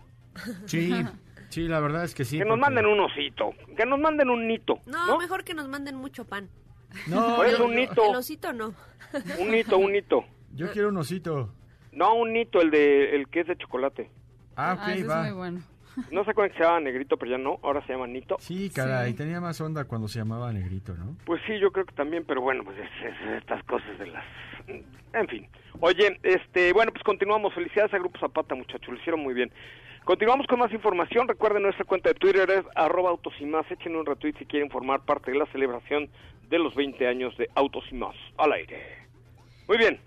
Sí, 0.64 0.90
sí, 1.50 1.68
la 1.68 1.78
verdad 1.80 2.04
es 2.04 2.14
que 2.14 2.24
sí. 2.24 2.38
que 2.38 2.44
nos 2.44 2.58
porque- 2.58 2.60
manden 2.74 2.86
un 2.86 3.00
osito, 3.00 3.52
que 3.76 3.84
nos 3.84 3.98
manden 4.00 4.30
un 4.30 4.46
nito, 4.48 4.78
No, 4.86 5.06
¿no? 5.08 5.18
mejor 5.18 5.44
que 5.44 5.52
nos 5.54 5.68
manden 5.68 5.94
mucho 5.96 6.24
pan. 6.24 6.48
No, 7.08 7.36
Pues 7.36 7.56
yo, 7.58 7.64
un 7.66 7.74
nito, 7.74 8.10
El 8.10 8.16
osito 8.16 8.52
no. 8.52 8.74
un 9.40 9.50
nito, 9.50 9.78
un 9.78 9.92
nito. 9.92 10.24
yo 10.54 10.70
quiero 10.72 10.88
un 10.88 10.96
osito. 10.98 11.52
No, 11.92 12.14
un 12.14 12.32
nito, 12.32 12.60
el 12.60 12.70
de 12.70 13.14
el 13.16 13.28
que 13.28 13.40
es 13.40 13.46
de 13.46 13.56
chocolate. 13.56 14.10
Ah, 14.56 14.76
Ah, 14.78 14.92
ese 14.92 15.02
ok, 15.02 15.04
es 15.04 15.10
va. 15.10 15.22
muy 15.24 15.32
bueno. 15.32 15.60
No 16.10 16.24
sé 16.24 16.30
es 16.30 16.36
que 16.36 16.48
se 16.56 16.64
llama 16.64 16.80
negrito, 16.80 17.18
pero 17.18 17.32
ya 17.32 17.36
no, 17.38 17.58
ahora 17.62 17.84
se 17.86 17.92
llama 17.92 18.06
Nito. 18.06 18.36
Sí, 18.40 18.70
caray, 18.70 19.10
Sí. 19.10 19.16
tenía 19.18 19.42
más 19.42 19.60
onda 19.60 19.84
cuando 19.84 20.08
se 20.08 20.18
llamaba 20.20 20.50
Negrito, 20.50 20.94
¿no? 20.94 21.16
Pues 21.26 21.42
sí, 21.46 21.58
yo 21.60 21.70
creo 21.70 21.84
que 21.84 21.92
también, 21.94 22.24
pero 22.26 22.40
bueno, 22.40 22.64
pues 22.64 22.78
es, 22.78 22.88
es 23.04 23.36
estas 23.42 23.62
cosas 23.64 23.98
de 23.98 24.06
las... 24.06 24.24
En 25.12 25.28
fin. 25.28 25.48
Oye, 25.80 26.18
este, 26.22 26.72
bueno, 26.72 26.92
pues 26.92 27.04
continuamos. 27.04 27.54
Felicidades 27.54 27.92
a 27.94 27.98
Grupo 27.98 28.18
Zapata, 28.18 28.54
muchachos, 28.54 28.88
lo 28.88 28.96
hicieron 28.96 29.20
muy 29.20 29.34
bien. 29.34 29.52
Continuamos 30.04 30.46
con 30.46 30.58
más 30.58 30.72
información. 30.72 31.28
Recuerden 31.28 31.62
nuestra 31.62 31.84
cuenta 31.84 32.08
de 32.08 32.14
Twitter 32.16 32.50
es 32.50 32.64
arroba 32.74 33.10
autos 33.10 33.34
y 33.38 33.44
más. 33.44 33.70
Echen 33.70 33.96
un 33.96 34.04
retweet 34.04 34.34
si 34.38 34.46
quieren 34.46 34.70
formar 34.70 35.04
parte 35.04 35.30
de 35.30 35.38
la 35.38 35.46
celebración 35.46 36.08
de 36.48 36.58
los 36.58 36.74
20 36.74 37.06
años 37.06 37.36
de 37.38 37.48
Autos 37.54 37.84
y 37.90 37.94
más 37.94 38.14
al 38.36 38.52
aire. 38.52 39.06
Muy 39.68 39.78
bien. 39.78 40.00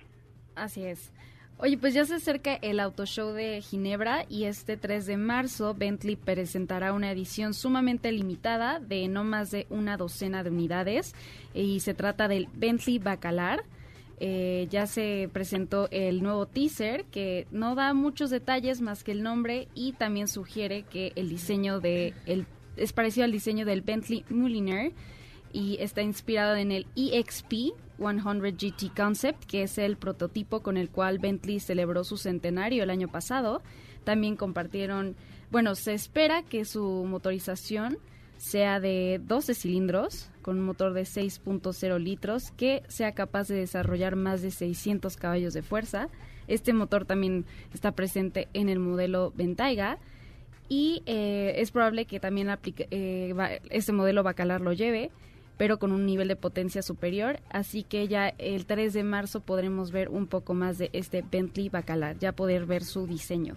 Así 0.55 0.85
es. 0.85 1.11
Oye, 1.57 1.77
pues 1.77 1.93
ya 1.93 2.03
se 2.03 2.15
acerca 2.15 2.55
el 2.55 2.81
Auto 2.81 3.05
Show 3.05 3.31
de 3.31 3.61
Ginebra 3.61 4.25
y 4.27 4.43
este 4.43 4.75
3 4.75 5.05
de 5.05 5.15
marzo 5.15 5.73
Bentley 5.73 6.17
presentará 6.17 6.91
una 6.91 7.11
edición 7.11 7.53
sumamente 7.53 8.11
limitada 8.11 8.81
de 8.81 9.07
no 9.07 9.23
más 9.23 9.51
de 9.51 9.65
una 9.69 9.95
docena 9.95 10.43
de 10.43 10.49
unidades 10.49 11.15
y 11.53 11.79
se 11.79 11.93
trata 11.93 12.27
del 12.27 12.49
Bentley 12.53 12.99
Bacalar. 12.99 13.63
Eh, 14.19 14.67
ya 14.69 14.87
se 14.87 15.29
presentó 15.33 15.89
el 15.91 16.23
nuevo 16.23 16.45
teaser 16.45 17.03
que 17.05 17.47
no 17.51 17.75
da 17.75 17.93
muchos 17.93 18.29
detalles 18.29 18.79
más 18.79 19.03
que 19.03 19.11
el 19.11 19.21
nombre 19.23 19.67
y 19.75 19.91
también 19.91 20.29
sugiere 20.29 20.83
que 20.83 21.11
el 21.17 21.27
diseño 21.27 21.81
de 21.81 22.13
el, 22.25 22.45
es 22.77 22.93
parecido 22.93 23.25
al 23.25 23.33
diseño 23.33 23.65
del 23.65 23.81
Bentley 23.81 24.23
Mulliner 24.29 24.93
y 25.51 25.77
está 25.81 26.01
inspirado 26.01 26.55
en 26.55 26.71
el 26.71 26.87
EXP 26.95 27.73
100 27.97 28.57
GT 28.57 28.95
Concept, 28.95 29.45
que 29.45 29.63
es 29.63 29.77
el 29.77 29.97
prototipo 29.97 30.61
con 30.61 30.77
el 30.77 30.89
cual 30.89 31.19
Bentley 31.19 31.59
celebró 31.59 32.03
su 32.03 32.17
centenario 32.17 32.83
el 32.83 32.89
año 32.89 33.09
pasado. 33.09 33.61
También 34.03 34.35
compartieron, 34.35 35.15
bueno, 35.51 35.75
se 35.75 35.93
espera 35.93 36.43
que 36.43 36.65
su 36.65 37.05
motorización 37.05 37.97
sea 38.37 38.79
de 38.79 39.21
12 39.23 39.53
cilindros 39.55 40.29
con 40.45 40.59
un 40.59 40.65
motor 40.65 40.93
de 40.93 41.01
6.0 41.01 41.97
litros 41.97 42.51
que 42.55 42.83
sea 42.87 43.13
capaz 43.13 43.47
de 43.47 43.55
desarrollar 43.55 44.15
más 44.15 44.43
de 44.43 44.51
600 44.51 45.17
caballos 45.17 45.55
de 45.55 45.63
fuerza. 45.63 46.07
Este 46.47 46.71
motor 46.71 47.05
también 47.05 47.45
está 47.73 47.93
presente 47.93 48.47
en 48.53 48.69
el 48.69 48.77
modelo 48.77 49.33
Bentayga 49.35 49.97
y 50.69 51.01
eh, 51.07 51.53
es 51.57 51.71
probable 51.71 52.05
que 52.05 52.19
también 52.19 52.49
aplique, 52.51 52.87
eh, 52.91 53.33
va- 53.33 53.53
este 53.71 53.91
modelo 53.91 54.21
Bacalar 54.21 54.61
lo 54.61 54.71
lleve, 54.71 55.09
pero 55.57 55.79
con 55.79 55.91
un 55.91 56.05
nivel 56.05 56.27
de 56.27 56.35
potencia 56.35 56.83
superior. 56.83 57.39
Así 57.49 57.81
que 57.81 58.07
ya 58.07 58.29
el 58.37 58.67
3 58.67 58.93
de 58.93 59.01
marzo 59.03 59.39
podremos 59.39 59.91
ver 59.91 60.09
un 60.09 60.27
poco 60.27 60.53
más 60.53 60.77
de 60.77 60.91
este 60.93 61.23
Bentley 61.23 61.69
Bacalar, 61.69 62.19
ya 62.19 62.33
poder 62.33 62.67
ver 62.67 62.83
su 62.83 63.07
diseño. 63.07 63.55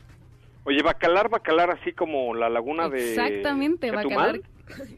Oye, 0.65 0.83
Bacalar, 0.83 1.29
Bacalar, 1.29 1.71
así 1.71 1.93
como 1.93 2.35
la 2.35 2.49
laguna 2.49 2.89
de... 2.89 3.11
Exactamente, 3.11 3.89
Chetumal. 3.91 4.07
Bacalar. 4.39 4.41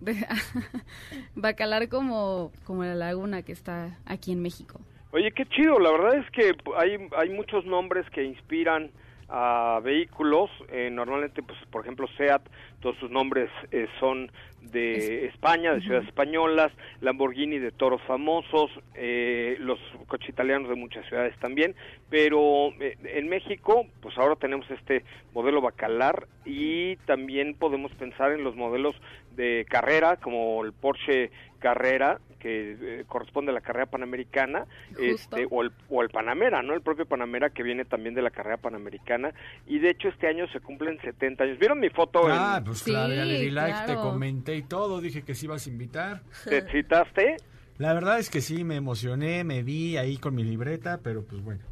Bacalar 1.34 1.88
como, 1.88 2.52
como 2.64 2.84
la 2.84 2.94
laguna 2.94 3.42
que 3.42 3.52
está 3.52 3.98
aquí 4.06 4.32
en 4.32 4.42
México. 4.42 4.80
Oye, 5.12 5.32
qué 5.32 5.44
chido, 5.46 5.78
la 5.80 5.90
verdad 5.90 6.16
es 6.16 6.30
que 6.30 6.54
hay, 6.76 7.08
hay 7.16 7.30
muchos 7.30 7.64
nombres 7.64 8.08
que 8.10 8.22
inspiran 8.22 8.90
a 9.30 9.80
vehículos, 9.82 10.50
eh, 10.70 10.90
normalmente, 10.90 11.42
pues, 11.42 11.56
por 11.70 11.82
ejemplo, 11.82 12.08
SEAT, 12.16 12.42
todos 12.80 12.96
sus 12.98 13.10
nombres 13.10 13.48
eh, 13.70 13.86
son 14.00 14.30
de 14.60 15.26
España, 15.26 15.72
de 15.72 15.80
ciudades 15.82 16.08
españolas, 16.08 16.72
Lamborghini 17.00 17.58
de 17.58 17.70
toros 17.70 18.02
famosos, 18.02 18.70
eh, 18.94 19.56
los 19.60 19.78
coches 20.08 20.28
italianos 20.28 20.68
de 20.68 20.74
muchas 20.74 21.06
ciudades 21.06 21.34
también, 21.38 21.74
pero 22.10 22.72
en 22.80 23.28
México, 23.28 23.86
pues 24.02 24.18
ahora 24.18 24.36
tenemos 24.36 24.68
este 24.70 25.04
modelo 25.32 25.60
Bacalar 25.60 26.26
y 26.44 26.96
también 27.06 27.54
podemos 27.54 27.92
pensar 27.92 28.32
en 28.32 28.42
los 28.42 28.56
modelos 28.56 28.96
de 29.36 29.66
carrera, 29.68 30.16
como 30.16 30.64
el 30.64 30.72
Porsche 30.72 31.30
Carrera, 31.58 32.18
que 32.38 32.76
eh, 32.80 33.04
corresponde 33.06 33.50
a 33.50 33.54
la 33.54 33.60
carrera 33.60 33.86
panamericana, 33.86 34.64
este, 34.98 35.46
o, 35.50 35.62
el, 35.62 35.70
o 35.88 36.02
el 36.02 36.08
Panamera, 36.08 36.62
¿no? 36.62 36.74
El 36.74 36.80
propio 36.80 37.06
Panamera 37.06 37.50
que 37.50 37.62
viene 37.62 37.84
también 37.84 38.14
de 38.14 38.22
la 38.22 38.30
carrera 38.30 38.56
panamericana. 38.56 39.32
Y 39.66 39.78
de 39.78 39.90
hecho 39.90 40.08
este 40.08 40.26
año 40.26 40.48
se 40.48 40.60
cumplen 40.60 40.98
70 41.00 41.44
años. 41.44 41.58
¿Vieron 41.58 41.78
mi 41.78 41.90
foto? 41.90 42.22
Ah, 42.26 42.56
en, 42.58 42.64
pues 42.64 42.78
Sí, 42.78 42.90
claro, 42.90 43.14
ya 43.14 43.24
le 43.24 43.38
di 43.38 43.50
like, 43.50 43.78
te 43.86 43.94
comenté 43.94 44.56
y 44.56 44.62
todo, 44.62 45.00
dije 45.00 45.22
que 45.22 45.34
sí 45.34 45.46
ibas 45.46 45.66
a 45.66 45.70
invitar. 45.70 46.22
¿Te 46.44 46.62
citaste? 46.70 47.36
La 47.78 47.94
verdad 47.94 48.18
es 48.18 48.30
que 48.30 48.40
sí, 48.40 48.64
me 48.64 48.76
emocioné, 48.76 49.44
me 49.44 49.62
vi 49.62 49.96
ahí 49.96 50.16
con 50.16 50.34
mi 50.34 50.44
libreta, 50.44 51.00
pero 51.02 51.24
pues 51.24 51.42
bueno. 51.42 51.62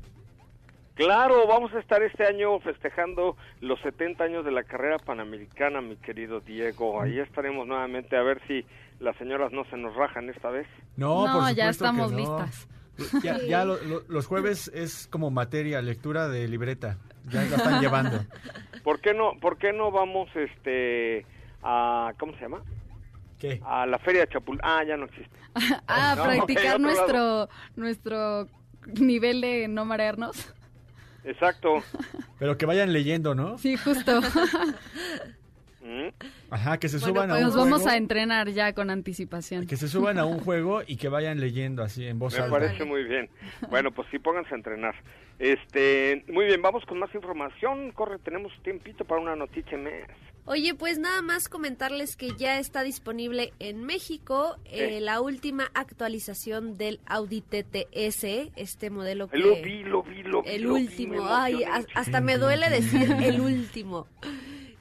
Claro, 0.99 1.46
vamos 1.46 1.72
a 1.74 1.78
estar 1.78 2.03
este 2.03 2.26
año 2.26 2.59
festejando 2.59 3.36
los 3.61 3.80
70 3.82 4.24
años 4.24 4.44
de 4.44 4.51
la 4.51 4.64
carrera 4.64 4.99
panamericana, 4.99 5.80
mi 5.80 5.94
querido 5.96 6.40
Diego. 6.40 7.01
Ahí 7.01 7.20
estaremos 7.20 7.68
nuevamente 7.68 8.16
a 8.16 8.22
ver 8.22 8.40
si 8.49 8.66
las 8.99 9.16
señoras 9.16 9.53
no 9.53 9.64
se 9.66 9.76
nos 9.76 9.94
rajan 9.94 10.28
esta 10.28 10.51
vez. 10.51 10.66
No, 10.96 11.24
No, 11.26 11.32
por 11.32 11.32
supuesto 11.34 11.57
ya 11.57 11.64
que 11.66 11.70
estamos 11.70 12.11
no. 12.12 12.18
listas. 12.18 12.68
Ya, 13.22 13.38
ya 13.38 13.64
lo- 13.64 13.80
lo- 13.84 14.03
los 14.09 14.26
jueves 14.26 14.72
es 14.74 15.07
como 15.07 15.30
materia, 15.30 15.80
lectura 15.82 16.26
de 16.26 16.49
libreta. 16.49 16.99
Ya 17.28 17.42
la 17.44 17.57
están 17.59 17.80
llevando. 17.80 18.18
¿Por 18.82 19.01
qué 19.01 19.14
no, 19.14 19.34
por 19.40 19.57
qué 19.57 19.72
no 19.72 19.92
vamos 19.92 20.28
este 20.34 21.24
a 21.62 22.12
¿cómo 22.18 22.32
se 22.34 22.40
llama? 22.40 22.62
¿Qué? 23.38 23.61
A 23.64 23.86
la 23.86 24.01
feria 24.01 24.22
de 24.22 24.32
Chapul. 24.32 24.59
Ah, 24.64 24.82
ya 24.84 24.96
no 24.96 25.05
existe. 25.05 25.30
Ah, 25.86 26.14
No, 26.18 26.24
practicar 26.24 26.64
lado. 26.64 26.78
nuestro, 26.80 27.49
nuestro 27.76 28.49
nivel 29.01 29.40
de 29.42 29.68
no 29.68 29.84
marearnos. 29.84 30.53
Exacto. 31.29 31.83
Pero 32.39 32.57
que 32.57 32.66
vayan 32.66 32.93
leyendo, 32.93 33.35
¿no? 33.35 33.59
Sí, 33.59 33.76
justo. 33.76 34.20
Mm. 35.81 36.09
Ajá, 36.51 36.79
que 36.79 36.89
se 36.89 36.99
Bueno, 36.99 37.14
suban 37.14 37.31
a 37.31 37.35
pues 37.35 37.41
un 37.41 37.47
Nos 37.49 37.57
vamos 37.57 37.79
juego, 37.83 37.91
a 37.91 37.97
entrenar 37.97 38.49
ya 38.51 38.72
con 38.74 38.91
anticipación. 38.91 39.66
que 39.66 39.76
se 39.76 39.89
suban 39.89 40.18
a 40.18 40.24
un 40.26 40.41
juego 40.41 40.83
y 40.87 40.97
que 40.97 41.09
vayan 41.09 41.41
leyendo 41.41 41.83
así 41.83 42.07
en 42.07 42.18
voz 42.18 42.35
Me 42.35 42.41
alta. 42.45 42.59
parece 42.59 42.85
muy 42.85 43.05
bien. 43.05 43.31
Bueno, 43.70 43.91
pues 43.91 44.07
sí, 44.11 44.18
pónganse 44.18 44.53
a 44.55 44.57
entrenar. 44.57 44.95
Este, 45.39 46.24
muy 46.29 46.47
bien, 46.47 46.61
vamos 46.61 46.85
con 46.85 46.99
más 46.99 47.14
información. 47.14 47.93
Corre, 47.93 48.18
tenemos 48.18 48.53
tiempito 48.62 49.05
para 49.05 49.20
una 49.20 49.37
noticia 49.37 49.79
más. 49.79 49.93
Oye, 50.51 50.74
pues 50.74 50.99
nada 50.99 51.20
más 51.20 51.51
comentarles 51.51 52.16
que 52.16 52.30
ya 52.38 52.59
está 52.59 52.82
disponible 52.82 53.53
en 53.59 53.84
México 53.84 54.57
eh, 54.64 54.99
la 54.99 55.20
última 55.20 55.70
actualización 55.74 56.78
del 56.78 57.01
Audi 57.05 57.42
TTS, 57.42 58.24
este 58.57 58.88
modelo 58.88 59.28
que... 59.28 59.36
Lo 59.36 59.57
vi, 59.57 59.84
lo 59.84 60.03
vi, 60.03 60.22
lo 60.22 60.42
vi. 60.42 60.49
El 60.49 60.62
lo 60.62 60.72
último, 60.72 61.26
ay, 61.26 61.64
hasta 61.94 62.22
me 62.22 62.38
duele 62.38 62.70
decir 62.70 63.12
el 63.22 63.40
último. 63.42 64.07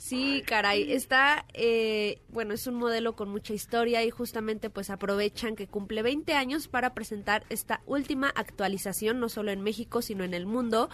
Sí, 0.08 0.41
caray, 0.47 0.93
está, 0.93 1.43
eh, 1.53 2.22
bueno, 2.30 2.53
es 2.53 2.66
un 2.66 2.76
modelo 2.76 3.18
con 3.18 3.28
mucha 3.28 3.53
historia 3.53 4.05
y 4.05 4.10
justamente 4.10 4.70
pues 4.70 4.89
aprovechan 4.89 5.58
que 5.58 5.68
cumple 5.68 6.01
20 6.01 6.34
años 6.34 6.70
para 6.70 6.93
presentar 6.93 7.43
esta 7.49 7.82
última 7.86 8.30
actualización, 8.30 9.20
no 9.20 9.28
solo 9.28 9.51
en 9.51 9.62
México, 9.64 10.01
sino 10.01 10.24
en 10.24 10.34
el 10.34 10.45
mundo, 10.45 10.88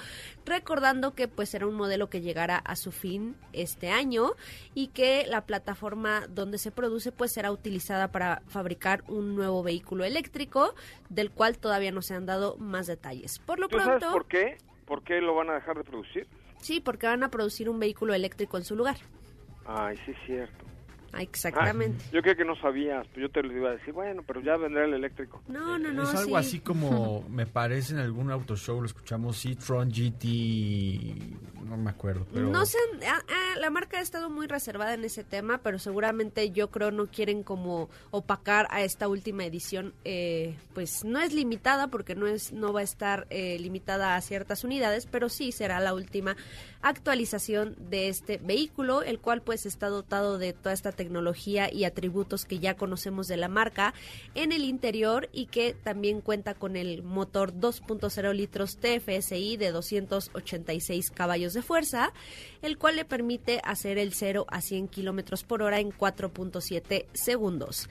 recordando 0.47 1.13
que 1.13 1.27
pues 1.27 1.53
era 1.53 1.67
un 1.67 1.75
modelo 1.75 2.09
que 2.09 2.21
llegará 2.21 2.57
a 2.57 2.75
su 2.75 2.91
fin 2.91 3.35
este 3.51 3.91
año 3.91 4.31
y 4.73 4.87
que 4.87 5.27
la 5.27 5.45
plataforma 5.45 6.25
donde 6.27 6.57
se 6.57 6.71
produce 6.71 7.11
pues 7.11 7.33
será 7.33 7.51
utilizada 7.51 8.11
para 8.11 8.41
fabricar 8.47 9.03
un 9.07 9.35
nuevo 9.35 9.61
vehículo 9.61 10.05
eléctrico, 10.05 10.73
del 11.09 11.29
cual 11.29 11.59
todavía 11.59 11.91
no 11.91 12.01
se 12.01 12.15
han 12.15 12.25
dado 12.25 12.57
más 12.57 12.87
detalles. 12.87 13.37
Por 13.37 13.59
lo 13.59 13.67
¿Tú 13.67 13.77
sabes 13.77 13.99
pronto... 13.99 14.11
por 14.11 14.25
qué? 14.25 14.57
¿Por 14.87 15.03
qué 15.03 15.21
lo 15.21 15.35
van 15.35 15.51
a 15.51 15.53
dejar 15.53 15.77
de 15.77 15.83
producir? 15.83 16.27
Sí, 16.63 16.79
porque 16.79 17.07
van 17.07 17.23
a 17.23 17.29
producir 17.29 17.69
un 17.69 17.77
vehículo 17.77 18.13
eléctrico 18.13 18.57
en 18.57 18.63
su 18.63 18.77
lugar. 18.77 18.95
Ay, 19.65 19.97
sí 20.05 20.11
es 20.11 20.17
cierto. 20.25 20.65
Ah, 21.13 21.21
Exactamente. 21.21 22.03
Ah, 22.07 22.09
yo 22.11 22.21
creo 22.21 22.35
que 22.35 22.43
no 22.43 22.55
sabías, 22.55 23.05
pues 23.07 23.21
yo 23.21 23.29
te 23.29 23.43
lo 23.43 23.53
iba 23.53 23.69
a 23.69 23.73
decir, 23.73 23.93
bueno, 23.93 24.23
pero 24.25 24.41
ya 24.41 24.57
vendrá 24.57 24.85
el 24.85 24.93
eléctrico. 24.93 25.41
No, 25.47 25.77
no, 25.77 25.91
no. 25.91 26.03
es 26.03 26.15
algo 26.15 26.39
sí. 26.39 26.47
así 26.47 26.59
como, 26.59 27.23
me 27.29 27.45
parece 27.45 27.93
en 27.93 27.99
algún 27.99 28.31
auto 28.31 28.55
show, 28.55 28.79
lo 28.79 28.87
escuchamos, 28.87 29.45
Citroën 29.45 29.89
GT, 29.89 31.65
no 31.65 31.77
me 31.77 31.91
acuerdo, 31.91 32.25
pero... 32.33 32.49
No 32.49 32.65
sé, 32.65 32.77
ah, 33.07 33.21
ah, 33.29 33.59
la 33.59 33.69
marca 33.69 33.99
ha 33.99 34.01
estado 34.01 34.29
muy 34.29 34.47
reservada 34.47 34.95
en 34.95 35.05
ese 35.05 35.23
tema, 35.23 35.59
pero 35.59 35.77
seguramente 35.79 36.51
yo 36.51 36.71
creo 36.71 36.91
no 36.91 37.07
quieren 37.07 37.43
como 37.43 37.89
opacar 38.11 38.67
a 38.71 38.81
esta 38.81 39.07
última 39.07 39.45
edición, 39.45 39.93
eh, 40.05 40.55
pues 40.73 41.03
no 41.03 41.19
es 41.19 41.33
limitada 41.33 41.87
porque 41.87 42.15
no 42.15 42.27
es 42.27 42.53
no 42.53 42.73
va 42.73 42.79
a 42.79 42.83
estar 42.83 43.27
eh, 43.29 43.57
limitada 43.59 44.15
a 44.15 44.21
ciertas 44.21 44.63
unidades, 44.63 45.05
pero 45.05 45.29
sí 45.29 45.51
será 45.51 45.79
la 45.79 45.93
última 45.93 46.35
actualización 46.83 47.75
de 47.89 48.09
este 48.09 48.37
vehículo, 48.37 49.01
el 49.01 49.19
cual 49.19 49.41
pues 49.41 49.65
está 49.65 49.87
dotado 49.87 50.37
de 50.37 50.53
toda 50.53 50.73
esta 50.73 50.91
tecnología 50.91 51.73
y 51.73 51.85
atributos 51.85 52.45
que 52.45 52.59
ya 52.59 52.75
conocemos 52.75 53.27
de 53.27 53.37
la 53.37 53.47
marca 53.47 53.93
en 54.35 54.51
el 54.51 54.65
interior 54.65 55.29
y 55.31 55.47
que 55.47 55.73
también 55.73 56.21
cuenta 56.21 56.53
con 56.53 56.75
el 56.75 57.01
motor 57.01 57.53
2.0 57.53 58.33
litros 58.33 58.77
TFSI 58.77 59.57
de 59.57 59.71
286 59.71 61.09
caballos 61.09 61.53
de 61.53 61.61
fuerza, 61.61 62.13
el 62.61 62.77
cual 62.77 62.97
le 62.97 63.05
permite 63.05 63.61
hacer 63.63 63.97
el 63.97 64.13
0 64.13 64.45
a 64.49 64.61
100 64.61 64.89
kilómetros 64.89 65.43
por 65.43 65.63
hora 65.63 65.79
en 65.79 65.91
4.7 65.91 67.07
segundos. 67.13 67.89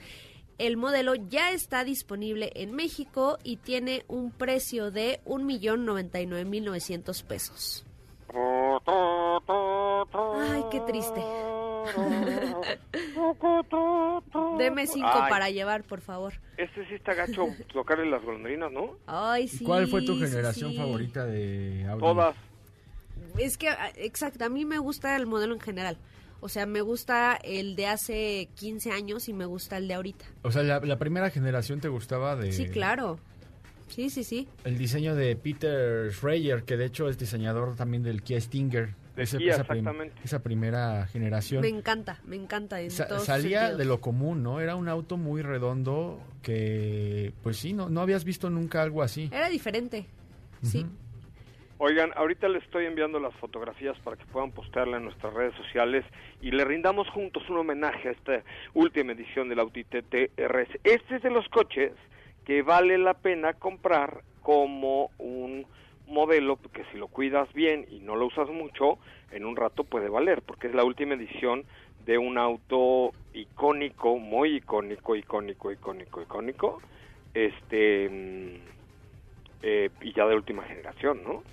El 0.59 0.77
modelo 0.77 1.15
ya 1.15 1.51
está 1.51 1.83
disponible 1.83 2.51
en 2.53 2.73
México 2.73 3.39
y 3.43 3.57
tiene 3.57 4.05
un 4.07 4.29
precio 4.31 4.91
de 4.91 5.19
1.099.900 5.25 7.23
pesos. 7.23 7.85
Ay, 10.15 10.63
qué 10.71 10.79
triste. 10.81 11.21
Deme 14.57 14.87
cinco 14.87 15.09
Ay. 15.13 15.29
para 15.29 15.49
llevar, 15.49 15.83
por 15.83 16.01
favor. 16.01 16.33
Este 16.57 16.85
sí 16.87 16.95
está 16.95 17.13
gacho 17.13 17.45
tocarle 17.71 18.09
las 18.09 18.23
golondrinas, 18.23 18.71
¿no? 18.71 18.97
Ay, 19.05 19.43
¿Y 19.43 19.47
sí. 19.49 19.65
¿Cuál 19.65 19.87
fue 19.87 20.01
tu 20.03 20.17
generación 20.19 20.71
sí. 20.71 20.77
favorita 20.77 21.25
de 21.25 21.85
Audi? 21.89 22.01
Todas. 22.01 22.35
es 23.37 23.57
que, 23.57 23.69
ah, 23.69 23.91
exacto, 23.95 24.45
a 24.45 24.49
mí 24.49 24.65
me 24.65 24.79
gusta 24.79 25.15
el 25.15 25.27
modelo 25.27 25.53
en 25.53 25.59
general. 25.59 25.97
O 26.39 26.49
sea, 26.49 26.65
me 26.65 26.81
gusta 26.81 27.37
el 27.41 27.75
de 27.75 27.87
hace 27.87 28.49
15 28.55 28.91
años 28.91 29.29
y 29.29 29.33
me 29.33 29.45
gusta 29.45 29.77
el 29.77 29.87
de 29.87 29.93
ahorita. 29.93 30.25
O 30.41 30.51
sea, 30.51 30.63
la, 30.63 30.79
la 30.81 30.97
primera 30.97 31.29
generación 31.29 31.79
te 31.79 31.87
gustaba 31.87 32.35
de... 32.35 32.51
Sí, 32.51 32.67
claro. 32.67 33.19
Sí, 33.93 34.09
sí, 34.09 34.23
sí. 34.23 34.47
El 34.63 34.77
diseño 34.77 35.15
de 35.15 35.35
Peter 35.35 36.11
Schreier, 36.11 36.63
que 36.63 36.77
de 36.77 36.85
hecho 36.85 37.07
es 37.09 37.17
diseñador 37.17 37.75
también 37.75 38.03
del 38.03 38.21
Kia 38.23 38.39
Stinger. 38.41 38.89
Ese- 39.15 39.37
Kia, 39.37 39.53
esa, 39.53 39.63
prim- 39.65 39.79
exactamente. 39.79 40.21
esa 40.23 40.41
primera 40.41 41.05
generación. 41.07 41.61
Me 41.61 41.67
encanta, 41.67 42.19
me 42.25 42.35
encanta. 42.35 42.81
En 42.81 42.89
Sa- 42.89 43.19
salía 43.19 43.59
sentidos. 43.61 43.77
de 43.77 43.85
lo 43.85 44.01
común, 44.01 44.41
¿no? 44.41 44.59
Era 44.59 44.75
un 44.75 44.87
auto 44.89 45.17
muy 45.17 45.43
redondo 45.43 46.19
que, 46.41 47.31
pues 47.43 47.57
sí, 47.57 47.73
no, 47.73 47.89
no 47.89 48.01
habías 48.01 48.23
visto 48.23 48.49
nunca 48.49 48.81
algo 48.81 49.03
así. 49.03 49.29
Era 49.31 49.49
diferente. 49.49 50.07
Sí. 50.63 50.85
Oigan, 51.77 52.11
ahorita 52.15 52.47
les 52.47 52.63
estoy 52.63 52.85
enviando 52.85 53.19
las 53.19 53.33
fotografías 53.35 53.97
para 53.99 54.15
que 54.15 54.25
puedan 54.27 54.51
postearla 54.51 54.97
en 54.97 55.03
nuestras 55.05 55.33
redes 55.33 55.53
sociales 55.55 56.05
y 56.41 56.51
le 56.51 56.63
rindamos 56.63 57.09
juntos 57.09 57.43
un 57.49 57.57
homenaje 57.57 58.07
a 58.09 58.11
esta 58.11 58.41
última 58.73 59.11
edición 59.11 59.49
del 59.49 59.59
Audi 59.59 59.83
TT 59.83 60.31
RS. 60.37 60.79
Este 60.83 61.17
es 61.17 61.21
de 61.23 61.29
los 61.29 61.47
coches 61.49 61.91
que 62.45 62.61
vale 62.61 62.97
la 62.97 63.13
pena 63.13 63.53
comprar 63.53 64.23
como 64.41 65.09
un 65.17 65.65
modelo 66.07 66.57
que 66.73 66.83
si 66.91 66.97
lo 66.97 67.07
cuidas 67.07 67.51
bien 67.53 67.85
y 67.89 67.99
no 67.99 68.15
lo 68.15 68.27
usas 68.27 68.49
mucho, 68.49 68.97
en 69.31 69.45
un 69.45 69.55
rato 69.55 69.83
puede 69.83 70.09
valer, 70.09 70.41
porque 70.41 70.67
es 70.67 70.75
la 70.75 70.83
última 70.83 71.15
edición 71.15 71.63
de 72.05 72.17
un 72.17 72.37
auto 72.37 73.13
icónico, 73.33 74.17
muy 74.17 74.57
icónico, 74.57 75.15
icónico, 75.15 75.71
icónico, 75.71 76.21
icónico, 76.21 76.81
este 77.33 78.09
mm, 78.09 78.73
eh, 79.63 79.89
y 80.01 80.13
ya 80.13 80.27
de 80.27 80.35
última 80.35 80.63
generación, 80.63 81.23
¿no? 81.23 81.43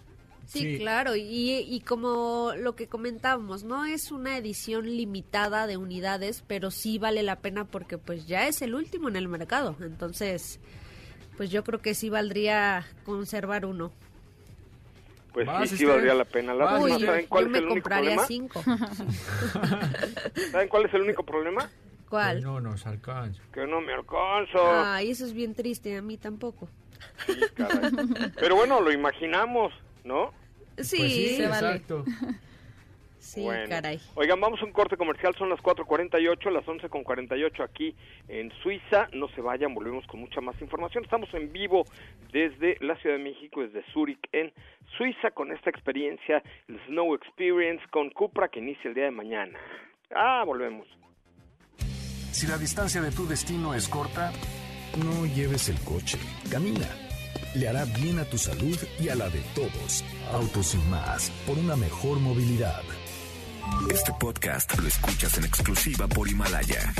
Sí, 0.52 0.78
claro, 0.78 1.14
y, 1.16 1.58
y 1.66 1.80
como 1.80 2.52
lo 2.58 2.74
que 2.74 2.88
comentábamos, 2.88 3.62
no 3.64 3.84
es 3.84 4.10
una 4.10 4.36
edición 4.36 4.84
limitada 4.86 5.66
de 5.66 5.76
unidades, 5.76 6.42
pero 6.46 6.70
sí 6.70 6.98
vale 6.98 7.22
la 7.22 7.36
pena 7.36 7.64
porque 7.64 7.98
pues 7.98 8.26
ya 8.26 8.48
es 8.48 8.60
el 8.62 8.74
último 8.74 9.08
en 9.08 9.16
el 9.16 9.28
mercado, 9.28 9.76
entonces 9.80 10.58
pues 11.36 11.50
yo 11.50 11.62
creo 11.64 11.80
que 11.80 11.94
sí 11.94 12.10
valdría 12.10 12.84
conservar 13.04 13.64
uno. 13.64 13.92
Pues 15.32 15.48
sí, 15.68 15.76
sí 15.76 15.84
valdría 15.84 16.14
la 16.14 16.24
pena. 16.24 16.52
La 16.52 16.78
Uy, 16.80 16.90
¿saben 17.00 17.22
yo, 17.22 17.28
cuál 17.28 17.44
yo 17.44 17.46
es 17.46 17.52
me 17.52 17.58
el 17.58 17.64
único 17.66 17.74
compraría 17.82 18.16
problema? 18.16 18.26
cinco. 18.26 18.62
¿Saben 20.50 20.68
cuál 20.68 20.86
es 20.86 20.94
el 20.94 21.02
único 21.02 21.22
problema? 21.24 21.70
¿Cuál? 22.08 22.42
No 22.42 22.60
nos 22.60 22.84
alcanza. 22.86 23.40
Que 23.52 23.66
no 23.66 23.80
me 23.80 23.92
alcanzo. 23.94 24.58
Ay, 24.84 25.10
eso 25.12 25.24
es 25.24 25.32
bien 25.32 25.54
triste, 25.54 25.96
a 25.96 26.02
mí 26.02 26.16
tampoco. 26.16 26.68
Sí, 27.26 27.38
caray. 27.54 27.92
Pero 28.36 28.56
bueno, 28.56 28.80
lo 28.80 28.90
imaginamos, 28.92 29.72
¿no? 30.04 30.32
Sí, 30.84 30.96
Pues 30.98 31.12
sí, 31.12 31.28
se 31.36 31.46
vale. 31.48 31.66
exacto. 31.68 32.04
sí, 33.18 33.42
Bueno. 33.42 33.68
caray. 33.68 34.00
Oigan, 34.14 34.40
vamos 34.40 34.60
a 34.62 34.64
un 34.64 34.72
corte 34.72 34.96
comercial, 34.96 35.34
son 35.36 35.48
las 35.50 35.60
4.48, 35.60 36.50
las 36.50 36.64
11.48 36.64 37.62
aquí 37.64 37.94
en 38.28 38.50
Suiza. 38.62 39.08
No 39.12 39.28
se 39.34 39.40
vayan, 39.40 39.74
volvemos 39.74 40.06
con 40.06 40.20
mucha 40.20 40.40
más 40.40 40.60
información. 40.60 41.04
Estamos 41.04 41.32
en 41.34 41.52
vivo 41.52 41.84
desde 42.32 42.76
la 42.80 42.96
Ciudad 42.96 43.16
de 43.16 43.22
México, 43.24 43.60
desde 43.62 43.82
Zurich, 43.92 44.20
en 44.32 44.52
Suiza, 44.96 45.30
con 45.32 45.52
esta 45.52 45.70
experiencia, 45.70 46.42
el 46.68 46.80
Snow 46.86 47.14
Experience 47.14 47.84
con 47.90 48.10
Cupra, 48.10 48.48
que 48.48 48.60
inicia 48.60 48.88
el 48.88 48.94
día 48.94 49.04
de 49.04 49.10
mañana. 49.10 49.58
Ah, 50.14 50.42
volvemos. 50.44 50.86
Si 52.32 52.46
la 52.46 52.56
distancia 52.58 53.00
de 53.02 53.10
tu 53.10 53.26
destino 53.26 53.74
es 53.74 53.88
corta, 53.88 54.32
no 55.04 55.26
lleves 55.26 55.68
el 55.68 55.78
coche, 55.80 56.18
camina. 56.50 56.86
Le 57.54 57.68
hará 57.68 57.84
bien 57.84 58.18
a 58.20 58.24
tu 58.24 58.38
salud 58.38 58.78
y 59.00 59.08
a 59.08 59.16
la 59.16 59.28
de 59.28 59.40
todos. 59.56 60.04
Autos 60.32 60.68
sin 60.68 60.88
más, 60.88 61.32
por 61.46 61.58
una 61.58 61.74
mejor 61.74 62.20
movilidad. 62.20 62.82
Este 63.92 64.12
podcast 64.20 64.78
lo 64.78 64.86
escuchas 64.86 65.36
en 65.38 65.44
exclusiva 65.44 66.06
por 66.06 66.28
Himalaya. 66.28 66.92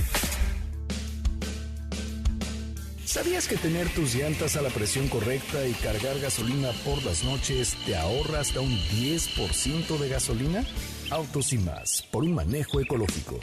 ¿Sabías 3.04 3.46
que 3.46 3.56
tener 3.56 3.88
tus 3.90 4.14
llantas 4.14 4.56
a 4.56 4.62
la 4.62 4.70
presión 4.70 5.08
correcta 5.08 5.66
y 5.66 5.72
cargar 5.72 6.18
gasolina 6.18 6.70
por 6.84 7.02
las 7.04 7.22
noches 7.24 7.76
te 7.86 7.96
ahorra 7.96 8.40
hasta 8.40 8.60
un 8.60 8.70
10% 8.70 9.98
de 9.98 10.08
gasolina? 10.08 10.64
Autos 11.10 11.46
sin 11.46 11.64
más, 11.64 12.06
por 12.10 12.24
un 12.24 12.34
manejo 12.34 12.80
ecológico. 12.80 13.40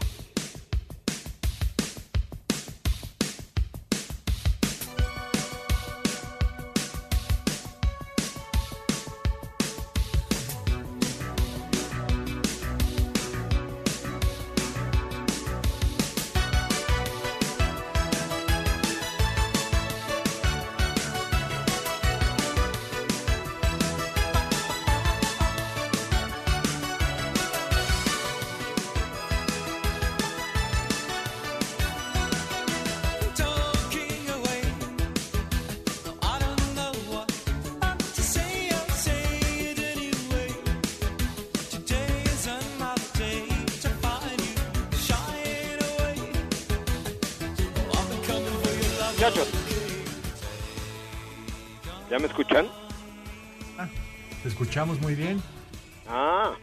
Muchachos. 49.27 49.49
¿Ya 52.09 52.17
me 52.17 52.27
escuchan? 52.27 52.65
Te 54.41 54.47
escuchamos 54.47 55.01
muy 55.01 55.15
bien. 55.15 55.41
Ah, 56.07 56.55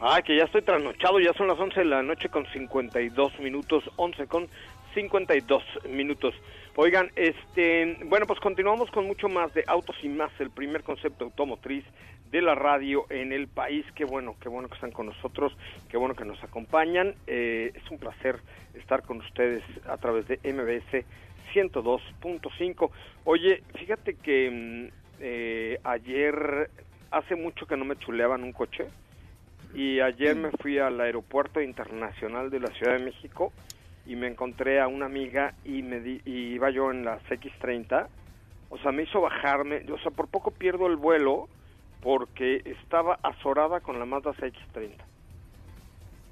ah, 0.00 0.20
que 0.20 0.36
ya 0.36 0.44
estoy 0.44 0.60
trasnochado, 0.60 1.18
ya 1.18 1.32
son 1.32 1.48
las 1.48 1.58
11 1.58 1.80
de 1.80 1.86
la 1.86 2.02
noche 2.02 2.28
con 2.28 2.44
52 2.52 3.40
minutos, 3.40 3.84
11 3.96 4.26
con 4.26 4.48
52 4.94 5.62
minutos. 5.88 6.34
Oigan, 6.76 7.10
este, 7.16 7.96
bueno, 8.04 8.26
pues 8.26 8.38
continuamos 8.40 8.90
con 8.90 9.06
mucho 9.06 9.30
más 9.30 9.54
de 9.54 9.64
Autos 9.66 9.96
y 10.02 10.10
Más, 10.10 10.30
el 10.40 10.50
primer 10.50 10.82
concepto 10.82 11.24
automotriz 11.24 11.86
de 12.30 12.42
la 12.42 12.54
radio 12.54 13.06
en 13.08 13.32
el 13.32 13.48
país. 13.48 13.86
Qué 13.94 14.04
bueno, 14.04 14.36
qué 14.42 14.50
bueno 14.50 14.68
que 14.68 14.74
están 14.74 14.92
con 14.92 15.06
nosotros, 15.06 15.56
qué 15.88 15.96
bueno 15.96 16.14
que 16.14 16.26
nos 16.26 16.42
acompañan. 16.44 17.14
Eh, 17.26 17.72
es 17.74 17.90
un 17.90 17.98
placer 17.98 18.40
estar 18.74 19.02
con 19.04 19.20
ustedes 19.20 19.62
a 19.88 19.96
través 19.96 20.28
de 20.28 20.38
MBS 20.44 21.06
102.5. 21.54 22.90
Oye, 23.24 23.62
fíjate 23.78 24.14
que 24.14 24.50
mm, 24.90 24.94
eh, 25.20 25.78
ayer, 25.84 26.70
hace 27.10 27.36
mucho 27.36 27.66
que 27.66 27.76
no 27.76 27.84
me 27.84 27.96
chuleaban 27.96 28.42
un 28.42 28.52
coche 28.52 28.86
y 29.74 30.00
ayer 30.00 30.34
me 30.36 30.50
fui 30.52 30.78
al 30.78 31.00
aeropuerto 31.00 31.60
internacional 31.60 32.50
de 32.50 32.60
la 32.60 32.68
Ciudad 32.70 32.94
de 32.98 33.04
México 33.04 33.52
y 34.06 34.16
me 34.16 34.26
encontré 34.26 34.80
a 34.80 34.88
una 34.88 35.06
amiga 35.06 35.54
y 35.64 35.82
me 35.82 36.00
di- 36.00 36.20
y 36.24 36.54
iba 36.54 36.70
yo 36.70 36.90
en 36.90 37.04
las 37.04 37.22
X30. 37.24 38.08
O 38.70 38.78
sea, 38.78 38.92
me 38.92 39.02
hizo 39.04 39.20
bajarme, 39.20 39.84
o 39.92 39.98
sea, 39.98 40.10
por 40.10 40.28
poco 40.28 40.50
pierdo 40.50 40.86
el 40.86 40.96
vuelo 40.96 41.48
porque 42.00 42.62
estaba 42.64 43.18
azorada 43.22 43.80
con 43.80 43.98
la 43.98 44.06
Mazda 44.06 44.32
CX30. 44.32 44.94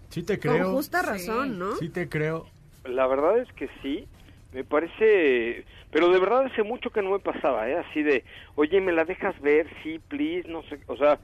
Sí 0.08 0.22
te 0.22 0.38
Con 0.38 0.52
creo. 0.52 0.70
justa 0.70 1.02
razón, 1.02 1.58
¿no? 1.58 1.76
Sí 1.76 1.90
te 1.90 2.08
creo. 2.08 2.46
La 2.84 3.06
verdad 3.06 3.38
es 3.38 3.52
que 3.52 3.68
sí, 3.82 4.08
me 4.52 4.64
parece, 4.64 5.66
pero 5.90 6.10
de 6.10 6.18
verdad 6.18 6.46
hace 6.46 6.62
mucho 6.62 6.90
que 6.90 7.02
no 7.02 7.10
me 7.10 7.18
pasaba, 7.20 7.68
¿eh? 7.68 7.76
Así 7.76 8.02
de, 8.02 8.24
oye, 8.54 8.80
¿me 8.80 8.92
la 8.92 9.04
dejas 9.04 9.38
ver? 9.40 9.68
Sí, 9.82 9.98
please, 9.98 10.48
no 10.48 10.62
sé, 10.64 10.80
o 10.86 10.96
sea, 10.96 11.20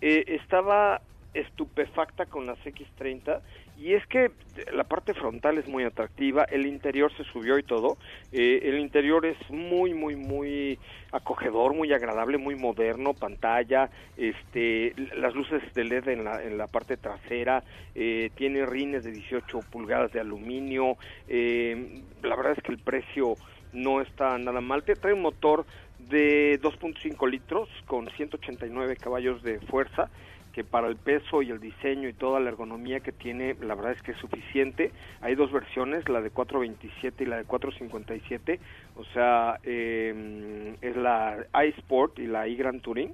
eh, 0.00 0.24
estaba 0.28 1.02
estupefacta 1.32 2.26
con 2.26 2.46
las 2.46 2.58
X30 2.64 3.42
y 3.78 3.94
es 3.94 4.06
que 4.06 4.30
la 4.72 4.84
parte 4.84 5.12
frontal 5.14 5.58
es 5.58 5.68
muy 5.68 5.84
atractiva, 5.84 6.44
el 6.44 6.66
interior 6.66 7.12
se 7.16 7.24
subió 7.24 7.58
y 7.58 7.62
todo, 7.62 7.98
eh, 8.32 8.60
el 8.62 8.78
interior 8.78 9.26
es 9.26 9.36
muy, 9.50 9.92
muy, 9.92 10.16
muy 10.16 10.78
acogedor, 11.12 11.74
muy 11.74 11.92
agradable, 11.92 12.38
muy 12.38 12.54
moderno, 12.54 13.12
pantalla, 13.12 13.90
este, 14.16 14.94
las 15.16 15.34
luces 15.34 15.62
de 15.74 15.84
LED 15.84 16.08
en 16.08 16.24
la, 16.24 16.42
en 16.42 16.56
la 16.56 16.66
parte 16.68 16.96
trasera, 16.96 17.62
eh, 17.94 18.30
tiene 18.34 18.64
rines 18.64 19.04
de 19.04 19.12
18 19.12 19.60
pulgadas 19.70 20.12
de 20.12 20.20
aluminio, 20.20 20.96
eh, 21.28 22.02
la 22.22 22.34
verdad 22.34 22.54
es 22.56 22.62
que 22.62 22.72
el 22.72 22.78
precio 22.78 23.34
no 23.72 24.00
está 24.00 24.38
nada 24.38 24.60
mal, 24.60 24.84
te 24.84 24.94
trae 24.94 25.12
un 25.12 25.22
motor 25.22 25.66
de 25.98 26.58
2.5 26.60 27.30
litros 27.30 27.68
con 27.86 28.08
189 28.08 28.96
caballos 28.96 29.42
de 29.42 29.60
fuerza, 29.60 30.08
que 30.56 30.64
para 30.64 30.88
el 30.88 30.96
peso 30.96 31.42
y 31.42 31.50
el 31.50 31.60
diseño 31.60 32.08
y 32.08 32.14
toda 32.14 32.40
la 32.40 32.48
ergonomía 32.48 33.00
que 33.00 33.12
tiene, 33.12 33.56
la 33.60 33.74
verdad 33.74 33.92
es 33.92 34.00
que 34.00 34.12
es 34.12 34.16
suficiente. 34.16 34.90
Hay 35.20 35.34
dos 35.34 35.52
versiones, 35.52 36.08
la 36.08 36.22
de 36.22 36.30
427 36.30 37.24
y 37.24 37.26
la 37.26 37.36
de 37.36 37.44
457, 37.44 38.58
o 38.96 39.04
sea, 39.12 39.60
eh, 39.64 40.74
es 40.80 40.96
la 40.96 41.44
iSport 41.62 42.18
y 42.18 42.26
la 42.26 42.48
iGran 42.48 42.80
Touring. 42.80 43.12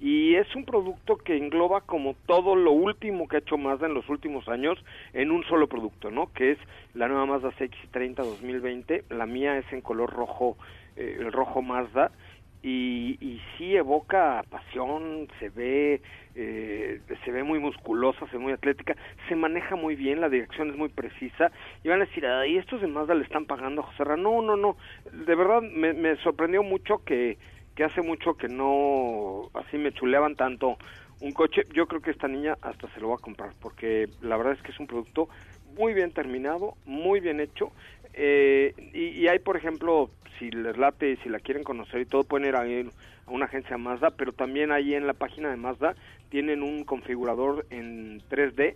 y 0.00 0.34
es 0.34 0.54
un 0.54 0.66
producto 0.66 1.16
que 1.16 1.34
engloba 1.34 1.80
como 1.80 2.14
todo 2.26 2.56
lo 2.56 2.72
último 2.72 3.26
que 3.26 3.36
ha 3.36 3.38
hecho 3.38 3.56
Mazda 3.56 3.86
en 3.86 3.94
los 3.94 4.10
últimos 4.10 4.46
años 4.48 4.76
en 5.14 5.30
un 5.30 5.44
solo 5.44 5.68
producto, 5.68 6.10
¿no? 6.10 6.30
Que 6.34 6.50
es 6.50 6.58
la 6.92 7.08
nueva 7.08 7.24
Mazda 7.24 7.52
CX-30 7.52 8.16
2020. 8.16 9.04
La 9.08 9.24
mía 9.24 9.56
es 9.56 9.72
en 9.72 9.80
color 9.80 10.10
rojo, 10.10 10.58
eh, 10.96 11.16
el 11.20 11.32
rojo 11.32 11.62
Mazda. 11.62 12.10
Y, 12.62 13.18
y 13.20 13.40
sí 13.56 13.74
evoca 13.76 14.44
pasión, 14.48 15.26
se 15.40 15.48
ve, 15.48 16.00
eh, 16.36 17.00
se 17.24 17.32
ve 17.32 17.42
muy 17.42 17.58
musculosa, 17.58 18.26
se 18.26 18.36
ve 18.36 18.42
muy 18.42 18.52
atlética, 18.52 18.94
se 19.28 19.34
maneja 19.34 19.74
muy 19.74 19.96
bien, 19.96 20.20
la 20.20 20.28
dirección 20.28 20.70
es 20.70 20.76
muy 20.76 20.88
precisa. 20.88 21.50
Y 21.82 21.88
van 21.88 22.00
a 22.00 22.04
decir, 22.04 22.24
¿y 22.46 22.58
estos 22.58 22.80
de 22.80 22.86
Mazda 22.86 23.14
le 23.14 23.24
están 23.24 23.46
pagando 23.46 23.82
a 23.82 23.86
José 23.86 24.04
Ra? 24.04 24.16
No, 24.16 24.42
no, 24.42 24.56
no. 24.56 24.76
De 25.12 25.34
verdad 25.34 25.60
me, 25.60 25.92
me 25.92 26.16
sorprendió 26.16 26.62
mucho 26.62 27.02
que, 27.04 27.36
que 27.74 27.84
hace 27.84 28.02
mucho 28.02 28.34
que 28.34 28.48
no 28.48 29.50
así 29.54 29.78
me 29.78 29.92
chuleaban 29.92 30.36
tanto 30.36 30.76
un 31.20 31.32
coche. 31.32 31.66
Yo 31.72 31.86
creo 31.86 32.02
que 32.02 32.10
esta 32.10 32.28
niña 32.28 32.56
hasta 32.60 32.88
se 32.94 33.00
lo 33.00 33.10
va 33.10 33.14
a 33.16 33.18
comprar 33.18 33.52
porque 33.60 34.08
la 34.20 34.36
verdad 34.36 34.54
es 34.54 34.62
que 34.62 34.72
es 34.72 34.80
un 34.80 34.86
producto 34.86 35.28
muy 35.76 35.94
bien 35.94 36.12
terminado, 36.12 36.74
muy 36.84 37.20
bien 37.20 37.40
hecho. 37.40 37.72
Eh, 38.14 38.74
y, 38.92 39.22
y 39.22 39.28
hay, 39.28 39.38
por 39.38 39.56
ejemplo, 39.56 40.10
si 40.38 40.50
les 40.50 40.76
late 40.76 41.18
si 41.22 41.28
la 41.28 41.40
quieren 41.40 41.64
conocer 41.64 42.00
y 42.00 42.06
todo, 42.06 42.24
pueden 42.24 42.48
ir 42.48 42.56
a, 42.56 42.62
a 42.62 43.30
una 43.30 43.46
agencia 43.46 43.78
Mazda, 43.78 44.10
pero 44.10 44.32
también 44.32 44.72
ahí 44.72 44.94
en 44.94 45.06
la 45.06 45.14
página 45.14 45.50
de 45.50 45.56
Mazda 45.56 45.94
tienen 46.28 46.62
un 46.62 46.84
configurador 46.84 47.66
en 47.70 48.20
3D 48.28 48.74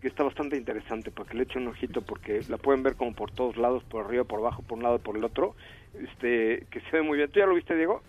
que 0.00 0.08
está 0.08 0.24
bastante 0.24 0.56
interesante 0.56 1.10
para 1.10 1.28
que 1.28 1.36
le 1.36 1.42
echen 1.42 1.62
un 1.62 1.68
ojito 1.68 2.00
porque 2.00 2.42
la 2.48 2.56
pueden 2.56 2.82
ver 2.82 2.96
como 2.96 3.14
por 3.14 3.30
todos 3.30 3.56
lados, 3.56 3.84
por 3.84 4.04
arriba, 4.04 4.24
por 4.24 4.40
abajo, 4.40 4.62
por 4.62 4.78
un 4.78 4.84
lado 4.84 4.98
por 4.98 5.16
el 5.16 5.24
otro, 5.24 5.54
este 5.94 6.66
que 6.70 6.80
se 6.80 6.96
ve 6.96 7.02
muy 7.02 7.18
bien. 7.18 7.30
¿Tú 7.30 7.38
ya 7.38 7.46
lo 7.46 7.54
viste, 7.54 7.76
Diego? 7.76 8.02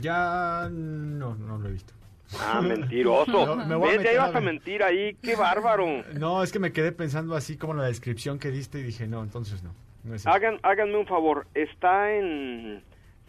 Ya 0.00 0.68
no, 0.70 1.34
no 1.34 1.58
lo 1.58 1.68
he 1.68 1.72
visto. 1.72 1.94
Ah, 2.40 2.60
mentiroso. 2.62 3.56
No, 3.56 3.78
me 3.80 3.96
meter 3.98 4.14
ibas 4.14 4.34
a 4.34 4.40
mentir 4.40 4.82
ahí, 4.82 5.14
qué 5.22 5.36
bárbaro. 5.36 5.86
No, 6.18 6.42
es 6.42 6.52
que 6.52 6.58
me 6.58 6.72
quedé 6.72 6.92
pensando 6.92 7.34
así 7.36 7.56
como 7.56 7.74
la 7.74 7.84
descripción 7.84 8.38
que 8.38 8.50
diste 8.50 8.80
y 8.80 8.82
dije, 8.82 9.06
no, 9.06 9.22
entonces 9.22 9.62
no. 9.62 9.74
no 10.04 10.14
es. 10.14 10.26
Hagan, 10.26 10.58
háganme 10.62 10.96
un 10.96 11.06
favor, 11.06 11.46
está 11.54 12.12
en... 12.14 12.82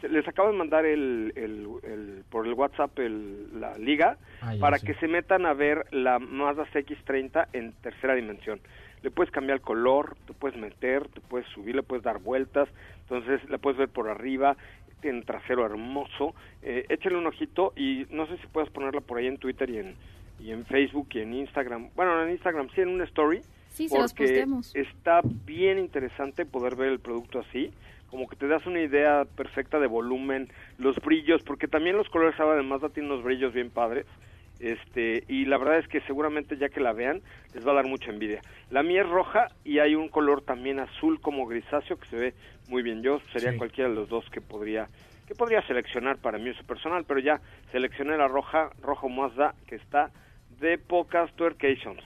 Les 0.07 0.27
acabo 0.27 0.51
de 0.51 0.57
mandar 0.57 0.85
el, 0.85 1.33
el- 1.35 1.67
el- 1.83 2.23
por 2.29 2.45
el 2.45 2.53
WhatsApp 2.53 2.97
el- 2.99 3.59
la 3.59 3.75
liga 3.79 4.17
Ah, 4.41 4.53
ya, 4.53 4.61
para 4.61 4.77
sí. 4.77 4.85
que 4.85 4.93
se 4.95 5.07
metan 5.07 5.47
a 5.47 5.53
ver 5.53 5.87
la 5.89 6.19
Mazda 6.19 6.65
CX-30 6.71 7.47
en 7.53 7.73
tercera 7.81 8.13
dimensión. 8.13 8.59
Le 9.01 9.09
puedes 9.09 9.31
cambiar 9.31 9.57
el 9.57 9.61
color, 9.63 10.15
te 10.27 10.33
puedes 10.33 10.55
meter, 10.59 11.07
te 11.07 11.21
puedes 11.21 11.47
subir, 11.49 11.75
le 11.75 11.81
puedes 11.81 12.03
dar 12.03 12.19
vueltas, 12.19 12.69
entonces 13.01 13.41
la 13.49 13.57
puedes 13.57 13.79
ver 13.79 13.89
por 13.89 14.07
arriba, 14.09 14.55
tiene 15.01 15.21
trasero 15.21 15.65
hermoso. 15.65 16.33
Eh, 16.61 16.85
échale 16.89 17.17
un 17.17 17.27
ojito 17.27 17.73
y 17.75 18.05
no 18.09 18.27
sé 18.27 18.37
si 18.37 18.47
puedes 18.47 18.69
ponerla 18.69 19.01
por 19.01 19.17
ahí 19.17 19.27
en 19.27 19.37
Twitter 19.37 19.69
y 19.69 19.77
en, 19.79 19.95
y 20.39 20.51
en 20.51 20.65
Facebook 20.65 21.07
y 21.13 21.19
en 21.19 21.33
Instagram. 21.33 21.89
Bueno, 21.95 22.21
en 22.23 22.31
Instagram 22.31 22.69
sí, 22.73 22.81
en 22.81 22.89
una 22.89 23.03
story. 23.05 23.41
Sí, 23.69 23.89
se 23.89 23.97
porque 23.97 24.23
posteamos. 24.23 24.75
está 24.75 25.21
bien 25.45 25.77
interesante 25.77 26.45
poder 26.45 26.75
ver 26.75 26.89
el 26.89 26.99
producto 26.99 27.39
así, 27.39 27.71
como 28.09 28.27
que 28.27 28.35
te 28.35 28.47
das 28.47 28.65
una 28.65 28.81
idea 28.81 29.25
perfecta 29.35 29.79
de 29.79 29.85
volumen, 29.87 30.47
los 30.79 30.95
brillos, 30.97 31.43
porque 31.43 31.67
también 31.67 31.95
los 31.95 32.09
colores 32.09 32.39
ahora 32.39 32.55
de 32.55 32.63
Mazda 32.63 32.89
tienen 32.89 33.11
unos 33.11 33.23
brillos 33.23 33.53
bien 33.53 33.69
padres. 33.69 34.05
Este, 34.59 35.23
y 35.27 35.45
la 35.45 35.59
verdad 35.59 35.77
es 35.77 35.87
que 35.87 36.01
seguramente 36.01 36.57
ya 36.57 36.69
que 36.69 36.79
la 36.79 36.91
vean 36.91 37.21
les 37.53 37.65
va 37.65 37.73
a 37.73 37.75
dar 37.75 37.85
mucha 37.85 38.09
envidia. 38.09 38.41
La 38.71 38.81
mía 38.81 39.01
es 39.01 39.07
roja 39.09 39.49
y 39.63 39.77
hay 39.79 39.93
un 39.93 40.09
color 40.09 40.41
también 40.41 40.79
azul 40.79 41.21
como 41.21 41.45
grisáceo 41.45 41.99
que 41.99 42.07
se 42.07 42.15
ve 42.15 42.33
muy 42.68 42.84
bien. 42.84 43.01
Yo 43.01 43.20
sería 43.32 43.51
Sí. 43.51 43.57
cualquiera 43.57 43.89
de 43.89 43.95
los 43.95 44.09
dos 44.09 44.30
que 44.30 44.41
podría 44.41 44.89
que 45.26 45.36
podría 45.36 45.61
seleccionar 45.63 46.20
para 46.20 46.38
mi 46.38 46.51
uso 46.51 46.63
personal, 46.63 47.03
pero 47.05 47.20
ya 47.20 47.41
seleccioné 47.74 48.15
la 48.15 48.30
roja, 48.30 48.72
rojo 48.82 49.09
Mazda 49.09 49.55
que 49.68 49.76
está 49.76 50.09
de 50.47 50.78
pocas 50.78 51.34
tuercations. 51.36 52.01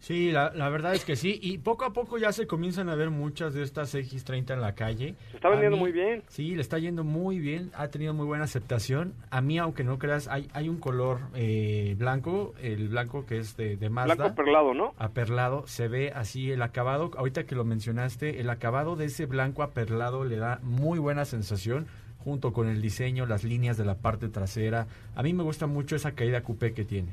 Sí, 0.00 0.30
la, 0.30 0.52
la 0.54 0.68
verdad 0.68 0.94
es 0.94 1.04
que 1.04 1.16
sí. 1.16 1.38
Y 1.42 1.58
poco 1.58 1.84
a 1.84 1.92
poco 1.92 2.18
ya 2.18 2.30
se 2.32 2.46
comienzan 2.46 2.88
a 2.88 2.94
ver 2.94 3.10
muchas 3.10 3.52
de 3.52 3.62
estas 3.64 3.94
X30 3.94 4.52
en 4.54 4.60
la 4.60 4.74
calle. 4.74 5.16
Se 5.30 5.36
está 5.36 5.48
vendiendo 5.48 5.76
mí- 5.76 5.82
muy 5.82 5.92
bien. 5.92 6.22
Sí, 6.28 6.54
le 6.54 6.60
está 6.62 6.78
yendo 6.78 7.02
muy 7.02 7.40
bien. 7.40 7.72
Ha 7.74 7.88
tenido 7.88 8.14
muy 8.14 8.24
buena 8.24 8.44
aceptación. 8.44 9.12
A 9.30 9.40
mí, 9.40 9.58
aunque 9.58 9.82
no 9.82 9.98
creas, 9.98 10.28
hay, 10.28 10.48
hay 10.52 10.68
un 10.68 10.78
color 10.78 11.18
eh, 11.34 11.96
blanco, 11.98 12.54
el 12.62 12.88
blanco 12.88 13.26
que 13.26 13.38
es 13.38 13.56
de, 13.56 13.76
de 13.76 13.90
Mazda. 13.90 14.14
Blanco 14.14 14.34
perlado, 14.36 14.72
¿no? 14.72 14.94
aperlado, 14.98 15.66
se 15.66 15.88
ve 15.88 16.12
así 16.14 16.50
el 16.52 16.62
acabado, 16.62 17.10
ahorita 17.16 17.44
que 17.44 17.54
lo 17.56 17.64
mencionaste, 17.64 18.40
el 18.40 18.50
acabado 18.50 18.94
de 18.94 19.06
ese 19.06 19.26
blanco 19.26 19.62
aperlado 19.64 20.24
le 20.24 20.36
da 20.36 20.60
muy 20.62 20.98
buena 21.00 21.24
sensación, 21.24 21.86
junto 22.24 22.52
con 22.52 22.68
el 22.68 22.80
diseño, 22.80 23.26
las 23.26 23.42
líneas 23.42 23.76
de 23.76 23.84
la 23.84 23.96
parte 23.96 24.28
trasera. 24.28 24.86
A 25.16 25.22
mí 25.24 25.32
me 25.32 25.42
gusta 25.42 25.66
mucho 25.66 25.96
esa 25.96 26.12
caída 26.12 26.42
coupé 26.42 26.72
que 26.72 26.84
tiene. 26.84 27.08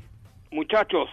Muchachos, 0.52 1.08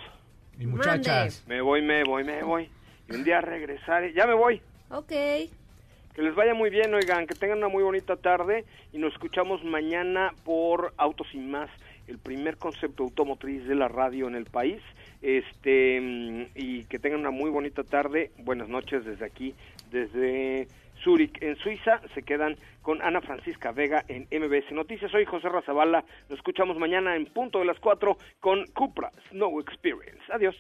Y 0.60 0.66
muchachas, 0.66 1.44
me 1.48 1.62
voy, 1.62 1.82
me 1.82 2.04
voy, 2.04 2.24
me 2.24 2.44
voy. 2.44 2.70
Y 3.10 3.16
un 3.16 3.24
día 3.24 3.42
regresaré. 3.42 4.14
Ya 4.14 4.28
me 4.28 4.34
voy. 4.34 4.62
Ok. 4.90 5.10
Que 5.10 6.22
les 6.22 6.36
vaya 6.36 6.54
muy 6.54 6.70
bien, 6.70 6.94
oigan, 6.94 7.26
que 7.26 7.34
tengan 7.34 7.58
una 7.58 7.70
muy 7.70 7.82
bonita 7.82 8.16
tarde 8.16 8.66
y 8.92 9.00
nos 9.00 9.14
escuchamos 9.14 9.64
mañana 9.64 10.32
por 10.46 10.94
Autos 10.98 11.28
y 11.34 11.40
Más, 11.40 11.72
el 12.08 12.20
primer 12.20 12.58
concepto 12.58 13.04
automotriz 13.04 13.66
de 13.68 13.74
la 13.74 13.88
radio 13.88 14.28
en 14.28 14.36
el 14.36 14.46
país. 14.46 14.80
Este 15.24 16.00
mm, 16.00 16.46
y 16.54 16.84
que 16.86 17.00
tengan 17.00 17.22
una 17.22 17.32
muy 17.32 17.50
bonita 17.50 17.84
tarde. 17.84 18.32
Buenas 18.38 18.70
noches 18.70 19.06
desde 19.06 19.26
aquí, 19.26 19.56
desde 19.92 20.68
Zurich, 21.04 21.42
en 21.42 21.56
Suiza. 21.58 22.02
Se 22.14 22.24
quedan 22.24 22.56
con 22.82 23.02
Ana 23.02 23.22
Francisca 23.22 23.72
Vega 23.72 24.04
en 24.08 24.28
MBS 24.32 24.72
Noticias. 24.72 25.12
Soy 25.12 25.26
José 25.26 25.50
Razabala. 25.50 26.04
Nos 26.30 26.40
escuchamos 26.40 26.78
mañana 26.78 27.16
en 27.16 27.26
punto 27.26 27.60
de 27.60 27.66
las 27.66 27.80
4 27.80 28.18
con 28.40 28.66
Cupra 28.68 29.12
Snow 29.30 29.60
Experience. 29.60 30.22
Adiós. 30.32 30.56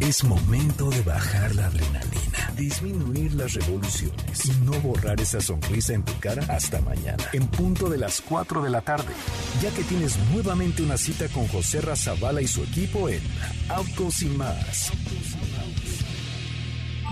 Es 0.00 0.24
momento 0.24 0.88
de 0.88 1.02
bajar 1.02 1.54
la 1.54 1.66
adrenalina, 1.66 2.50
disminuir 2.56 3.34
las 3.34 3.52
revoluciones 3.52 4.46
y 4.46 4.64
no 4.64 4.72
borrar 4.80 5.20
esa 5.20 5.42
sonrisa 5.42 5.92
en 5.92 6.02
tu 6.06 6.18
cara 6.20 6.42
hasta 6.48 6.80
mañana, 6.80 7.22
en 7.34 7.46
punto 7.48 7.90
de 7.90 7.98
las 7.98 8.22
4 8.22 8.62
de 8.62 8.70
la 8.70 8.80
tarde, 8.80 9.12
ya 9.60 9.70
que 9.74 9.82
tienes 9.82 10.18
nuevamente 10.32 10.82
una 10.82 10.96
cita 10.96 11.28
con 11.28 11.46
José 11.48 11.82
Razabala 11.82 12.40
y 12.40 12.46
su 12.46 12.62
equipo 12.62 13.10
en 13.10 13.20
Autos 13.68 14.22
y 14.22 14.30
más. 14.30 14.90